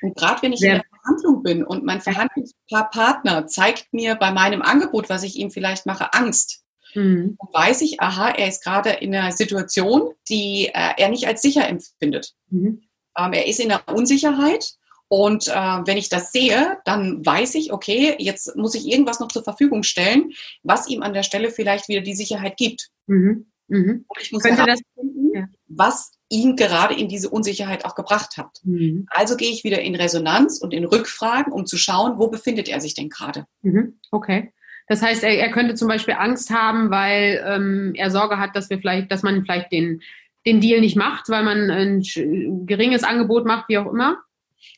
Und 0.00 0.16
gerade 0.16 0.40
wenn 0.40 0.54
ich 0.54 0.62
in 0.62 0.70
der 0.70 0.84
Verhandlung 1.02 1.42
bin 1.42 1.64
und 1.64 1.84
mein 1.84 2.00
Verhandlungspartner 2.00 3.46
zeigt 3.46 3.92
mir 3.92 4.14
bei 4.14 4.32
meinem 4.32 4.62
Angebot, 4.62 5.10
was 5.10 5.22
ich 5.22 5.36
ihm 5.36 5.50
vielleicht 5.50 5.84
mache, 5.84 6.14
Angst, 6.14 6.64
mhm. 6.94 7.36
dann 7.38 7.62
weiß 7.62 7.82
ich, 7.82 8.00
aha, 8.00 8.30
er 8.30 8.48
ist 8.48 8.64
gerade 8.64 8.88
in 8.88 9.14
einer 9.14 9.32
Situation, 9.32 10.12
die 10.30 10.70
äh, 10.72 10.94
er 10.96 11.10
nicht 11.10 11.26
als 11.26 11.42
sicher 11.42 11.68
empfindet. 11.68 12.32
Mhm. 12.48 12.80
Ähm, 13.18 13.32
er 13.34 13.46
ist 13.46 13.60
in 13.60 13.70
einer 13.70 13.82
Unsicherheit 13.94 14.76
und 15.08 15.48
äh, 15.48 15.52
wenn 15.52 15.96
ich 15.96 16.08
das 16.08 16.32
sehe, 16.32 16.78
dann 16.84 17.24
weiß 17.24 17.54
ich, 17.56 17.72
okay, 17.72 18.16
jetzt 18.18 18.56
muss 18.56 18.74
ich 18.74 18.86
irgendwas 18.86 19.20
noch 19.20 19.28
zur 19.28 19.44
Verfügung 19.44 19.82
stellen, 19.82 20.32
was 20.62 20.88
ihm 20.88 21.02
an 21.02 21.14
der 21.14 21.22
Stelle 21.22 21.50
vielleicht 21.50 21.88
wieder 21.88 22.00
die 22.00 22.14
Sicherheit 22.14 22.56
gibt. 22.56 22.88
Mhm. 23.06 23.46
Mhm. 23.68 24.04
Und 24.08 24.20
ich 24.20 24.32
muss 24.32 24.44
herausfinden, 24.44 25.30
ja. 25.34 25.46
was 25.68 26.12
ihn 26.28 26.56
gerade 26.56 26.94
in 26.94 27.08
diese 27.08 27.30
Unsicherheit 27.30 27.84
auch 27.84 27.94
gebracht 27.94 28.36
hat. 28.36 28.58
Mhm. 28.64 29.06
Also 29.10 29.36
gehe 29.36 29.50
ich 29.50 29.64
wieder 29.64 29.80
in 29.80 29.94
Resonanz 29.94 30.58
und 30.60 30.74
in 30.74 30.84
Rückfragen, 30.84 31.52
um 31.52 31.66
zu 31.66 31.76
schauen, 31.76 32.18
wo 32.18 32.28
befindet 32.28 32.68
er 32.68 32.80
sich 32.80 32.94
denn 32.94 33.08
gerade. 33.08 33.46
Mhm. 33.62 33.98
Okay. 34.10 34.52
Das 34.86 35.00
heißt, 35.00 35.22
er, 35.22 35.38
er, 35.38 35.50
könnte 35.50 35.74
zum 35.74 35.88
Beispiel 35.88 36.14
Angst 36.14 36.50
haben, 36.50 36.90
weil 36.90 37.42
ähm, 37.46 37.92
er 37.94 38.10
Sorge 38.10 38.38
hat, 38.38 38.54
dass 38.54 38.68
wir 38.68 38.78
vielleicht, 38.78 39.10
dass 39.10 39.22
man 39.22 39.42
vielleicht 39.42 39.72
den, 39.72 40.02
den 40.46 40.60
Deal 40.60 40.80
nicht 40.80 40.96
macht, 40.96 41.30
weil 41.30 41.42
man 41.42 41.70
ein 41.70 42.02
geringes 42.66 43.02
Angebot 43.02 43.46
macht, 43.46 43.68
wie 43.68 43.78
auch 43.78 43.90
immer. 43.90 44.18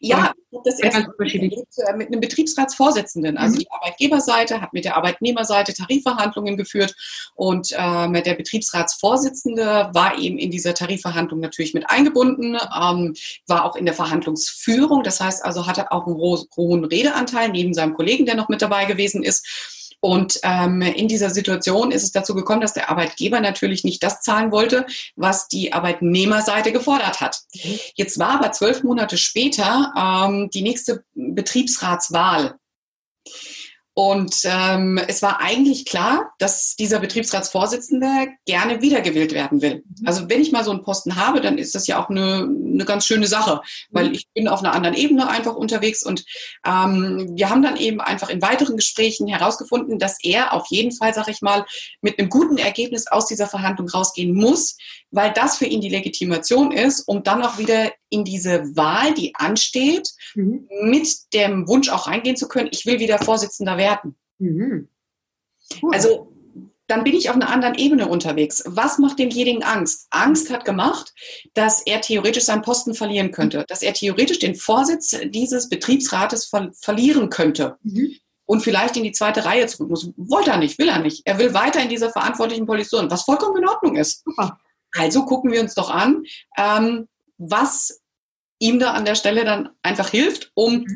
Ja, 0.01 0.33
das 0.65 0.79
erst 0.81 1.07
mit, 1.19 1.35
äh, 1.35 1.97
mit 1.97 2.09
einem 2.09 2.21
Betriebsratsvorsitzenden. 2.21 3.39
Also 3.39 3.57
mhm. 3.57 3.61
die 3.61 3.71
Arbeitgeberseite 3.71 4.61
hat 4.61 4.73
mit 4.73 4.85
der 4.85 4.97
Arbeitnehmerseite 4.97 5.75
Tarifverhandlungen 5.75 6.57
geführt 6.57 6.95
und 7.35 7.73
äh, 7.73 8.23
der 8.23 8.35
Betriebsratsvorsitzende 8.35 9.91
war 9.93 10.19
eben 10.19 10.39
in 10.39 10.51
dieser 10.51 10.75
Tarifverhandlung 10.75 11.41
natürlich 11.41 11.75
mit 11.75 11.89
eingebunden, 11.89 12.57
ähm, 12.57 13.15
war 13.47 13.65
auch 13.65 13.77
in 13.77 13.87
der 13.87 13.95
Verhandlungsführung. 13.95 15.03
Das 15.03 15.21
heißt 15.21 15.45
also, 15.45 15.67
hatte 15.67 15.93
auch 15.93 16.07
einen 16.07 16.17
hohen 16.17 16.85
Redeanteil 16.85 17.49
neben 17.51 17.75
seinem 17.75 17.95
Kollegen, 17.95 18.27
der 18.27 18.35
noch 18.35 18.49
mit 18.49 18.63
dabei 18.63 18.85
gewesen 18.85 19.23
ist. 19.23 19.76
Und 20.01 20.39
ähm, 20.43 20.83
in 20.83 21.09
dieser 21.09 21.31
Situation 21.31 21.91
ist 21.91 22.03
es 22.03 22.13
dazu 22.13 22.35
gekommen, 22.35 22.61
dass 22.61 22.75
der 22.75 22.91
Arbeitgeber 22.91 23.41
natürlich 23.41 23.83
nicht 23.83 24.03
das 24.03 24.21
zahlen 24.21 24.53
wollte, 24.53 24.87
was 25.17 25.49
die 25.49 25.73
Arbeitnehmerseite 25.73 26.73
gefordert 26.73 27.21
hat. 27.21 27.41
Jetzt 27.95 28.19
war 28.19 28.39
aber 28.39 28.53
zwölf 28.53 28.83
Monate 28.83 29.17
später 29.19 29.93
ähm, 29.97 30.51
die 30.53 30.63
nächste 30.63 31.05
Betriebsratswahl. 31.15 32.57
Und 33.99 34.43
ähm, 34.45 35.01
es 35.09 35.23
war 35.23 35.41
eigentlich 35.41 35.87
klar, 35.87 36.31
dass 36.39 36.77
dieser 36.77 36.99
Betriebsratsvorsitzende 36.99 38.29
gerne 38.45 38.83
wiedergewählt 38.83 39.33
werden 39.33 39.63
will. 39.63 39.77
Mhm. 39.77 40.07
Also 40.07 40.29
wenn 40.29 40.43
ich 40.43 40.53
mal 40.53 40.65
so 40.65 40.71
einen 40.71 40.83
Posten 40.83 41.17
habe, 41.17 41.41
dann 41.41 41.57
ist 41.57 41.75
das 41.75 41.87
ja 41.87 41.99
auch 41.99 42.11
eine, 42.11 42.47
eine 42.47 42.85
ganz 42.85 43.07
schöne 43.07 43.27
Sache, 43.27 43.63
weil 43.91 44.09
mhm. 44.09 44.15
ich 44.15 44.29
bin 44.35 44.49
auf 44.49 44.61
einer 44.63 44.75
anderen 44.75 44.95
Ebene 44.95 45.31
einfach 45.31 45.55
unterwegs. 45.55 46.03
Und 46.03 46.27
ähm, 46.67 47.31
wir 47.37 47.49
haben 47.49 47.63
dann 47.63 47.79
eben 47.79 48.03
einfach 48.03 48.29
in 48.29 48.43
weiteren 48.43 48.77
Gesprächen 48.77 49.29
herausgefunden, 49.29 49.99
dass 49.99 50.23
er 50.23 50.53
auf 50.53 50.67
jeden 50.69 50.93
Fall, 50.93 51.15
sag 51.15 51.29
ich 51.29 51.41
mal, 51.41 51.65
mit 52.03 52.19
einem 52.19 52.29
guten 52.29 52.59
Ergebnis 52.59 53.07
aus 53.07 53.25
dieser 53.25 53.47
Verhandlung 53.47 53.89
rausgehen 53.89 54.35
muss, 54.35 54.77
weil 55.11 55.33
das 55.33 55.59
für 55.59 55.67
ihn 55.67 55.81
die 55.81 55.89
Legitimation 55.89 56.73
ist, 56.73 57.01
um 57.07 57.23
dann 57.23 57.43
auch 57.43 57.59
wieder 57.59 57.93
in 58.11 58.25
diese 58.25 58.77
Wahl, 58.77 59.15
die 59.15 59.35
ansteht, 59.35 60.11
mhm. 60.35 60.69
mit 60.83 61.33
dem 61.33 61.69
Wunsch 61.69 61.89
auch 61.89 62.07
reingehen 62.07 62.37
zu 62.37 62.49
können, 62.49 62.69
ich 62.73 62.87
will 62.87 62.99
wieder 62.99 63.19
Vorsitzender 63.19 63.77
werden. 63.77 64.17
Mhm. 64.39 64.89
Cool. 65.83 65.95
Also 65.95 66.33
dann 66.87 67.03
bin 67.03 67.15
ich 67.15 67.29
auf 67.29 67.35
einer 67.35 67.51
anderen 67.51 67.75
Ebene 67.75 68.07
unterwegs. 68.07 68.63
Was 68.67 68.99
macht 68.99 69.19
demjenigen 69.19 69.65
Angst? 69.65 70.07
Angst 70.11 70.51
hat 70.51 70.65
gemacht, 70.65 71.13
dass 71.55 71.83
er 71.85 72.01
theoretisch 72.01 72.45
seinen 72.45 72.63
Posten 72.63 72.95
verlieren 72.95 73.33
könnte, 73.33 73.65
dass 73.67 73.83
er 73.83 73.93
theoretisch 73.93 74.39
den 74.39 74.55
Vorsitz 74.55 75.17
dieses 75.27 75.69
Betriebsrates 75.69 76.47
ver 76.47 76.71
verlieren 76.81 77.29
könnte. 77.29 77.77
Mhm. 77.83 78.15
Und 78.49 78.61
vielleicht 78.61 78.97
in 78.97 79.03
die 79.03 79.11
zweite 79.11 79.45
Reihe 79.45 79.67
zurück 79.67 79.91
muss. 79.91 80.13
Wollte 80.17 80.53
er 80.53 80.59
nicht, 80.59 80.79
will 80.79 80.89
er 80.89 81.01
nicht. 81.01 81.23
Er 81.25 81.39
will 81.39 81.53
weiter 81.53 81.83
in 81.83 81.89
dieser 81.89 82.11
verantwortlichen 82.11 82.65
Position, 82.65 83.11
was 83.11 83.23
vollkommen 83.23 83.57
in 83.57 83.69
Ordnung 83.69 83.97
ist. 83.97 84.23
Super. 84.25 84.61
Also 84.97 85.25
gucken 85.25 85.53
wir 85.53 85.61
uns 85.61 85.75
doch 85.75 85.91
an, 85.91 86.25
ähm, 86.57 87.09
was 87.39 88.01
ihm 88.59 88.79
da 88.79 88.93
an 88.93 89.05
der 89.05 89.15
Stelle 89.15 89.45
dann 89.45 89.71
einfach 89.83 90.09
hilft, 90.09 90.51
um 90.55 90.87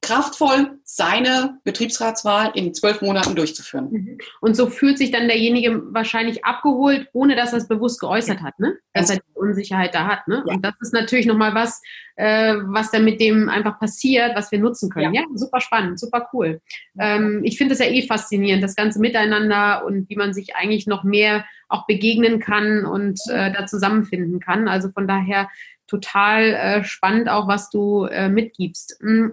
kraftvoll 0.00 0.78
seine 0.84 1.58
Betriebsratswahl 1.64 2.52
in 2.54 2.72
zwölf 2.72 3.02
Monaten 3.02 3.34
durchzuführen. 3.34 3.90
Mhm. 3.90 4.18
Und 4.40 4.54
so 4.54 4.68
fühlt 4.68 4.96
sich 4.96 5.10
dann 5.10 5.26
derjenige 5.26 5.82
wahrscheinlich 5.92 6.44
abgeholt, 6.44 7.08
ohne 7.12 7.34
dass 7.34 7.52
er 7.52 7.58
es 7.58 7.68
bewusst 7.68 8.00
geäußert 8.00 8.40
hat, 8.40 8.58
ne? 8.60 8.76
dass 8.94 9.10
er 9.10 9.16
die 9.16 9.34
Unsicherheit 9.34 9.94
da 9.94 10.06
hat. 10.06 10.28
Ne? 10.28 10.44
Ja. 10.46 10.54
Und 10.54 10.64
das 10.64 10.74
ist 10.80 10.94
natürlich 10.94 11.26
nochmal 11.26 11.54
was, 11.54 11.82
äh, 12.16 12.54
was 12.66 12.90
dann 12.92 13.04
mit 13.04 13.20
dem 13.20 13.48
einfach 13.48 13.78
passiert, 13.80 14.36
was 14.36 14.52
wir 14.52 14.60
nutzen 14.60 14.88
können. 14.88 15.14
Ja, 15.14 15.22
ja 15.22 15.26
super 15.34 15.60
spannend, 15.60 15.98
super 15.98 16.28
cool. 16.32 16.60
Ähm, 16.98 17.42
ich 17.44 17.58
finde 17.58 17.74
es 17.74 17.80
ja 17.80 17.86
eh 17.86 18.06
faszinierend, 18.06 18.62
das 18.62 18.76
ganze 18.76 19.00
Miteinander 19.00 19.84
und 19.84 20.08
wie 20.08 20.16
man 20.16 20.32
sich 20.32 20.54
eigentlich 20.54 20.86
noch 20.86 21.02
mehr 21.02 21.44
auch 21.68 21.86
begegnen 21.86 22.38
kann 22.38 22.86
und 22.86 23.20
äh, 23.30 23.52
da 23.52 23.66
zusammenfinden 23.66 24.38
kann. 24.38 24.68
Also 24.68 24.90
von 24.90 25.08
daher 25.08 25.48
total 25.88 26.42
äh, 26.54 26.84
spannend 26.84 27.28
auch, 27.28 27.48
was 27.48 27.68
du 27.68 28.04
äh, 28.04 28.28
mitgibst. 28.28 28.98
Mhm. 29.00 29.32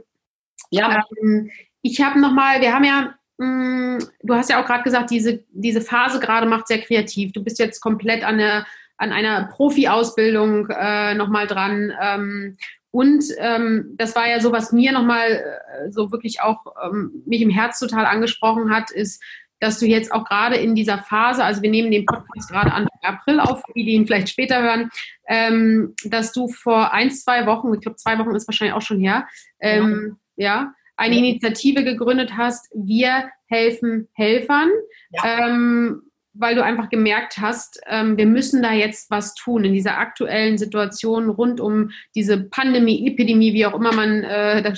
Ja. 0.72 1.03
Ähm, 1.22 1.51
ich 1.82 2.01
habe 2.01 2.20
nochmal, 2.20 2.61
wir 2.61 2.74
haben 2.74 2.84
ja, 2.84 3.16
mh, 3.38 3.47
mm, 3.47 3.99
du 4.24 4.34
hast 4.34 4.49
ja 4.49 4.61
auch 4.61 4.66
gerade 4.66 4.84
gesagt, 4.84 5.11
diese, 5.11 5.43
diese 5.51 5.82
Phase 5.82 6.20
gerade 6.20 6.47
macht 6.47 6.68
sehr 6.68 6.80
kreativ. 6.80 7.32
Du 7.32 7.43
bist 7.43 7.59
jetzt 7.59 7.80
komplett 7.80 8.24
an, 8.24 8.36
eine, 8.36 8.66
an 8.97 9.11
einer 9.11 9.45
Profi-Ausbildung 9.45 10.68
äh, 10.70 11.13
nochmal 11.13 11.47
dran. 11.47 11.93
Ähm, 12.01 12.57
und 12.91 13.26
ähm, 13.39 13.93
das 13.97 14.16
war 14.16 14.28
ja 14.28 14.39
so, 14.39 14.51
was 14.53 14.72
mir 14.72 14.93
nochmal 14.93 15.32
äh, 15.32 15.91
so 15.91 16.11
wirklich 16.11 16.41
auch 16.41 16.66
ähm, 16.82 17.24
mich 17.26 17.41
im 17.41 17.49
Herz 17.49 17.78
total 17.80 18.05
angesprochen 18.05 18.74
hat, 18.74 18.89
ist, 18.89 19.22
dass 19.59 19.80
du 19.80 19.86
jetzt 19.86 20.11
auch 20.11 20.26
gerade 20.26 20.55
in 20.55 20.76
dieser 20.76 20.99
Phase, 20.99 21.43
also 21.43 21.61
wir 21.61 21.70
nehmen 21.70 21.91
den 21.91 22.05
Podcast 22.05 22.49
gerade 22.49 22.72
Anfang 22.72 22.99
April 23.01 23.39
auf, 23.39 23.61
die, 23.76 23.84
die 23.86 23.91
ihn 23.91 24.05
vielleicht 24.05 24.30
später 24.30 24.61
hören, 24.61 24.89
ähm, 25.28 25.93
dass 26.05 26.32
du 26.32 26.47
vor 26.47 26.93
ein, 26.93 27.11
zwei 27.11 27.45
Wochen, 27.45 27.74
ich 27.74 27.82
glaube 27.82 27.97
zwei 27.97 28.18
Wochen 28.18 28.36
ist 28.36 28.47
wahrscheinlich 28.47 28.76
auch 28.76 28.82
schon 28.82 28.99
her, 28.99 29.28
ähm, 29.59 30.18
ja. 30.36 30.74
eine 30.96 31.18
Initiative 31.18 31.84
gegründet 31.84 32.38
hast, 32.38 32.70
wir 32.74 33.30
helfen 33.48 34.08
Helfern. 34.14 34.70
Ja. 35.12 35.48
Ähm, 35.48 36.05
weil 36.38 36.56
du 36.56 36.64
einfach 36.64 36.90
gemerkt 36.90 37.38
hast, 37.40 37.80
ähm, 37.88 38.18
wir 38.18 38.26
müssen 38.26 38.62
da 38.62 38.74
jetzt 38.74 39.10
was 39.10 39.34
tun 39.36 39.64
in 39.64 39.74
dieser 39.74 39.98
aktuellen 39.98 40.58
Situation 40.58 41.30
rund 41.30 41.62
um 41.62 41.92
diese 42.14 42.38
Pandemie, 42.38 43.08
Epidemie, 43.08 43.54
wie 43.54 43.66
auch 43.66 43.74
immer 43.74 43.94
man, 43.94 44.24
äh, 44.24 44.62
da, 44.62 44.74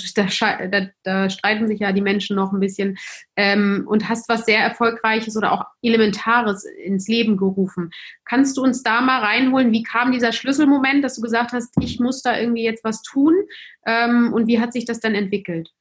da, 0.68 0.88
da, 1.03 1.30
streiten 1.30 1.68
sich 1.68 1.80
ja 1.80 1.91
die 1.91 2.01
Menschen 2.01 2.36
noch 2.36 2.53
ein 2.53 2.60
bisschen 2.60 2.97
ähm, 3.36 3.86
und 3.88 4.08
hast 4.08 4.30
was 4.30 4.45
sehr 4.45 4.60
Erfolgreiches 4.60 5.36
oder 5.36 5.51
auch 5.51 5.66
Elementares 5.82 6.66
ins 6.66 7.08
Leben 7.08 7.38
gerufen. 7.38 7.89
Kannst 8.26 8.58
du 8.58 8.64
uns 8.64 8.84
da 8.84 9.01
mal 9.01 9.22
reinholen? 9.22 9.72
Wie 9.72 9.84
kam 9.84 10.12
dieser 10.12 10.32
Schlüsselmoment, 10.32 11.03
dass 11.03 11.16
du 11.16 11.22
gesagt 11.22 11.53
hast, 11.53 11.74
ich 11.82 11.99
muss 11.99 12.22
da 12.22 12.38
irgendwie 12.38 12.64
jetzt 12.64 12.84
was 12.84 13.01
tun 13.01 13.34
ähm, 13.86 14.32
und 14.34 14.47
wie 14.47 14.60
hat 14.60 14.74
sich 14.74 14.86
das 14.86 14.99
dann 14.99 15.16
entwickelt? 15.16 15.72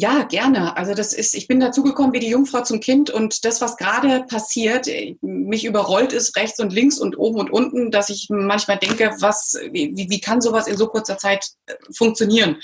Ja, 0.00 0.22
gerne. 0.22 0.76
Also 0.76 0.94
das 0.94 1.12
ist, 1.12 1.34
ich 1.34 1.48
bin 1.48 1.58
dazugekommen 1.58 2.12
wie 2.12 2.20
die 2.20 2.28
Jungfrau 2.28 2.62
zum 2.62 2.78
Kind 2.78 3.10
und 3.10 3.44
das, 3.44 3.60
was 3.60 3.76
gerade 3.76 4.22
passiert, 4.30 4.86
mich 5.22 5.64
überrollt 5.64 6.12
ist 6.12 6.36
rechts 6.36 6.60
und 6.60 6.72
links 6.72 7.00
und 7.00 7.18
oben 7.18 7.40
und 7.40 7.50
unten, 7.50 7.90
dass 7.90 8.08
ich 8.08 8.28
manchmal 8.30 8.78
denke, 8.78 9.16
was, 9.18 9.58
wie, 9.72 10.06
wie 10.08 10.20
kann 10.20 10.40
sowas 10.40 10.68
in 10.68 10.76
so 10.76 10.86
kurzer 10.86 11.18
Zeit 11.18 11.48
äh, 11.66 11.74
funktionieren? 11.92 12.58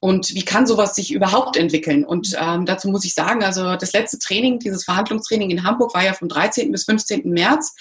Und 0.00 0.34
wie 0.34 0.44
kann 0.44 0.66
sowas 0.66 0.96
sich 0.96 1.12
überhaupt 1.12 1.56
entwickeln? 1.56 2.04
Und 2.04 2.36
ähm, 2.36 2.66
dazu 2.66 2.88
muss 2.88 3.04
ich 3.04 3.14
sagen, 3.14 3.44
also 3.44 3.76
das 3.76 3.92
letzte 3.92 4.18
Training, 4.18 4.58
dieses 4.58 4.82
Verhandlungstraining 4.82 5.50
in 5.50 5.62
Hamburg 5.62 5.94
war 5.94 6.02
ja 6.02 6.14
vom 6.14 6.28
13. 6.28 6.72
bis 6.72 6.82
15. 6.82 7.30
März 7.30 7.76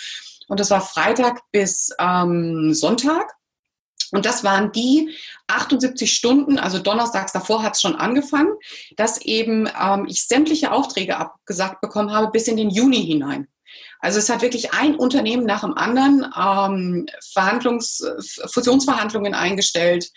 und 0.48 0.60
das 0.60 0.70
war 0.70 0.82
Freitag 0.82 1.42
bis 1.52 1.90
ähm, 1.98 2.72
Sonntag. 2.76 3.34
Und 4.12 4.26
das 4.26 4.44
waren 4.44 4.72
die 4.72 5.16
78 5.48 6.12
Stunden, 6.12 6.60
also 6.60 6.80
donnerstags 6.80 7.34
davor 7.34 7.64
hat 7.64 7.76
es 7.76 7.82
schon 7.82 7.96
angefangen, 7.96 8.54
dass 8.96 9.22
eben 9.22 9.68
ähm, 9.82 10.06
ich 10.08 10.26
sämtliche 10.26 10.72
Aufträge 10.72 11.18
abgesagt 11.18 11.82
bekommen 11.82 12.12
habe 12.12 12.32
bis 12.32 12.48
in 12.48 12.58
den 12.58 12.70
Juni 12.70 13.04
hinein. 13.04 13.48
Also 14.00 14.20
es 14.20 14.30
hat 14.30 14.42
wirklich 14.42 14.74
ein 14.74 14.96
Unternehmen 14.96 15.46
nach 15.46 15.62
dem 15.62 15.76
anderen 15.76 16.26
ähm, 16.38 17.06
Verhandlungs, 17.34 18.04
Fusionsverhandlungen 18.52 19.34
eingestellt, 19.34 20.10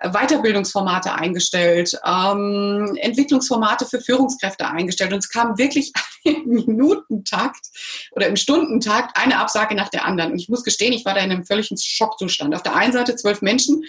Weiterbildungsformate 0.00 1.14
eingestellt, 1.14 1.98
ähm, 2.04 2.96
Entwicklungsformate 3.00 3.86
für 3.86 4.00
Führungskräfte 4.00 4.66
eingestellt. 4.66 5.12
Und 5.12 5.18
es 5.18 5.28
kam 5.28 5.58
wirklich 5.58 5.92
im 6.24 6.44
Minutentakt 6.44 7.66
oder 8.12 8.26
im 8.26 8.36
Stundentakt 8.36 9.16
eine 9.16 9.38
Absage 9.38 9.74
nach 9.74 9.88
der 9.88 10.04
anderen. 10.04 10.32
Und 10.32 10.38
ich 10.38 10.48
muss 10.48 10.64
gestehen, 10.64 10.92
ich 10.92 11.04
war 11.04 11.14
da 11.14 11.20
in 11.20 11.30
einem 11.30 11.44
völligen 11.44 11.76
Schockzustand. 11.78 12.54
Auf 12.54 12.62
der 12.62 12.76
einen 12.76 12.92
Seite 12.92 13.16
zwölf 13.16 13.42
Menschen, 13.42 13.82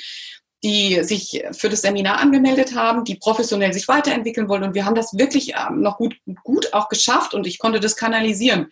die 0.64 1.04
sich 1.04 1.44
für 1.52 1.70
das 1.70 1.82
Seminar 1.82 2.20
angemeldet 2.20 2.74
haben, 2.74 3.04
die 3.04 3.16
professionell 3.16 3.74
sich 3.74 3.88
weiterentwickeln 3.90 4.48
wollen. 4.48 4.64
Und 4.64 4.76
wir 4.76 4.86
haben 4.86 4.96
das 4.96 5.14
wirklich 5.14 5.54
ähm, 5.56 5.82
noch 5.82 5.98
gut, 5.98 6.16
gut 6.44 6.74
auch 6.74 6.88
geschafft 6.88 7.34
und 7.34 7.46
ich 7.46 7.60
konnte 7.60 7.82
das 7.82 7.98
kanalisieren. 7.98 8.70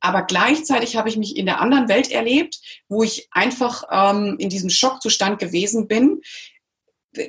Aber 0.00 0.22
gleichzeitig 0.22 0.96
habe 0.96 1.08
ich 1.08 1.16
mich 1.16 1.36
in 1.36 1.46
der 1.46 1.60
anderen 1.60 1.88
Welt 1.88 2.10
erlebt, 2.10 2.58
wo 2.88 3.02
ich 3.02 3.28
einfach 3.30 3.84
ähm, 3.90 4.36
in 4.38 4.48
diesem 4.48 4.70
Schockzustand 4.70 5.38
gewesen 5.38 5.88
bin. 5.88 6.20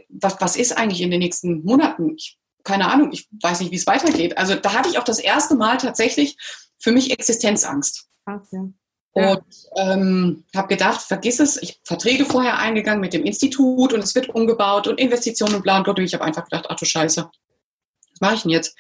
Was, 0.10 0.40
was 0.40 0.56
ist 0.56 0.78
eigentlich 0.78 1.02
in 1.02 1.12
den 1.12 1.20
nächsten 1.20 1.64
Monaten? 1.64 2.16
Ich, 2.16 2.38
keine 2.64 2.90
Ahnung, 2.90 3.12
ich 3.12 3.28
weiß 3.42 3.60
nicht, 3.60 3.72
wie 3.72 3.78
es 3.78 3.88
weitergeht. 3.88 4.38
Also 4.38 4.56
da 4.56 4.74
hatte 4.74 4.90
ich 4.90 4.98
auch 4.98 5.04
das 5.04 5.20
erste 5.20 5.56
Mal 5.56 5.78
tatsächlich 5.78 6.38
für 6.80 6.92
mich 6.92 7.12
Existenzangst. 7.12 8.08
Ach, 8.26 8.42
ja. 8.52 8.70
Und 9.14 9.44
ähm, 9.76 10.46
habe 10.56 10.70
gedacht, 10.70 11.02
vergiss 11.02 11.42
es, 11.42 11.62
ich 11.62 11.82
Verträge 11.84 12.24
vorher 12.24 12.60
eingegangen 12.60 13.02
mit 13.02 13.12
dem 13.12 13.26
Institut 13.26 13.92
und 13.92 14.02
es 14.02 14.16
wird 14.16 14.30
umgebaut 14.30 14.88
und 14.88 15.02
Investitionen 15.02 15.56
und 15.56 15.64
bla 15.64 15.78
und 15.78 15.84
bla. 15.84 15.94
Ich 15.98 16.14
habe 16.14 16.24
einfach 16.24 16.46
gedacht, 16.46 16.68
ach 16.70 16.78
du 16.78 16.86
Scheiße, 16.86 17.30
mache 18.22 18.36
ich 18.36 18.42
denn 18.44 18.52
jetzt? 18.52 18.78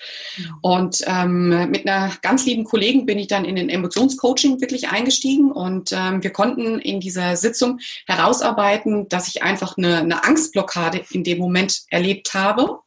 Und 0.61 1.03
ähm, 1.05 1.69
mit 1.69 1.87
einer 1.87 2.11
ganz 2.21 2.45
lieben 2.45 2.63
Kollegin 2.63 3.05
bin 3.05 3.19
ich 3.19 3.27
dann 3.27 3.45
in 3.45 3.55
den 3.55 3.69
Emotionscoaching 3.69 4.61
wirklich 4.61 4.89
eingestiegen 4.89 5.51
und 5.51 5.91
ähm, 5.91 6.23
wir 6.23 6.31
konnten 6.31 6.79
in 6.79 6.99
dieser 6.99 7.35
Sitzung 7.35 7.79
herausarbeiten, 8.07 9.09
dass 9.09 9.27
ich 9.27 9.43
einfach 9.43 9.77
eine, 9.77 9.97
eine 9.97 10.23
Angstblockade 10.23 11.03
in 11.11 11.23
dem 11.23 11.39
Moment 11.39 11.81
erlebt 11.89 12.33
habe, 12.33 12.79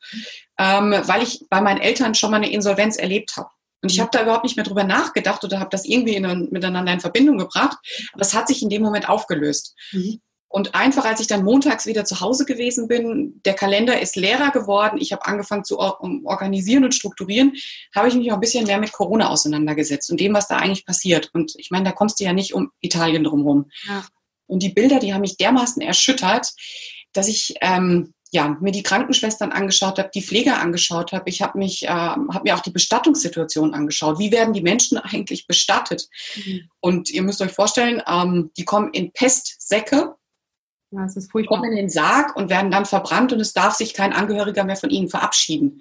ähm, 0.58 0.94
weil 1.04 1.22
ich 1.22 1.44
bei 1.50 1.60
meinen 1.60 1.80
Eltern 1.80 2.14
schon 2.14 2.30
mal 2.30 2.38
eine 2.38 2.50
Insolvenz 2.50 2.96
erlebt 2.96 3.36
habe. 3.36 3.48
Und 3.82 3.92
ich 3.92 4.00
habe 4.00 4.08
da 4.10 4.22
überhaupt 4.22 4.44
nicht 4.44 4.56
mehr 4.56 4.64
drüber 4.64 4.84
nachgedacht 4.84 5.44
oder 5.44 5.60
habe 5.60 5.68
das 5.70 5.84
irgendwie 5.84 6.14
in, 6.14 6.48
miteinander 6.50 6.90
in 6.90 7.00
Verbindung 7.00 7.36
gebracht. 7.36 7.76
Aber 8.14 8.22
es 8.22 8.32
hat 8.32 8.48
sich 8.48 8.62
in 8.62 8.70
dem 8.70 8.80
Moment 8.80 9.10
aufgelöst. 9.10 9.74
Mhm. 9.92 10.20
Und 10.54 10.72
einfach, 10.72 11.04
als 11.04 11.18
ich 11.18 11.26
dann 11.26 11.42
montags 11.42 11.84
wieder 11.84 12.04
zu 12.04 12.20
Hause 12.20 12.44
gewesen 12.44 12.86
bin, 12.86 13.40
der 13.44 13.54
Kalender 13.54 14.00
ist 14.00 14.14
leerer 14.14 14.52
geworden, 14.52 15.00
ich 15.00 15.10
habe 15.10 15.26
angefangen 15.26 15.64
zu 15.64 15.80
organisieren 15.80 16.84
und 16.84 16.94
strukturieren, 16.94 17.54
habe 17.92 18.06
ich 18.06 18.14
mich 18.14 18.30
auch 18.30 18.36
ein 18.36 18.40
bisschen 18.40 18.64
mehr 18.64 18.78
mit 18.78 18.92
Corona 18.92 19.30
auseinandergesetzt 19.30 20.12
und 20.12 20.20
dem, 20.20 20.32
was 20.32 20.46
da 20.46 20.58
eigentlich 20.58 20.86
passiert. 20.86 21.28
Und 21.32 21.54
ich 21.58 21.72
meine, 21.72 21.86
da 21.86 21.90
kommst 21.90 22.20
du 22.20 22.24
ja 22.24 22.32
nicht 22.32 22.54
um 22.54 22.70
Italien 22.80 23.24
drumherum. 23.24 23.68
Ja. 23.88 24.04
Und 24.46 24.62
die 24.62 24.68
Bilder, 24.68 25.00
die 25.00 25.12
haben 25.12 25.22
mich 25.22 25.36
dermaßen 25.38 25.82
erschüttert, 25.82 26.52
dass 27.12 27.26
ich 27.26 27.56
ähm, 27.60 28.14
ja, 28.30 28.56
mir 28.60 28.70
die 28.70 28.84
Krankenschwestern 28.84 29.50
angeschaut 29.50 29.98
habe, 29.98 30.12
die 30.14 30.22
Pfleger 30.22 30.60
angeschaut 30.60 31.10
habe. 31.10 31.28
Ich 31.30 31.42
habe 31.42 31.58
mich, 31.58 31.82
äh, 31.82 31.88
habe 31.88 32.42
mir 32.44 32.54
auch 32.54 32.62
die 32.62 32.70
Bestattungssituation 32.70 33.74
angeschaut. 33.74 34.20
Wie 34.20 34.30
werden 34.30 34.54
die 34.54 34.62
Menschen 34.62 34.98
eigentlich 35.02 35.48
bestattet? 35.48 36.08
Mhm. 36.36 36.70
Und 36.78 37.10
ihr 37.10 37.22
müsst 37.22 37.42
euch 37.42 37.50
vorstellen, 37.50 38.00
ähm, 38.06 38.52
die 38.56 38.64
kommen 38.64 38.92
in 38.92 39.10
Pestsäcke, 39.10 40.14
ja, 40.90 41.02
das 41.02 41.16
ist 41.16 41.30
furchtbar. 41.30 41.56
kommen 41.56 41.70
in 41.70 41.76
den 41.76 41.88
Sarg 41.88 42.36
und 42.36 42.50
werden 42.50 42.70
dann 42.70 42.84
verbrannt 42.86 43.32
und 43.32 43.40
es 43.40 43.52
darf 43.52 43.74
sich 43.74 43.94
kein 43.94 44.12
Angehöriger 44.12 44.64
mehr 44.64 44.76
von 44.76 44.90
ihnen 44.90 45.08
verabschieden. 45.08 45.80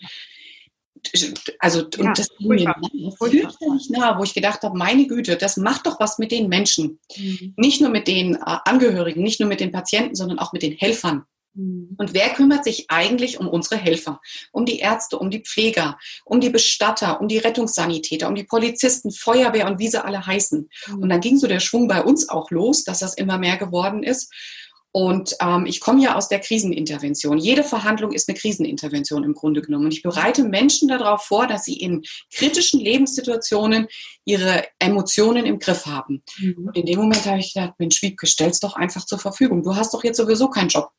Also, 1.60 1.86
und 1.86 1.98
ja, 1.98 2.14
das 2.14 2.30
ging 2.38 2.48
mir 2.48 2.74
fürchterlich 3.18 3.90
nah, 3.90 4.18
wo 4.18 4.24
ich 4.24 4.34
gedacht 4.34 4.62
habe, 4.64 4.78
meine 4.78 5.06
Güte, 5.06 5.36
das 5.36 5.58
macht 5.58 5.86
doch 5.86 6.00
was 6.00 6.18
mit 6.18 6.32
den 6.32 6.48
Menschen. 6.48 7.00
Mhm. 7.18 7.54
Nicht 7.58 7.82
nur 7.82 7.90
mit 7.90 8.08
den 8.08 8.36
äh, 8.36 8.40
Angehörigen, 8.66 9.22
nicht 9.22 9.40
nur 9.40 9.50
mit 9.50 9.60
den 9.60 9.72
Patienten, 9.72 10.16
sondern 10.16 10.40
auch 10.40 10.54
mit 10.54 10.64
den 10.64 10.74
Helfern. 10.74 11.26
Mhm. 11.56 11.96
Und 11.98 12.14
wer 12.14 12.30
kümmert 12.30 12.64
sich 12.64 12.86
eigentlich 12.90 13.40
um 13.40 13.48
unsere 13.48 13.78
Helfer? 13.78 14.22
Um 14.52 14.66
die 14.66 14.80
Ärzte, 14.80 15.18
um 15.20 15.30
die 15.30 15.42
Pfleger, 15.42 15.98
um 16.26 16.40
die 16.40 16.50
Bestatter, 16.50 17.22
um 17.22 17.28
die 17.28 17.38
Rettungssanitäter, 17.38 18.28
um 18.28 18.36
die 18.36 18.46
Polizisten, 18.46 19.12
Feuerwehr 19.12 19.68
und 19.68 19.80
wie 19.80 19.90
sie 19.90 20.04
alle 20.04 20.26
heißen. 20.26 20.70
Mhm. 20.88 21.00
Und 21.00 21.10
dann 21.10 21.22
ging 21.22 21.38
so 21.38 21.48
der 21.48 21.60
Schwung 21.60 21.88
bei 21.88 22.02
uns 22.04 22.30
auch 22.30 22.50
los, 22.52 22.84
dass 22.84 23.00
das 23.00 23.14
immer 23.14 23.38
mehr 23.38 23.58
geworden 23.58 24.04
ist. 24.04 24.32
Und 24.96 25.36
ähm, 25.42 25.66
ich 25.66 25.80
komme 25.80 26.04
ja 26.04 26.16
aus 26.16 26.30
der 26.30 26.40
Krisenintervention. 26.40 27.40
Jede 27.40 27.64
Verhandlung 27.64 28.12
ist 28.12 28.30
eine 28.30 28.38
Krisenintervention 28.38 29.24
im 29.24 29.34
Grunde 29.34 29.64
genommen. 29.64 29.86
Und 29.86 29.94
ich 29.94 30.04
bereite 30.04 30.44
Menschen 30.44 30.88
darauf 30.88 31.24
vor, 31.24 31.48
dass 31.48 31.66
sie 31.66 31.80
in 31.80 32.04
kritischen 32.32 32.80
Lebenssituationen 32.80 33.88
ihre 34.24 34.64
Emotionen 34.78 35.48
im 35.48 35.58
Griff 35.58 35.88
haben. 35.88 36.22
Mhm. 36.38 36.68
Und 36.68 36.78
in 36.78 36.86
dem 36.86 37.00
Moment 37.00 37.26
habe 37.26 37.40
ich 37.40 37.56
gedacht, 37.56 37.74
Mensch, 37.80 38.04
Wiebke, 38.04 38.28
stell's 38.28 38.60
doch 38.60 38.76
einfach 38.76 39.04
zur 39.04 39.18
Verfügung. 39.18 39.64
Du 39.64 39.76
hast 39.76 39.96
doch 39.96 40.04
jetzt 40.04 40.18
sowieso 40.18 40.48
keinen 40.48 40.70
Job. 40.70 40.92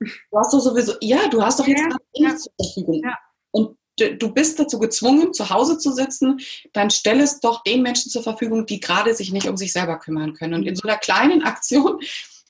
Du 0.00 0.38
hast 0.38 0.54
doch 0.54 0.60
sowieso, 0.60 0.94
ja, 1.02 1.28
du 1.28 1.42
hast 1.42 1.60
doch 1.60 1.66
jetzt 1.66 1.82
ja, 2.14 2.28
ja. 2.30 2.36
zur 2.36 2.52
Verfügung. 2.58 3.02
Ja. 3.04 3.14
Und 3.50 3.76
du 3.98 4.32
bist 4.32 4.58
dazu 4.58 4.78
gezwungen, 4.78 5.34
zu 5.34 5.50
Hause 5.50 5.76
zu 5.76 5.92
sitzen, 5.92 6.40
dann 6.72 6.88
stell 6.88 7.20
es 7.20 7.40
doch 7.40 7.62
den 7.62 7.82
Menschen 7.82 8.10
zur 8.10 8.22
Verfügung, 8.22 8.64
die 8.64 8.80
gerade 8.80 9.14
sich 9.14 9.32
nicht 9.32 9.48
um 9.48 9.58
sich 9.58 9.72
selber 9.72 9.98
kümmern 9.98 10.32
können. 10.32 10.54
Und 10.54 10.66
in 10.66 10.76
so 10.76 10.88
einer 10.88 10.96
kleinen 10.96 11.42
Aktion 11.42 12.00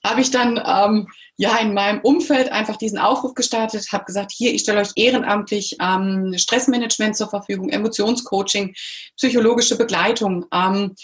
habe 0.04 0.20
ich 0.20 0.30
dann 0.30 0.60
ähm, 0.64 1.08
ja 1.36 1.56
in 1.58 1.74
meinem 1.74 2.00
Umfeld 2.02 2.52
einfach 2.52 2.76
diesen 2.76 2.98
Aufruf 2.98 3.34
gestartet, 3.34 3.90
habe 3.92 4.04
gesagt, 4.04 4.32
hier, 4.32 4.52
ich 4.52 4.62
stelle 4.62 4.80
euch 4.80 4.92
ehrenamtlich 4.96 5.76
ähm, 5.80 6.34
Stressmanagement 6.36 7.16
zur 7.16 7.30
Verfügung, 7.30 7.70
Emotionscoaching, 7.70 8.74
psychologische 9.16 9.76
Begleitung. 9.76 10.46
Ähm, 10.52 10.94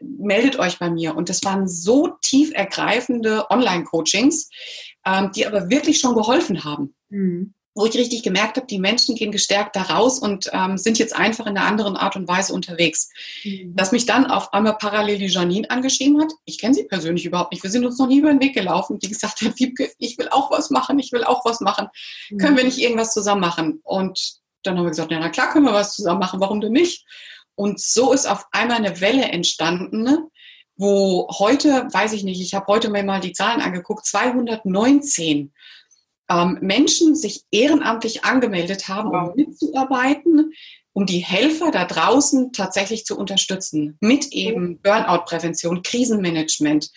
meldet 0.00 0.58
euch 0.58 0.78
bei 0.78 0.90
mir. 0.90 1.16
Und 1.16 1.28
das 1.28 1.42
waren 1.44 1.66
so 1.66 2.08
tief 2.20 2.52
ergreifende 2.54 3.50
Online-Coachings, 3.50 4.50
ähm, 5.04 5.30
die 5.34 5.46
aber 5.46 5.70
wirklich 5.70 6.00
schon 6.00 6.14
geholfen 6.14 6.64
haben. 6.64 6.94
Mhm 7.08 7.54
wo 7.76 7.84
ich 7.84 7.94
richtig 7.94 8.22
gemerkt 8.22 8.56
habe, 8.56 8.66
die 8.66 8.78
Menschen 8.78 9.14
gehen 9.14 9.30
gestärkt 9.30 9.76
da 9.76 9.82
raus 9.82 10.18
und 10.18 10.48
ähm, 10.52 10.78
sind 10.78 10.98
jetzt 10.98 11.14
einfach 11.14 11.44
in 11.44 11.58
einer 11.58 11.66
anderen 11.66 11.94
Art 11.94 12.16
und 12.16 12.26
Weise 12.26 12.54
unterwegs. 12.54 13.10
Mhm. 13.44 13.76
Dass 13.76 13.92
mich 13.92 14.06
dann 14.06 14.24
auf 14.24 14.54
einmal 14.54 14.78
parallel 14.78 15.18
die 15.18 15.26
Janine 15.26 15.70
angeschrieben 15.70 16.20
hat. 16.20 16.32
Ich 16.46 16.58
kenne 16.58 16.74
sie 16.74 16.84
persönlich 16.84 17.26
überhaupt 17.26 17.52
nicht. 17.52 17.62
Wir 17.62 17.70
sind 17.70 17.84
uns 17.84 17.98
noch 17.98 18.06
nie 18.06 18.18
über 18.18 18.30
den 18.30 18.40
Weg 18.40 18.54
gelaufen. 18.54 18.98
Die 18.98 19.08
gesagt 19.08 19.42
hat, 19.42 19.58
Wiebke, 19.60 19.92
ich 19.98 20.16
will 20.16 20.28
auch 20.30 20.50
was 20.50 20.70
machen, 20.70 20.98
ich 20.98 21.12
will 21.12 21.22
auch 21.22 21.44
was 21.44 21.60
machen. 21.60 21.88
Mhm. 22.30 22.38
Können 22.38 22.56
wir 22.56 22.64
nicht 22.64 22.78
irgendwas 22.78 23.12
zusammen 23.12 23.42
machen? 23.42 23.80
Und 23.84 24.38
dann 24.62 24.78
haben 24.78 24.86
wir 24.86 24.90
gesagt, 24.90 25.12
ja, 25.12 25.20
na 25.20 25.28
klar 25.28 25.52
können 25.52 25.66
wir 25.66 25.74
was 25.74 25.94
zusammen 25.94 26.20
machen, 26.20 26.40
warum 26.40 26.62
denn 26.62 26.72
nicht? 26.72 27.04
Und 27.56 27.78
so 27.78 28.12
ist 28.12 28.26
auf 28.26 28.46
einmal 28.52 28.78
eine 28.78 29.00
Welle 29.02 29.24
entstanden, 29.24 30.02
ne? 30.02 30.26
wo 30.76 31.28
heute, 31.38 31.88
weiß 31.90 32.12
ich 32.12 32.22
nicht, 32.22 32.40
ich 32.40 32.54
habe 32.54 32.66
heute 32.66 32.90
mir 32.90 33.02
mal 33.02 33.20
die 33.20 33.32
Zahlen 33.32 33.62
angeguckt, 33.62 34.06
219 34.06 35.52
ähm, 36.30 36.58
Menschen 36.60 37.14
sich 37.14 37.42
ehrenamtlich 37.50 38.24
angemeldet 38.24 38.88
haben, 38.88 39.10
um 39.10 39.34
mitzuarbeiten, 39.34 40.52
um 40.92 41.06
die 41.06 41.18
Helfer 41.18 41.70
da 41.70 41.84
draußen 41.84 42.52
tatsächlich 42.52 43.04
zu 43.04 43.18
unterstützen. 43.18 43.96
Mit 44.00 44.32
eben 44.32 44.80
Burnout-Prävention, 44.80 45.82
Krisenmanagement, 45.82 46.90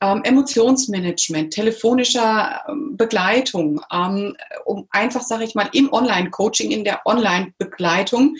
ähm, 0.00 0.22
Emotionsmanagement, 0.24 1.52
telefonischer 1.52 2.62
ähm, 2.68 2.96
Begleitung, 2.96 3.80
ähm, 3.92 4.36
um 4.64 4.86
einfach, 4.90 5.22
sage 5.22 5.44
ich 5.44 5.54
mal, 5.54 5.68
im 5.72 5.92
Online-Coaching, 5.92 6.70
in 6.70 6.84
der 6.84 7.00
Online-Begleitung, 7.06 8.36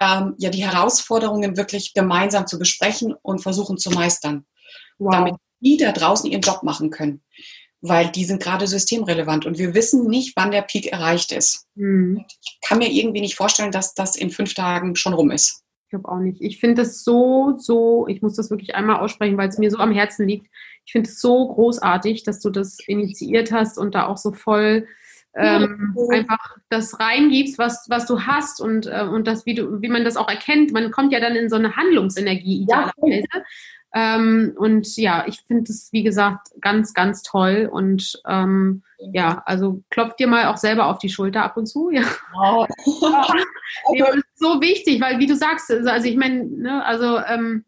ähm, 0.00 0.34
ja, 0.38 0.50
die 0.50 0.64
Herausforderungen 0.64 1.56
wirklich 1.56 1.94
gemeinsam 1.94 2.46
zu 2.46 2.58
besprechen 2.58 3.14
und 3.22 3.40
versuchen 3.40 3.78
zu 3.78 3.90
meistern. 3.90 4.46
Wow. 4.98 5.12
Damit 5.12 5.34
die 5.60 5.76
da 5.78 5.92
draußen 5.92 6.30
ihren 6.30 6.42
Job 6.42 6.62
machen 6.62 6.90
können 6.90 7.22
weil 7.86 8.10
die 8.10 8.24
sind 8.24 8.42
gerade 8.42 8.66
systemrelevant 8.66 9.44
und 9.44 9.58
wir 9.58 9.74
wissen 9.74 10.06
nicht, 10.06 10.34
wann 10.36 10.50
der 10.50 10.62
Peak 10.62 10.90
erreicht 10.90 11.32
ist. 11.32 11.66
Mhm. 11.74 12.24
Ich 12.28 12.58
kann 12.66 12.78
mir 12.78 12.90
irgendwie 12.90 13.20
nicht 13.20 13.36
vorstellen, 13.36 13.72
dass 13.72 13.94
das 13.94 14.16
in 14.16 14.30
fünf 14.30 14.54
Tagen 14.54 14.96
schon 14.96 15.12
rum 15.12 15.30
ist. 15.30 15.62
Ich 15.84 15.90
glaube 15.90 16.08
auch 16.08 16.18
nicht. 16.18 16.40
Ich 16.40 16.60
finde 16.60 16.82
das 16.82 17.04
so, 17.04 17.56
so, 17.58 18.06
ich 18.08 18.22
muss 18.22 18.36
das 18.36 18.50
wirklich 18.50 18.74
einmal 18.74 19.00
aussprechen, 19.00 19.36
weil 19.36 19.50
es 19.50 19.58
mir 19.58 19.70
so 19.70 19.76
am 19.76 19.92
Herzen 19.92 20.26
liegt. 20.26 20.46
Ich 20.86 20.92
finde 20.92 21.10
es 21.10 21.20
so 21.20 21.46
großartig, 21.46 22.22
dass 22.22 22.40
du 22.40 22.48
das 22.48 22.78
initiiert 22.86 23.52
hast 23.52 23.76
und 23.76 23.94
da 23.94 24.06
auch 24.06 24.16
so 24.16 24.32
voll 24.32 24.86
ähm, 25.36 25.94
ja. 25.94 26.18
einfach 26.18 26.56
das 26.70 26.98
reingibst, 26.98 27.58
was, 27.58 27.86
was 27.90 28.06
du 28.06 28.22
hast 28.22 28.62
und, 28.62 28.86
äh, 28.86 29.02
und 29.02 29.26
das, 29.26 29.44
wie, 29.44 29.54
du, 29.54 29.82
wie 29.82 29.88
man 29.88 30.04
das 30.04 30.16
auch 30.16 30.28
erkennt. 30.28 30.72
Man 30.72 30.90
kommt 30.90 31.12
ja 31.12 31.20
dann 31.20 31.36
in 31.36 31.50
so 31.50 31.56
eine 31.56 31.76
Handlungsenergie 31.76 32.62
idealerweise. 32.62 33.26
Ja, 33.34 33.42
ähm, 33.94 34.54
und 34.56 34.96
ja, 34.96 35.24
ich 35.28 35.40
finde 35.42 35.70
es, 35.70 35.92
wie 35.92 36.02
gesagt, 36.02 36.48
ganz, 36.60 36.94
ganz 36.94 37.22
toll. 37.22 37.68
Und 37.70 38.20
ähm, 38.26 38.82
ja, 39.12 39.42
also 39.46 39.84
klopft 39.90 40.18
dir 40.18 40.26
mal 40.26 40.46
auch 40.46 40.56
selber 40.56 40.86
auf 40.86 40.98
die 40.98 41.08
Schulter 41.08 41.44
ab 41.44 41.56
und 41.56 41.66
zu. 41.66 41.90
Ja. 41.90 42.02
Oh. 42.36 42.66
ja, 43.94 44.06
das 44.06 44.16
ist 44.16 44.38
so 44.38 44.60
wichtig, 44.60 45.00
weil 45.00 45.20
wie 45.20 45.28
du 45.28 45.36
sagst, 45.36 45.70
also 45.70 46.08
ich 46.08 46.16
meine, 46.16 46.44
ne, 46.44 46.84
also 46.84 47.18
ähm, 47.18 47.64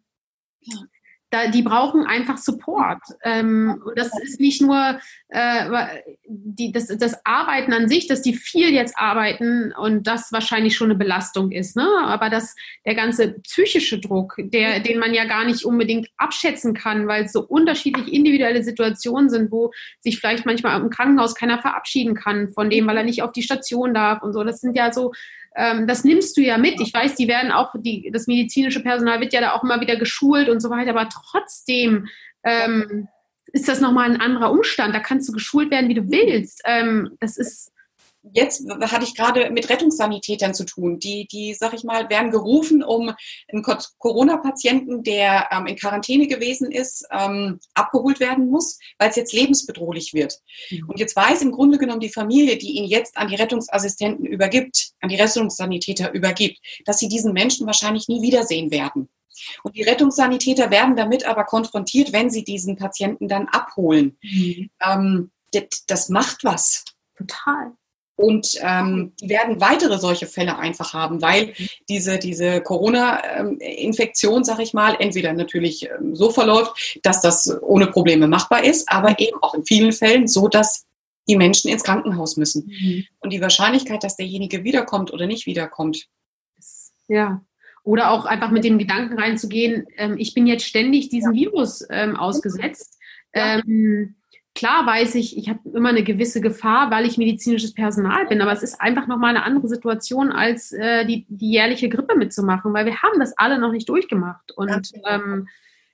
da, 1.31 1.49
die 1.49 1.63
brauchen 1.63 2.05
einfach 2.05 2.39
Support. 2.39 3.01
Ähm, 3.25 3.83
das 3.97 4.11
ist 4.23 4.41
nicht 4.41 4.63
nur 4.63 4.99
äh, 5.29 6.01
die, 6.27 6.71
das, 6.71 6.87
das 6.87 7.25
Arbeiten 7.25 7.73
an 7.73 7.89
sich, 7.89 8.07
dass 8.07 8.23
die 8.23 8.35
viel 8.35 8.73
jetzt 8.73 8.97
arbeiten 8.97 9.73
und 9.73 10.07
das 10.07 10.31
wahrscheinlich 10.31 10.77
schon 10.77 10.91
eine 10.91 10.99
Belastung 10.99 11.51
ist, 11.51 11.77
ne? 11.77 11.87
aber 12.05 12.31
dass 12.31 12.55
der 12.85 12.95
ganze 12.95 13.41
psychische 13.41 13.99
Druck, 13.99 14.35
der, 14.39 14.81
den 14.81 14.99
man 14.99 15.15
ja 15.15 15.25
gar 15.25 15.45
nicht 15.45 15.65
unbedingt 15.65 16.09
abschätzen 16.17 16.75
kann, 16.75 17.09
weil 17.09 17.25
es 17.25 17.33
so 17.33 17.41
unterschiedlich 17.41 18.13
individuelle 18.13 18.63
Situationen 18.63 19.29
sind, 19.29 19.51
wo 19.51 19.73
sich 20.01 20.21
vielleicht 20.21 20.47
manchmal 20.47 20.81
im 20.81 20.91
Krankenhaus 20.91 21.35
keiner 21.35 21.59
verabschieden 21.59 22.15
kann 22.15 22.51
von 22.51 22.71
dem, 22.71 22.87
weil 22.87 22.99
er 22.99 23.05
nicht 23.05 23.23
auf 23.23 23.33
die 23.33 23.43
Station 23.43 23.95
darf 23.95 24.23
und 24.23 24.33
so. 24.33 24.45
Das 24.45 24.61
sind 24.61 24.77
ja 24.77 24.93
so 24.93 25.13
ähm, 25.57 25.87
das 25.87 26.05
nimmst 26.05 26.37
du 26.37 26.43
ja 26.43 26.59
mit. 26.59 26.81
Ich 26.81 26.93
weiß, 26.93 27.15
die 27.15 27.29
werden 27.29 27.51
auch, 27.51 27.75
die, 27.77 28.11
das 28.13 28.27
medizinische 28.27 28.81
Personal 28.81 29.21
wird 29.21 29.33
ja 29.33 29.41
da 29.41 29.53
auch 29.53 29.65
immer 29.65 29.81
wieder 29.81 29.97
geschult 29.97 30.49
und 30.49 30.61
so 30.61 30.71
weiter, 30.71 30.91
aber 30.91 31.09
trotzdem 31.09 32.07
ähm, 32.45 33.09
ist 33.53 33.69
das 33.69 33.81
nochmal 33.81 34.11
ein 34.11 34.21
anderer 34.21 34.51
Umstand. 34.51 34.95
Da 34.95 35.01
kannst 35.01 35.29
du 35.29 35.33
geschult 35.33 35.71
werden, 35.71 35.89
wie 35.89 35.95
du 35.95 36.11
willst. 36.11 36.63
Ähm, 36.67 37.17
das 37.21 37.39
ist 37.39 37.73
jetzt 38.33 38.65
hatte 38.69 39.05
ich 39.05 39.15
gerade 39.15 39.51
mit 39.51 39.69
Rettungssanitätern 39.69 40.55
zu 40.55 40.65
tun. 40.65 40.99
Die, 40.99 41.27
die, 41.27 41.55
sag 41.55 41.75
ich 41.75 41.85
mal, 41.85 42.09
werden 42.11 42.31
gerufen, 42.31 42.83
um 42.83 43.13
einen 43.53 43.63
Corona-Patienten, 43.99 45.03
der 45.03 45.49
ähm, 45.51 45.67
in 45.67 45.77
Quarantäne 45.77 46.27
gewesen 46.27 46.71
ist, 46.71 47.07
ähm, 47.11 47.61
abgeholt 47.75 48.21
werden 48.21 48.51
muss, 48.51 48.79
weil 48.99 49.11
es 49.11 49.17
jetzt 49.17 49.33
lebensbedrohlich 49.33 50.15
wird. 50.15 50.41
Mhm. 50.71 50.89
Und 50.89 51.01
jetzt 51.01 51.17
weiß 51.17 51.43
im 51.43 51.53
Grunde 51.53 51.79
genommen 51.79 52.01
die 52.01 52.09
Familie, 52.09 52.57
die 52.57 52.77
ihn 52.77 52.85
jetzt 52.85 53.17
an 53.17 53.29
die 53.29 53.37
Rettungsassistenten 53.37 54.27
übergibt, 54.27 54.91
an 55.01 55.09
die 55.09 55.17
Rettungssanitäter 55.17 56.13
übergibt, 56.13 56.59
dass 56.85 56.99
sie 56.99 57.09
diesen 57.09 57.33
Menschen 57.33 57.67
wahrscheinlich 57.67 58.09
nie 58.09 58.23
wiedersehen 58.23 58.71
werden. 58.71 59.09
Und 59.63 59.77
die 59.77 59.83
Rettungssanitäter 59.83 60.71
werden 60.71 60.97
damit 60.97 61.27
aber 61.27 61.45
konfrontiert, 61.45 62.13
wenn 62.13 62.31
sie 62.31 62.45
diesen 62.45 62.77
Patienten 62.77 63.29
dann 63.29 63.49
abholen. 63.49 64.17
Mhm. 64.23 64.71
Ähm, 64.83 65.31
das, 65.53 65.85
das 65.87 66.09
macht 66.09 66.45
was. 66.45 66.85
Total. 67.17 67.73
Und 68.17 68.55
ähm, 68.63 69.13
die 69.21 69.29
werden 69.29 69.61
weitere 69.61 69.99
solche 69.99 70.27
Fälle 70.27 70.59
einfach 70.59 70.95
haben, 70.95 71.21
weil 71.21 71.53
diese, 71.89 72.19
diese 72.19 72.63
Corona-Infektion, 72.63 74.43
sag 74.43 74.59
ich 74.59 74.73
mal, 74.73 74.97
entweder 74.99 75.35
natürlich 75.35 75.89
ähm, 75.91 76.17
so 76.17 76.31
verläuft, 76.31 76.99
dass 77.03 77.21
das 77.21 77.63
ohne 77.63 77.87
Probleme 77.89 78.27
machbar 78.27 78.65
ist, 78.65 78.91
aber 78.91 79.21
eben 79.21 79.37
auch 79.43 79.53
in 79.53 79.67
vielen 79.67 79.93
Fällen 79.93 80.29
so, 80.29 80.49
dass 80.49 80.87
die 81.29 81.37
Menschen 81.37 81.71
ins 81.71 81.85
Krankenhaus 81.85 82.39
müssen. 82.39 82.67
Mhm. 82.67 83.05
Und 83.21 83.33
die 83.35 83.43
Wahrscheinlichkeit, 83.43 84.03
dass 84.03 84.17
derjenige 84.17 84.65
wiederkommt 84.65 85.13
oder 85.13 85.27
nicht 85.27 85.45
wiederkommt. 85.45 86.07
Ja. 87.09 87.43
Oder 87.83 88.11
auch 88.11 88.25
einfach 88.25 88.51
mit 88.51 88.65
dem 88.65 88.79
Gedanken 88.79 89.19
reinzugehen, 89.19 89.87
ähm, 89.97 90.17
ich 90.19 90.33
bin 90.35 90.47
jetzt 90.47 90.65
ständig 90.65 91.11
diesem 91.11 91.35
Virus 91.35 91.85
ähm, 91.91 92.17
ausgesetzt. 92.17 92.99
Ja. 93.35 93.59
Ähm, 93.59 94.17
klar 94.57 94.85
weiß 94.87 95.15
ich, 95.15 95.39
ich 95.39 95.49
habe 95.49 95.61
immer 95.73 95.91
eine 95.91 96.03
gewisse 96.03 96.41
Gefahr, 96.41 96.91
weil 96.91 97.07
ich 97.07 97.19
medizinisches 97.19 97.75
Personal 97.75 98.27
bin, 98.27 98.41
aber 98.41 98.53
es 98.53 98.65
ist 98.65 98.81
einfach 98.81 99.07
nochmal 99.07 99.31
eine 99.31 99.45
andere 99.45 99.69
Situation, 99.69 100.33
als 100.33 100.73
äh, 100.73 101.05
die, 101.07 101.27
die 101.29 101.53
jährliche 101.53 101.89
Grippe 101.89 102.17
mitzumachen, 102.17 102.73
weil 102.73 102.87
wir 102.87 103.03
haben 103.03 103.21
das 103.21 103.37
alle 103.39 103.59
noch 103.59 103.71
nicht 103.71 103.89
durchgemacht. 103.89 104.51
Und 104.53 104.93
genau. 104.93 105.09
ähm, 105.09 105.49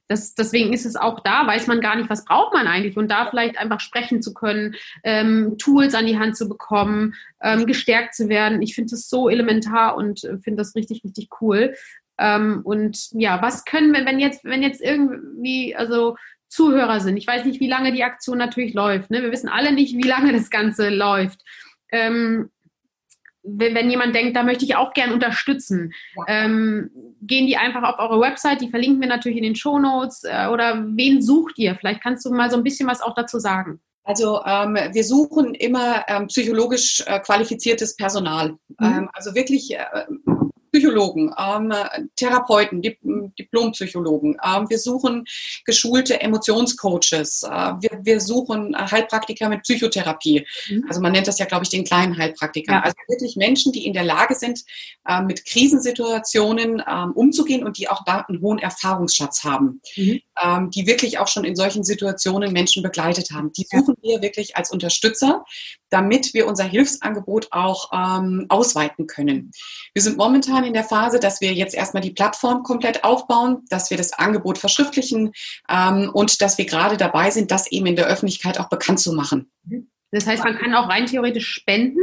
das, 0.08 0.34
deswegen 0.34 0.72
ist 0.72 0.86
es 0.86 0.96
auch 0.96 1.20
da, 1.20 1.46
weiß 1.46 1.66
man 1.66 1.80
gar 1.80 1.96
nicht, 1.96 2.08
was 2.08 2.24
braucht 2.24 2.54
man 2.54 2.66
eigentlich 2.66 2.96
und 2.96 3.10
da 3.10 3.26
vielleicht 3.26 3.58
einfach 3.58 3.80
sprechen 3.80 4.22
zu 4.22 4.32
können, 4.32 4.76
ähm, 5.02 5.56
Tools 5.58 5.94
an 5.94 6.06
die 6.06 6.18
Hand 6.18 6.36
zu 6.36 6.48
bekommen, 6.48 7.14
ähm, 7.42 7.66
gestärkt 7.66 8.14
zu 8.14 8.28
werden. 8.28 8.62
Ich 8.62 8.74
finde 8.74 8.90
das 8.90 9.08
so 9.08 9.28
elementar 9.28 9.96
und 9.96 10.24
äh, 10.24 10.38
finde 10.38 10.62
das 10.62 10.74
richtig, 10.74 11.02
richtig 11.04 11.28
cool. 11.40 11.74
Ähm, 12.18 12.60
und 12.62 13.10
ja, 13.12 13.40
was 13.42 13.64
können 13.64 13.92
wir, 13.92 14.04
wenn 14.04 14.20
jetzt, 14.20 14.44
wenn 14.44 14.62
jetzt 14.62 14.80
irgendwie, 14.80 15.74
also 15.74 16.16
Zuhörer 16.53 17.00
sind. 17.00 17.16
Ich 17.16 17.26
weiß 17.26 17.46
nicht, 17.46 17.61
wie 17.61 17.68
lange 17.68 17.92
die 17.92 18.05
Aktion 18.05 18.36
natürlich 18.36 18.74
läuft. 18.74 19.11
Ne? 19.11 19.22
Wir 19.22 19.32
wissen 19.32 19.48
alle 19.48 19.72
nicht, 19.72 19.96
wie 19.96 20.07
lange 20.07 20.32
das 20.32 20.50
Ganze 20.50 20.90
läuft. 20.90 21.40
Ähm, 21.90 22.50
wenn, 23.42 23.74
wenn, 23.74 23.90
jemand 23.90 24.14
denkt, 24.14 24.36
da 24.36 24.42
möchte 24.42 24.64
ich 24.66 24.76
auch 24.76 24.92
gern 24.92 25.12
unterstützen, 25.12 25.92
ja. 26.14 26.24
ähm, 26.28 26.90
gehen 27.22 27.46
die 27.46 27.57
einfach 27.57 27.82
auf 27.82 27.98
eure 27.98 28.20
Website, 28.20 28.61
die 28.61 28.68
verlinken 28.68 29.00
wir 29.00 29.09
natürlich 29.09 29.38
in 29.38 29.44
den 29.44 29.57
Show 29.57 29.78
Notes. 29.78 30.24
Äh, 30.24 30.48
oder 30.48 30.84
wen 30.94 31.22
sucht 31.22 31.59
ihr? 31.59 31.74
Vielleicht 31.74 32.03
kannst 32.03 32.24
du 32.26 32.30
mal 32.30 32.50
so 32.50 32.59
ein 32.59 32.62
bisschen 32.62 32.86
was 32.86 33.00
auch 33.00 33.14
dazu 33.14 33.38
sagen. 33.38 33.80
Also 34.05 34.42
ähm, 34.44 34.74
wir 34.74 35.05
suchen 35.05 35.55
immer 35.55 36.05
ähm, 36.07 36.26
psychologisch 36.26 37.03
äh, 37.07 37.18
qualifiziertes 37.20 37.96
Personal. 37.96 38.50
Mhm. 38.50 38.59
Ähm, 38.82 39.11
also 39.14 39.34
wirklich 39.34 39.74
äh, 39.74 40.05
Psychologen, 40.70 41.34
ähm, 41.38 41.72
Therapeuten, 42.16 42.82
Dip 42.82 42.98
Diplompsychologen. 43.53 44.36
Ähm, 44.44 44.68
wir 44.68 44.78
suchen 44.78 45.24
geschulte 45.64 46.20
Emotionscoaches. 46.20 47.42
Äh, 47.42 47.48
wir, 47.48 48.00
wir, 48.03 48.20
suchen 48.20 48.74
Heilpraktiker 48.76 49.48
mit 49.48 49.62
Psychotherapie. 49.62 50.46
Mhm. 50.68 50.84
Also 50.88 51.00
man 51.00 51.12
nennt 51.12 51.26
das 51.26 51.38
ja, 51.38 51.46
glaube 51.46 51.64
ich, 51.64 51.70
den 51.70 51.84
kleinen 51.84 52.16
Heilpraktiker. 52.16 52.72
Ja. 52.72 52.82
Also 52.82 52.94
wirklich 53.09 53.36
Menschen, 53.36 53.72
die 53.72 53.86
in 53.86 53.92
der 53.92 54.05
Lage 54.05 54.34
sind, 54.34 54.61
äh, 55.07 55.22
mit 55.22 55.44
Krisensituationen 55.44 56.80
äh, 56.80 57.07
umzugehen 57.14 57.64
und 57.64 57.78
die 57.78 57.88
auch 57.88 58.05
da 58.05 58.24
einen 58.28 58.40
hohen 58.40 58.59
Erfahrungsschatz 58.59 59.44
haben. 59.44 59.80
Mhm. 59.96 60.20
Ähm, 60.42 60.70
die 60.70 60.86
wirklich 60.86 61.18
auch 61.18 61.28
schon 61.28 61.44
in 61.44 61.57
solchen 61.57 61.84
Situationen 61.84 62.53
Menschen 62.53 62.82
begleitet 62.82 63.30
haben. 63.32 63.53
Die 63.53 63.66
suchen 63.70 63.94
wir 64.03 64.22
wirklich 64.22 64.57
als 64.57 64.70
Unterstützer, 64.70 65.44
damit 65.90 66.32
wir 66.32 66.46
unser 66.46 66.64
Hilfsangebot 66.64 67.48
auch 67.50 67.90
ähm, 67.92 68.46
ausweiten 68.48 69.07
können. 69.07 69.50
Wir 69.92 70.00
sind 70.00 70.16
momentan 70.16 70.64
in 70.64 70.72
der 70.72 70.84
Phase, 70.84 71.20
dass 71.20 71.42
wir 71.42 71.53
jetzt 71.53 71.74
erstmal 71.74 72.03
die 72.03 72.12
Plattform 72.12 72.62
komplett 72.62 73.05
aufbauen, 73.05 73.41
dass 73.68 73.90
wir 73.90 73.97
das 73.97 74.12
Angebot 74.12 74.59
verschriftlichen 74.59 75.32
ähm, 75.68 76.11
und 76.12 76.43
dass 76.43 76.59
wir 76.59 76.66
gerade 76.66 76.97
dabei 76.97 77.30
sind, 77.30 77.51
das 77.51 77.70
eben 77.70 77.86
in 77.86 77.97
der 77.97 78.07
Öffentlichkeit 78.07 78.59
auch 78.59 78.68
bekannt 78.68 79.01
zu 79.01 79.12
machen. 79.12 79.51
Das 80.11 80.26
heißt, 80.26 80.45
man 80.45 80.59
kann 80.59 80.74
auch 80.74 80.88
rein 80.88 81.07
theoretisch 81.07 81.49
spenden? 81.49 82.01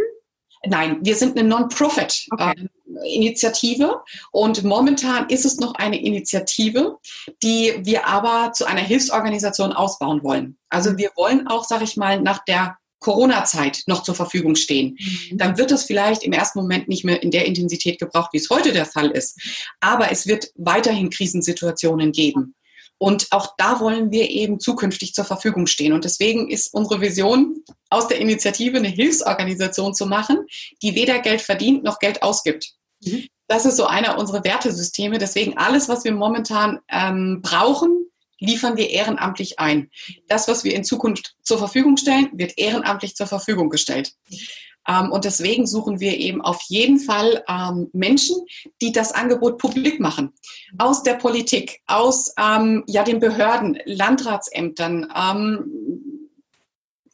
Nein, 0.65 0.97
wir 1.01 1.15
sind 1.15 1.37
eine 1.37 1.47
Non-Profit-Initiative 1.47 3.85
okay. 3.85 3.93
äh, 3.93 3.97
und 4.31 4.65
momentan 4.65 5.29
ist 5.29 5.45
es 5.45 5.57
noch 5.57 5.75
eine 5.75 6.01
Initiative, 6.01 6.97
die 7.41 7.79
wir 7.83 8.07
aber 8.07 8.51
zu 8.51 8.65
einer 8.65 8.81
Hilfsorganisation 8.81 9.71
ausbauen 9.71 10.21
wollen. 10.21 10.57
Also 10.69 10.97
wir 10.97 11.11
wollen 11.15 11.47
auch, 11.47 11.63
sage 11.63 11.85
ich 11.85 11.95
mal, 11.95 12.19
nach 12.19 12.43
der 12.43 12.77
Corona-Zeit 12.99 13.83
noch 13.87 14.03
zur 14.03 14.15
Verfügung 14.15 14.55
stehen. 14.55 14.97
Mhm. 14.99 15.37
Dann 15.37 15.57
wird 15.57 15.71
es 15.71 15.83
vielleicht 15.83 16.23
im 16.23 16.33
ersten 16.33 16.59
Moment 16.59 16.87
nicht 16.87 17.05
mehr 17.05 17.21
in 17.23 17.31
der 17.31 17.45
Intensität 17.45 17.99
gebraucht, 17.99 18.29
wie 18.33 18.37
es 18.37 18.49
heute 18.49 18.71
der 18.71 18.85
Fall 18.85 19.09
ist. 19.11 19.39
Aber 19.79 20.11
es 20.11 20.27
wird 20.27 20.51
weiterhin 20.55 21.09
Krisensituationen 21.09 22.11
geben. 22.11 22.55
Und 22.97 23.27
auch 23.31 23.55
da 23.57 23.79
wollen 23.79 24.11
wir 24.11 24.29
eben 24.29 24.59
zukünftig 24.59 25.13
zur 25.13 25.23
Verfügung 25.23 25.67
stehen. 25.67 25.93
Und 25.93 26.03
deswegen 26.03 26.49
ist 26.49 26.73
unsere 26.73 26.99
Vision, 26.99 27.63
aus 27.89 28.09
der 28.09 28.19
Initiative 28.19 28.77
eine 28.77 28.89
Hilfsorganisation 28.89 29.95
zu 29.95 30.05
machen, 30.05 30.45
die 30.83 30.95
weder 30.95 31.19
Geld 31.19 31.41
verdient 31.41 31.83
noch 31.83 31.99
Geld 31.99 32.21
ausgibt. 32.21 32.73
Mhm. 33.03 33.27
Das 33.47 33.65
ist 33.65 33.77
so 33.77 33.85
einer 33.85 34.19
unserer 34.19 34.43
Wertesysteme. 34.43 35.17
Deswegen 35.17 35.57
alles, 35.57 35.87
was 35.89 36.03
wir 36.03 36.11
momentan 36.11 36.79
ähm, 36.89 37.41
brauchen, 37.41 38.08
liefern 38.39 38.77
wir 38.77 38.89
ehrenamtlich 38.89 39.59
ein. 39.59 39.89
Das, 40.27 40.47
was 40.47 40.63
wir 40.63 40.73
in 40.73 40.83
Zukunft 40.83 41.35
zur 41.43 41.57
Verfügung 41.57 41.97
stellen, 41.97 42.29
wird 42.33 42.57
ehrenamtlich 42.57 43.15
zur 43.15 43.27
Verfügung 43.27 43.69
gestellt. 43.69 44.13
Ähm, 44.87 45.11
und 45.11 45.25
deswegen 45.25 45.67
suchen 45.67 45.99
wir 45.99 46.17
eben 46.17 46.41
auf 46.41 46.61
jeden 46.67 46.99
Fall 46.99 47.43
ähm, 47.47 47.89
Menschen, 47.93 48.37
die 48.81 48.91
das 48.91 49.11
Angebot 49.11 49.57
publik 49.57 49.99
machen. 49.99 50.33
Aus 50.77 51.03
der 51.03 51.15
Politik, 51.15 51.81
aus 51.87 52.33
ähm, 52.39 52.83
ja, 52.87 53.03
den 53.03 53.19
Behörden, 53.19 53.79
Landratsämtern, 53.85 55.07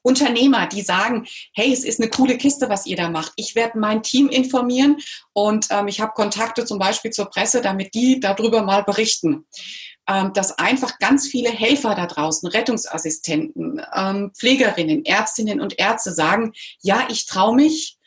Unternehmer, 0.05 0.67
die 0.67 0.81
sagen, 0.81 1.25
hey, 1.53 1.73
es 1.73 1.83
ist 1.83 1.99
eine 1.99 2.09
coole 2.09 2.37
Kiste, 2.37 2.69
was 2.69 2.85
ihr 2.85 2.95
da 2.95 3.09
macht. 3.09 3.33
Ich 3.37 3.55
werde 3.55 3.79
mein 3.79 4.03
Team 4.03 4.29
informieren 4.29 4.97
und 5.33 5.67
ähm, 5.71 5.87
ich 5.87 5.99
habe 5.99 6.13
Kontakte 6.13 6.63
zum 6.63 6.77
Beispiel 6.77 7.11
zur 7.11 7.25
Presse, 7.25 7.61
damit 7.61 7.95
die 7.95 8.19
darüber 8.19 8.61
mal 8.61 8.83
berichten. 8.83 9.45
Ähm, 10.07 10.33
dass 10.33 10.59
einfach 10.59 10.99
ganz 10.99 11.27
viele 11.27 11.49
Helfer 11.49 11.95
da 11.95 12.05
draußen, 12.05 12.47
Rettungsassistenten, 12.47 13.81
ähm, 13.95 14.31
Pflegerinnen, 14.37 15.03
Ärztinnen 15.03 15.59
und 15.59 15.79
Ärzte 15.79 16.11
sagen, 16.11 16.53
ja, 16.83 17.07
ich 17.09 17.25
traue 17.25 17.55
mich, 17.55 17.97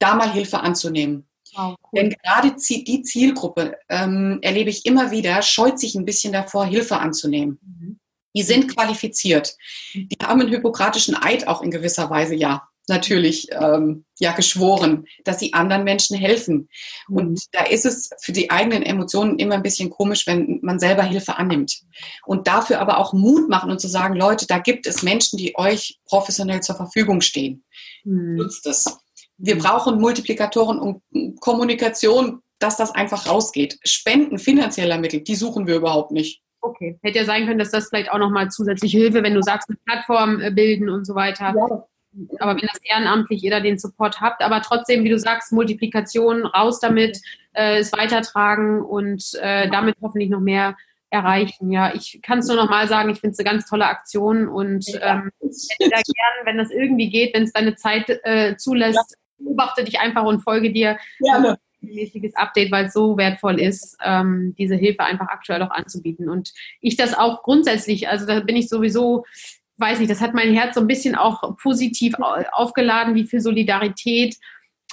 da 0.00 0.16
mal 0.16 0.32
Hilfe 0.32 0.58
anzunehmen. 0.58 1.28
Wow, 1.54 1.76
cool. 1.80 2.00
Denn 2.00 2.16
gerade 2.24 2.56
die 2.56 3.02
Zielgruppe, 3.02 3.76
ähm, 3.88 4.40
erlebe 4.42 4.70
ich 4.70 4.84
immer 4.86 5.12
wieder, 5.12 5.40
scheut 5.42 5.78
sich 5.78 5.94
ein 5.94 6.04
bisschen 6.04 6.32
davor, 6.32 6.66
Hilfe 6.66 6.96
anzunehmen. 6.96 7.60
Mhm. 7.62 7.99
Die 8.34 8.42
sind 8.42 8.74
qualifiziert. 8.74 9.56
Die 9.94 10.16
haben 10.22 10.40
einen 10.40 10.50
hypokratischen 10.50 11.16
Eid 11.20 11.48
auch 11.48 11.62
in 11.62 11.70
gewisser 11.70 12.10
Weise 12.10 12.34
ja 12.34 12.68
natürlich 12.90 13.46
ähm, 13.52 14.04
ja 14.18 14.32
geschworen, 14.32 15.06
dass 15.24 15.38
sie 15.38 15.54
anderen 15.54 15.84
Menschen 15.84 16.18
helfen. 16.18 16.68
Mhm. 17.08 17.16
Und 17.16 17.40
da 17.52 17.64
ist 17.64 17.86
es 17.86 18.10
für 18.20 18.32
die 18.32 18.50
eigenen 18.50 18.82
Emotionen 18.82 19.38
immer 19.38 19.54
ein 19.54 19.62
bisschen 19.62 19.88
komisch, 19.88 20.26
wenn 20.26 20.58
man 20.62 20.78
selber 20.78 21.04
Hilfe 21.04 21.38
annimmt. 21.38 21.80
Und 22.26 22.46
dafür 22.46 22.80
aber 22.80 22.98
auch 22.98 23.14
Mut 23.14 23.48
machen 23.48 23.70
und 23.70 23.80
zu 23.80 23.88
sagen, 23.88 24.14
Leute, 24.14 24.46
da 24.46 24.58
gibt 24.58 24.86
es 24.86 25.02
Menschen, 25.02 25.38
die 25.38 25.56
euch 25.56 25.98
professionell 26.04 26.60
zur 26.60 26.76
Verfügung 26.76 27.22
stehen. 27.22 27.64
Mhm. 28.04 28.36
Nutzt 28.36 28.66
es. 28.66 28.98
Wir 29.38 29.56
brauchen 29.56 29.98
Multiplikatoren 29.98 30.78
und 30.78 31.40
Kommunikation, 31.40 32.42
dass 32.58 32.76
das 32.76 32.90
einfach 32.90 33.26
rausgeht. 33.26 33.78
Spenden 33.84 34.38
finanzieller 34.38 34.98
Mittel, 34.98 35.22
die 35.22 35.34
suchen 35.34 35.66
wir 35.66 35.76
überhaupt 35.76 36.10
nicht. 36.10 36.42
Okay, 36.62 36.98
hätte 37.02 37.18
ja 37.18 37.24
sein 37.24 37.46
können, 37.46 37.58
dass 37.58 37.70
das 37.70 37.88
vielleicht 37.88 38.10
auch 38.10 38.18
nochmal 38.18 38.50
zusätzliche 38.50 38.98
Hilfe, 38.98 39.22
wenn 39.22 39.34
du 39.34 39.42
sagst, 39.42 39.68
eine 39.68 39.78
Plattform 39.86 40.40
äh, 40.40 40.50
bilden 40.50 40.88
und 40.88 41.06
so 41.06 41.14
weiter. 41.14 41.54
Ja 41.56 41.84
aber 42.38 42.56
wenn 42.56 42.68
das 42.68 42.80
ehrenamtlich 42.82 43.44
ihr 43.44 43.50
da 43.50 43.60
den 43.60 43.78
Support 43.78 44.20
habt, 44.20 44.42
aber 44.42 44.60
trotzdem, 44.62 45.04
wie 45.04 45.10
du 45.10 45.18
sagst, 45.18 45.52
Multiplikation, 45.52 46.44
raus 46.44 46.80
damit, 46.80 47.20
äh, 47.52 47.78
es 47.78 47.92
weitertragen 47.92 48.82
und 48.82 49.34
äh, 49.40 49.68
damit 49.70 49.96
hoffentlich 50.02 50.30
noch 50.30 50.40
mehr 50.40 50.76
erreichen. 51.10 51.70
Ja, 51.70 51.94
ich 51.94 52.20
kann 52.22 52.38
es 52.38 52.48
nur 52.48 52.56
noch 52.56 52.70
mal 52.70 52.88
sagen, 52.88 53.10
ich 53.10 53.20
finde 53.20 53.32
es 53.32 53.38
eine 53.38 53.50
ganz 53.50 53.68
tolle 53.68 53.86
Aktion 53.86 54.48
und 54.48 54.84
ähm, 55.00 55.30
hätte 55.40 55.90
da 55.90 55.96
gern, 55.96 56.44
wenn 56.44 56.58
das 56.58 56.70
irgendwie 56.70 57.10
geht, 57.10 57.34
wenn 57.34 57.44
es 57.44 57.52
deine 57.52 57.74
Zeit 57.74 58.08
äh, 58.22 58.56
zulässt, 58.56 59.16
beobachte 59.38 59.84
dich 59.84 59.98
einfach 60.00 60.24
und 60.24 60.40
folge 60.40 60.72
dir. 60.72 60.98
Gerne. 61.18 61.58
Ein 61.82 61.94
mäßiges 61.94 62.34
Update, 62.36 62.70
weil 62.70 62.86
es 62.86 62.92
so 62.92 63.16
wertvoll 63.16 63.60
ist, 63.60 63.96
ähm, 64.04 64.54
diese 64.58 64.74
Hilfe 64.74 65.04
einfach 65.04 65.28
aktuell 65.28 65.62
auch 65.62 65.70
anzubieten. 65.70 66.28
Und 66.28 66.52
ich 66.80 66.96
das 66.96 67.14
auch 67.14 67.42
grundsätzlich, 67.42 68.08
also 68.08 68.26
da 68.26 68.40
bin 68.40 68.56
ich 68.56 68.68
sowieso 68.68 69.24
weiß 69.80 69.98
nicht, 69.98 70.10
das 70.10 70.20
hat 70.20 70.34
mein 70.34 70.52
Herz 70.52 70.74
so 70.74 70.80
ein 70.80 70.86
bisschen 70.86 71.14
auch 71.14 71.56
positiv 71.56 72.14
aufgeladen, 72.52 73.14
wie 73.14 73.24
viel 73.24 73.40
Solidarität. 73.40 74.36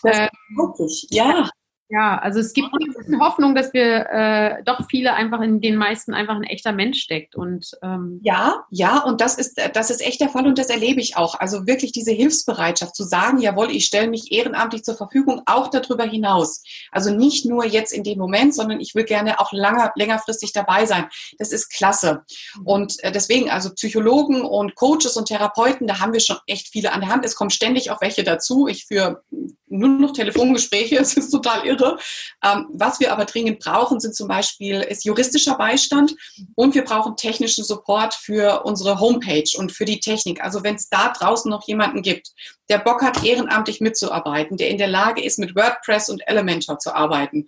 Das 0.01 0.17
äh, 0.17 0.29
wirklich, 0.55 1.07
ja. 1.09 1.49
Ja, 1.89 2.17
also 2.17 2.39
es 2.39 2.51
gibt 2.51 2.67
eine 2.73 3.19
Hoffnung, 3.19 3.55
dass 3.55 3.73
wir 3.73 4.09
äh, 4.09 4.63
doch 4.63 4.87
viele 4.89 5.13
einfach 5.13 5.39
in 5.39 5.61
den 5.61 5.77
meisten 5.77 6.13
einfach 6.13 6.35
ein 6.35 6.43
echter 6.43 6.73
Mensch 6.73 7.01
steckt. 7.01 7.35
Und 7.35 7.71
ähm 7.81 8.19
ja, 8.23 8.65
ja, 8.71 8.99
und 9.03 9.21
das 9.21 9.35
ist 9.35 9.57
das 9.73 9.89
ist 9.89 10.05
echt 10.05 10.19
der 10.19 10.27
Fall 10.27 10.47
und 10.47 10.57
das 10.57 10.69
erlebe 10.69 10.99
ich 10.99 11.15
auch. 11.15 11.39
Also 11.39 11.65
wirklich 11.65 11.93
diese 11.93 12.11
Hilfsbereitschaft 12.11 12.93
zu 12.93 13.03
sagen, 13.03 13.39
jawohl, 13.39 13.71
ich 13.71 13.85
stelle 13.85 14.09
mich 14.09 14.33
ehrenamtlich 14.33 14.83
zur 14.83 14.95
Verfügung, 14.95 15.41
auch 15.45 15.69
darüber 15.69 16.03
hinaus. 16.03 16.61
Also 16.91 17.09
nicht 17.09 17.45
nur 17.45 17.65
jetzt 17.65 17.93
in 17.93 18.03
dem 18.03 18.17
Moment, 18.19 18.53
sondern 18.53 18.81
ich 18.81 18.93
will 18.93 19.05
gerne 19.05 19.39
auch 19.39 19.53
langer, 19.53 19.93
längerfristig 19.95 20.51
dabei 20.51 20.85
sein. 20.85 21.07
Das 21.37 21.53
ist 21.53 21.69
klasse. 21.69 22.23
Und 22.65 23.01
äh, 23.01 23.13
deswegen, 23.13 23.49
also 23.49 23.73
Psychologen 23.73 24.41
und 24.41 24.75
Coaches 24.75 25.15
und 25.15 25.29
Therapeuten, 25.29 25.87
da 25.87 26.01
haben 26.01 26.11
wir 26.11 26.19
schon 26.19 26.37
echt 26.47 26.67
viele 26.67 26.91
an 26.91 26.99
der 26.99 27.09
Hand. 27.09 27.23
Es 27.23 27.35
kommen 27.35 27.49
ständig 27.49 27.91
auch 27.91 28.01
welche 28.01 28.25
dazu. 28.25 28.67
Ich 28.67 28.87
führe 28.87 29.23
nur 29.69 29.89
noch 29.89 30.13
Telefongespräche, 30.13 30.97
es 30.99 31.13
ist 31.15 31.31
total 31.31 31.65
irre. 31.65 31.97
Ähm, 32.43 32.67
was 32.73 32.99
wir 32.99 33.11
aber 33.11 33.25
dringend 33.25 33.59
brauchen, 33.59 33.99
sind 33.99 34.15
zum 34.15 34.27
Beispiel 34.27 34.81
ist 34.81 35.05
juristischer 35.05 35.57
Beistand 35.57 36.15
und 36.55 36.75
wir 36.75 36.83
brauchen 36.83 37.15
technischen 37.15 37.63
Support 37.63 38.13
für 38.13 38.63
unsere 38.63 38.99
Homepage 38.99 39.49
und 39.57 39.71
für 39.71 39.85
die 39.85 39.99
Technik. 39.99 40.43
Also 40.43 40.63
wenn 40.63 40.75
es 40.75 40.89
da 40.89 41.09
draußen 41.09 41.49
noch 41.49 41.67
jemanden 41.67 42.01
gibt, 42.01 42.31
der 42.69 42.79
Bock 42.79 43.01
hat, 43.01 43.23
ehrenamtlich 43.23 43.81
mitzuarbeiten, 43.81 44.57
der 44.57 44.69
in 44.69 44.77
der 44.77 44.87
Lage 44.87 45.23
ist, 45.23 45.39
mit 45.39 45.55
WordPress 45.55 46.09
und 46.09 46.21
Elementor 46.27 46.79
zu 46.79 46.93
arbeiten, 46.93 47.45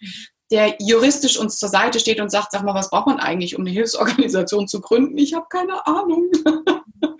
der 0.51 0.76
juristisch 0.80 1.38
uns 1.38 1.57
zur 1.57 1.70
Seite 1.70 1.99
steht 1.99 2.20
und 2.20 2.32
sagt, 2.32 2.51
sag 2.51 2.63
mal, 2.63 2.74
was 2.74 2.89
braucht 2.89 3.07
man 3.07 3.20
eigentlich, 3.20 3.55
um 3.55 3.61
eine 3.61 3.70
Hilfsorganisation 3.70 4.67
zu 4.67 4.82
gründen? 4.82 5.17
Ich 5.17 5.34
habe 5.34 5.45
keine 5.49 5.86
Ahnung. 5.86 6.32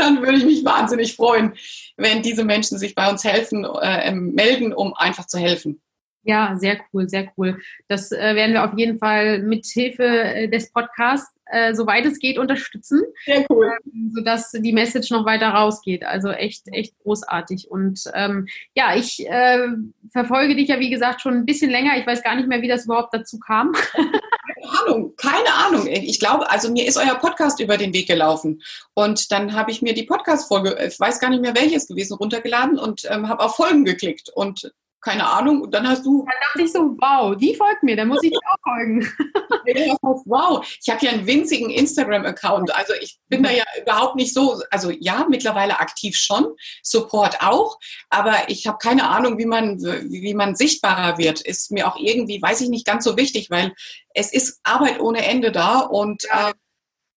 dann 0.00 0.22
würde 0.22 0.38
ich 0.38 0.44
mich 0.44 0.64
wahnsinnig 0.64 1.14
freuen, 1.14 1.52
wenn 1.96 2.22
diese 2.22 2.44
Menschen 2.44 2.78
sich 2.78 2.94
bei 2.94 3.10
uns 3.10 3.24
helfen, 3.24 3.64
äh, 3.64 4.12
melden, 4.12 4.72
um 4.72 4.94
einfach 4.94 5.26
zu 5.26 5.38
helfen. 5.38 5.80
Ja, 6.22 6.54
sehr 6.58 6.78
cool, 6.92 7.08
sehr 7.08 7.32
cool. 7.36 7.58
Das 7.88 8.12
äh, 8.12 8.34
werden 8.34 8.52
wir 8.52 8.64
auf 8.64 8.76
jeden 8.76 8.98
Fall 8.98 9.40
mit 9.40 9.64
Hilfe 9.66 10.04
äh, 10.04 10.48
des 10.48 10.70
Podcasts, 10.70 11.34
äh, 11.46 11.74
soweit 11.74 12.04
es 12.04 12.18
geht, 12.18 12.38
unterstützen. 12.38 13.02
Sehr 13.24 13.46
cool. 13.48 13.72
Ähm, 13.86 14.12
sodass 14.14 14.50
die 14.52 14.72
Message 14.72 15.10
noch 15.10 15.24
weiter 15.24 15.48
rausgeht. 15.48 16.04
Also 16.04 16.28
echt, 16.28 16.64
echt 16.72 16.94
großartig. 17.02 17.70
Und 17.70 18.04
ähm, 18.12 18.48
ja, 18.74 18.94
ich 18.94 19.26
äh, 19.26 19.68
verfolge 20.12 20.56
dich 20.56 20.68
ja, 20.68 20.78
wie 20.78 20.90
gesagt, 20.90 21.22
schon 21.22 21.34
ein 21.34 21.46
bisschen 21.46 21.70
länger. 21.70 21.96
Ich 21.98 22.06
weiß 22.06 22.22
gar 22.22 22.36
nicht 22.36 22.48
mehr, 22.48 22.60
wie 22.60 22.68
das 22.68 22.84
überhaupt 22.84 23.14
dazu 23.14 23.38
kam. 23.38 23.72
Ahnung, 24.70 25.14
keine 25.16 25.52
Ahnung. 25.54 25.86
Ich 25.86 26.20
glaube, 26.20 26.50
also 26.50 26.70
mir 26.70 26.86
ist 26.86 26.96
euer 26.96 27.16
Podcast 27.16 27.60
über 27.60 27.76
den 27.76 27.92
Weg 27.92 28.06
gelaufen. 28.06 28.62
Und 28.94 29.30
dann 29.32 29.54
habe 29.54 29.70
ich 29.70 29.82
mir 29.82 29.94
die 29.94 30.04
Podcast-Folge, 30.04 30.78
ich 30.86 30.98
weiß 30.98 31.20
gar 31.20 31.30
nicht 31.30 31.42
mehr 31.42 31.54
welches 31.54 31.86
gewesen, 31.86 32.14
runtergeladen 32.14 32.78
und 32.78 33.02
ähm, 33.10 33.28
habe 33.28 33.44
auf 33.44 33.56
Folgen 33.56 33.84
geklickt. 33.84 34.30
Und 34.34 34.72
keine 35.00 35.28
Ahnung. 35.28 35.62
Und 35.62 35.74
dann 35.74 35.88
hast 35.88 36.04
du. 36.04 36.24
Dann 36.24 36.34
dachte 36.48 36.62
ich 36.62 36.72
so, 36.72 36.96
wow, 36.98 37.36
die 37.36 37.54
folgt 37.54 37.82
mir, 37.82 37.96
dann 37.96 38.08
muss 38.08 38.22
ich 38.22 38.32
auch 38.36 38.56
folgen. 38.62 39.00
wow, 40.02 40.66
ich 40.82 40.90
habe 40.90 41.04
ja 41.04 41.12
einen 41.12 41.26
winzigen 41.26 41.70
Instagram-Account. 41.70 42.74
Also 42.74 42.92
ich 43.00 43.18
bin 43.28 43.42
da 43.42 43.50
ja 43.50 43.64
überhaupt 43.80 44.16
nicht 44.16 44.34
so, 44.34 44.60
also 44.70 44.90
ja, 44.90 45.26
mittlerweile 45.28 45.80
aktiv 45.80 46.16
schon, 46.16 46.46
Support 46.82 47.40
auch, 47.40 47.78
aber 48.08 48.48
ich 48.48 48.66
habe 48.66 48.78
keine 48.78 49.08
Ahnung, 49.08 49.38
wie 49.38 49.46
man, 49.46 49.80
wie 49.80 50.34
man 50.34 50.54
sichtbarer 50.54 51.18
wird. 51.18 51.40
Ist 51.40 51.70
mir 51.70 51.86
auch 51.88 51.96
irgendwie, 51.96 52.40
weiß 52.40 52.60
ich 52.60 52.68
nicht, 52.68 52.86
ganz 52.86 53.04
so 53.04 53.16
wichtig, 53.16 53.50
weil 53.50 53.72
es 54.14 54.32
ist 54.32 54.60
Arbeit 54.62 55.00
ohne 55.00 55.24
Ende 55.24 55.52
da 55.52 55.80
und 55.80 56.24
äh, 56.24 56.52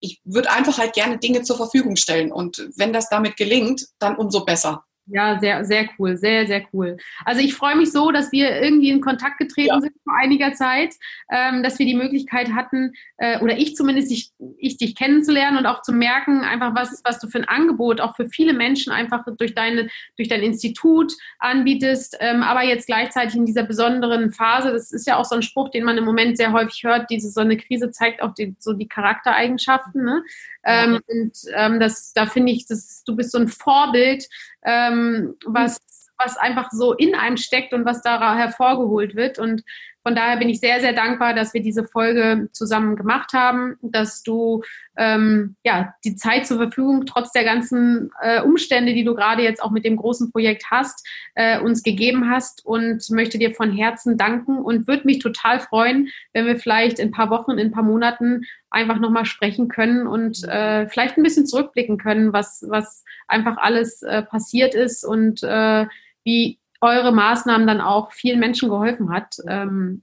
ich 0.00 0.20
würde 0.24 0.50
einfach 0.50 0.76
halt 0.78 0.92
gerne 0.92 1.18
Dinge 1.18 1.42
zur 1.42 1.56
Verfügung 1.56 1.96
stellen. 1.96 2.30
Und 2.30 2.68
wenn 2.76 2.92
das 2.92 3.08
damit 3.08 3.36
gelingt, 3.36 3.86
dann 3.98 4.16
umso 4.16 4.44
besser. 4.44 4.84
Ja, 5.06 5.38
sehr, 5.38 5.66
sehr 5.66 5.86
cool, 5.98 6.16
sehr, 6.16 6.46
sehr 6.46 6.62
cool. 6.72 6.96
Also 7.26 7.42
ich 7.42 7.54
freue 7.54 7.76
mich 7.76 7.92
so, 7.92 8.10
dass 8.10 8.32
wir 8.32 8.62
irgendwie 8.62 8.88
in 8.88 9.02
Kontakt 9.02 9.36
getreten 9.36 9.68
ja. 9.68 9.80
sind 9.80 9.92
vor 10.02 10.14
einiger 10.16 10.54
Zeit, 10.54 10.94
ähm, 11.30 11.62
dass 11.62 11.78
wir 11.78 11.84
die 11.84 11.94
Möglichkeit 11.94 12.52
hatten, 12.52 12.92
äh, 13.18 13.38
oder 13.40 13.58
ich 13.58 13.76
zumindest, 13.76 14.10
ich, 14.10 14.30
ich 14.56 14.78
dich 14.78 14.94
kennenzulernen 14.94 15.58
und 15.58 15.66
auch 15.66 15.82
zu 15.82 15.92
merken, 15.92 16.40
einfach 16.40 16.74
was, 16.74 17.02
was 17.04 17.18
du 17.18 17.28
für 17.28 17.38
ein 17.38 17.48
Angebot 17.48 18.00
auch 18.00 18.16
für 18.16 18.30
viele 18.30 18.54
Menschen 18.54 18.92
einfach 18.92 19.24
durch 19.36 19.54
deine, 19.54 19.88
durch 20.16 20.28
dein 20.28 20.42
Institut 20.42 21.12
anbietest, 21.38 22.16
ähm, 22.20 22.42
aber 22.42 22.64
jetzt 22.64 22.86
gleichzeitig 22.86 23.34
in 23.34 23.44
dieser 23.44 23.64
besonderen 23.64 24.32
Phase, 24.32 24.72
das 24.72 24.90
ist 24.90 25.06
ja 25.06 25.18
auch 25.18 25.26
so 25.26 25.34
ein 25.34 25.42
Spruch, 25.42 25.68
den 25.68 25.84
man 25.84 25.98
im 25.98 26.04
Moment 26.04 26.38
sehr 26.38 26.52
häufig 26.52 26.82
hört, 26.82 27.10
diese 27.10 27.28
so 27.28 27.42
eine 27.42 27.58
Krise 27.58 27.90
zeigt 27.90 28.22
auch 28.22 28.32
die, 28.32 28.56
so 28.58 28.72
die 28.72 28.88
Charaktereigenschaften, 28.88 30.02
ne? 30.02 30.22
Ähm, 30.64 31.00
und 31.06 31.32
ähm, 31.54 31.80
das, 31.80 32.12
da 32.12 32.26
finde 32.26 32.52
ich, 32.52 32.66
das, 32.66 33.02
du 33.04 33.16
bist 33.16 33.32
so 33.32 33.38
ein 33.38 33.48
Vorbild, 33.48 34.26
ähm, 34.64 35.34
was, 35.44 35.78
was 36.18 36.36
einfach 36.36 36.70
so 36.72 36.92
in 36.94 37.14
einem 37.14 37.36
steckt 37.36 37.72
und 37.72 37.84
was 37.84 38.02
da 38.02 38.36
hervorgeholt 38.36 39.14
wird. 39.14 39.38
Und 39.38 39.62
von 40.04 40.14
daher 40.14 40.36
bin 40.36 40.50
ich 40.50 40.60
sehr, 40.60 40.80
sehr 40.80 40.92
dankbar, 40.92 41.32
dass 41.32 41.54
wir 41.54 41.62
diese 41.62 41.82
Folge 41.82 42.50
zusammen 42.52 42.94
gemacht 42.94 43.32
haben, 43.32 43.76
dass 43.80 44.22
du 44.22 44.62
ähm, 44.98 45.56
ja 45.64 45.94
die 46.04 46.14
Zeit 46.14 46.46
zur 46.46 46.58
Verfügung 46.58 47.06
trotz 47.06 47.32
der 47.32 47.42
ganzen 47.42 48.10
äh, 48.20 48.42
Umstände, 48.42 48.92
die 48.92 49.02
du 49.02 49.14
gerade 49.14 49.42
jetzt 49.42 49.62
auch 49.62 49.70
mit 49.70 49.86
dem 49.86 49.96
großen 49.96 50.30
Projekt 50.30 50.64
hast, 50.70 51.08
äh, 51.34 51.58
uns 51.58 51.82
gegeben 51.82 52.30
hast 52.30 52.64
und 52.66 53.08
möchte 53.10 53.38
dir 53.38 53.54
von 53.54 53.72
Herzen 53.72 54.18
danken 54.18 54.58
und 54.58 54.86
würde 54.86 55.06
mich 55.06 55.20
total 55.20 55.58
freuen, 55.58 56.10
wenn 56.34 56.44
wir 56.44 56.56
vielleicht 56.56 56.98
in 56.98 57.08
ein 57.08 57.12
paar 57.12 57.30
Wochen, 57.30 57.52
in 57.52 57.68
ein 57.68 57.72
paar 57.72 57.82
Monaten 57.82 58.42
einfach 58.68 58.98
nochmal 58.98 59.24
sprechen 59.24 59.68
können 59.68 60.06
und 60.06 60.44
äh, 60.44 60.86
vielleicht 60.88 61.16
ein 61.16 61.22
bisschen 61.22 61.46
zurückblicken 61.46 61.96
können, 61.96 62.34
was, 62.34 62.62
was 62.68 63.04
einfach 63.26 63.56
alles 63.56 64.02
äh, 64.02 64.20
passiert 64.22 64.74
ist 64.74 65.02
und 65.02 65.42
äh, 65.42 65.86
wie 66.24 66.58
eure 66.84 67.12
Maßnahmen 67.12 67.66
dann 67.66 67.80
auch 67.80 68.12
vielen 68.12 68.40
Menschen 68.40 68.68
geholfen 68.68 69.12
hat. 69.12 69.36
Ähm, 69.48 70.02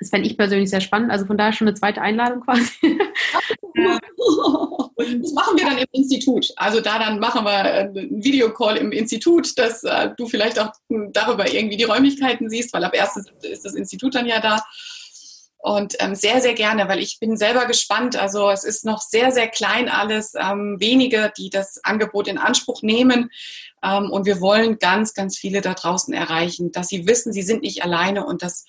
das 0.00 0.08
fände 0.08 0.26
ich 0.26 0.38
persönlich 0.38 0.70
sehr 0.70 0.80
spannend. 0.80 1.10
Also 1.10 1.26
von 1.26 1.36
daher 1.36 1.52
schon 1.52 1.68
eine 1.68 1.76
zweite 1.76 2.00
Einladung 2.00 2.40
quasi. 2.40 2.72
das 4.96 5.32
machen 5.32 5.58
wir 5.58 5.66
dann 5.66 5.78
im 5.78 5.86
Institut. 5.92 6.48
Also 6.56 6.80
da 6.80 6.98
dann 6.98 7.18
machen 7.18 7.44
wir 7.44 7.50
einen 7.50 8.24
Videocall 8.24 8.78
im 8.78 8.92
Institut, 8.92 9.58
dass 9.58 9.84
äh, 9.84 10.10
du 10.16 10.26
vielleicht 10.26 10.58
auch 10.58 10.72
darüber 11.12 11.52
irgendwie 11.52 11.76
die 11.76 11.84
Räumlichkeiten 11.84 12.48
siehst, 12.48 12.72
weil 12.72 12.84
ab 12.84 12.94
erstes 12.94 13.26
ist 13.42 13.66
das 13.66 13.74
Institut 13.74 14.14
dann 14.14 14.26
ja 14.26 14.40
da. 14.40 14.62
Und 15.62 15.96
ähm, 15.98 16.14
sehr, 16.14 16.40
sehr 16.40 16.54
gerne, 16.54 16.88
weil 16.88 17.00
ich 17.00 17.20
bin 17.20 17.36
selber 17.36 17.66
gespannt. 17.66 18.16
Also 18.16 18.48
es 18.48 18.64
ist 18.64 18.86
noch 18.86 19.02
sehr, 19.02 19.30
sehr 19.30 19.48
klein 19.48 19.90
alles. 19.90 20.32
Ähm, 20.34 20.76
wenige, 20.78 21.30
die 21.36 21.50
das 21.50 21.84
Angebot 21.84 22.28
in 22.28 22.38
Anspruch 22.38 22.80
nehmen. 22.80 23.30
Ähm, 23.82 24.10
und 24.10 24.26
wir 24.26 24.40
wollen 24.40 24.78
ganz, 24.78 25.14
ganz 25.14 25.38
viele 25.38 25.60
da 25.60 25.74
draußen 25.74 26.12
erreichen, 26.12 26.72
dass 26.72 26.88
sie 26.88 27.06
wissen, 27.06 27.32
sie 27.32 27.42
sind 27.42 27.62
nicht 27.62 27.82
alleine 27.82 28.24
und 28.24 28.42
dass 28.42 28.64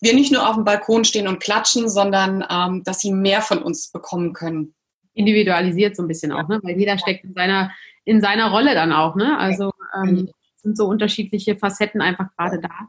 wir 0.00 0.14
nicht 0.14 0.32
nur 0.32 0.48
auf 0.48 0.56
dem 0.56 0.64
Balkon 0.64 1.04
stehen 1.04 1.26
und 1.28 1.40
klatschen, 1.40 1.88
sondern 1.88 2.44
ähm, 2.50 2.82
dass 2.84 3.00
sie 3.00 3.12
mehr 3.12 3.40
von 3.40 3.62
uns 3.62 3.90
bekommen 3.90 4.32
können. 4.32 4.74
Individualisiert 5.14 5.96
so 5.96 6.02
ein 6.02 6.08
bisschen 6.08 6.32
auch, 6.32 6.46
ne? 6.48 6.60
weil 6.62 6.78
jeder 6.78 6.98
steckt 6.98 7.24
in 7.24 7.32
seiner, 7.32 7.72
in 8.04 8.20
seiner 8.20 8.50
Rolle 8.50 8.74
dann 8.74 8.92
auch. 8.92 9.16
Ne? 9.16 9.38
Also 9.38 9.72
ähm, 9.94 10.30
sind 10.56 10.76
so 10.76 10.86
unterschiedliche 10.86 11.56
Facetten 11.56 12.02
einfach 12.02 12.28
gerade 12.36 12.60
da. 12.60 12.88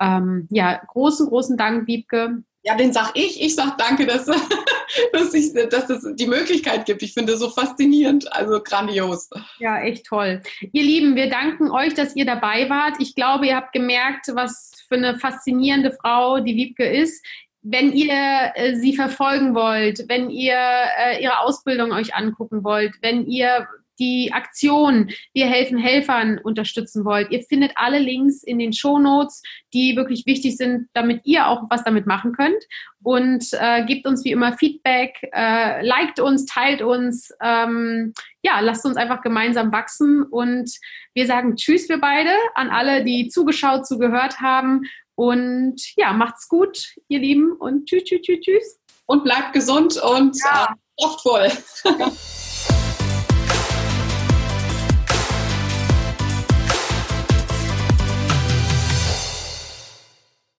Ähm, 0.00 0.46
ja, 0.50 0.80
großen, 0.86 1.28
großen 1.28 1.56
Dank, 1.56 1.86
Wiebke. 1.88 2.42
Ja, 2.66 2.74
den 2.76 2.94
sag 2.94 3.12
ich. 3.14 3.42
Ich 3.42 3.54
sag 3.54 3.76
danke, 3.76 4.06
dass, 4.06 4.24
dass, 5.12 5.34
ich, 5.34 5.52
dass 5.52 5.90
es 5.90 6.16
die 6.16 6.26
Möglichkeit 6.26 6.86
gibt. 6.86 7.02
Ich 7.02 7.12
finde 7.12 7.34
es 7.34 7.40
so 7.40 7.50
faszinierend, 7.50 8.32
also 8.32 8.62
grandios. 8.62 9.28
Ja, 9.58 9.82
echt 9.82 10.06
toll. 10.06 10.42
Ihr 10.72 10.82
Lieben, 10.82 11.14
wir 11.14 11.28
danken 11.28 11.70
euch, 11.70 11.92
dass 11.92 12.16
ihr 12.16 12.24
dabei 12.24 12.70
wart. 12.70 12.96
Ich 13.00 13.14
glaube, 13.14 13.46
ihr 13.46 13.56
habt 13.56 13.74
gemerkt, 13.74 14.28
was 14.32 14.72
für 14.88 14.94
eine 14.94 15.18
faszinierende 15.18 15.92
Frau 15.92 16.40
die 16.40 16.56
Wiebke 16.56 16.86
ist. 16.86 17.22
Wenn 17.60 17.92
ihr 17.92 18.52
äh, 18.54 18.74
sie 18.76 18.96
verfolgen 18.96 19.54
wollt, 19.54 20.04
wenn 20.08 20.30
ihr 20.30 20.56
äh, 20.56 21.22
ihre 21.22 21.40
Ausbildung 21.40 21.92
euch 21.92 22.14
angucken 22.14 22.64
wollt, 22.64 22.94
wenn 23.02 23.26
ihr 23.26 23.68
die 23.98 24.32
Aktion 24.32 25.10
Wir 25.32 25.46
helfen 25.46 25.78
Helfern 25.78 26.38
unterstützen 26.38 27.04
wollt, 27.04 27.30
ihr 27.30 27.42
findet 27.42 27.72
alle 27.76 27.98
Links 27.98 28.42
in 28.42 28.58
den 28.58 28.72
Show 28.72 28.98
Notes, 28.98 29.42
die 29.72 29.96
wirklich 29.96 30.26
wichtig 30.26 30.56
sind, 30.56 30.88
damit 30.94 31.22
ihr 31.24 31.46
auch 31.48 31.64
was 31.70 31.84
damit 31.84 32.06
machen 32.06 32.32
könnt. 32.32 32.62
Und 33.02 33.46
äh, 33.52 33.84
gebt 33.84 34.06
uns 34.06 34.24
wie 34.24 34.30
immer 34.30 34.56
Feedback, 34.56 35.28
äh, 35.32 35.84
liked 35.84 36.20
uns, 36.20 36.46
teilt 36.46 36.82
uns, 36.82 37.30
ähm, 37.42 38.14
ja, 38.42 38.60
lasst 38.60 38.84
uns 38.86 38.96
einfach 38.96 39.20
gemeinsam 39.22 39.72
wachsen. 39.72 40.22
Und 40.22 40.70
wir 41.14 41.26
sagen 41.26 41.56
Tschüss, 41.56 41.88
wir 41.88 42.00
beide, 42.00 42.30
an 42.54 42.70
alle, 42.70 43.04
die 43.04 43.28
zugeschaut, 43.28 43.86
zugehört 43.86 44.40
haben. 44.40 44.82
Und 45.16 45.80
ja, 45.96 46.12
macht's 46.12 46.48
gut, 46.48 46.94
ihr 47.08 47.20
Lieben, 47.20 47.52
und 47.52 47.86
tschüss, 47.86 48.04
tschüss, 48.04 48.22
tschüss, 48.22 48.40
tschüss. 48.40 48.80
Und 49.06 49.22
bleibt 49.22 49.52
gesund 49.52 49.96
und 50.02 50.36
ja. 50.42 50.74
äh, 50.74 51.02
kraftvoll. 51.02 51.48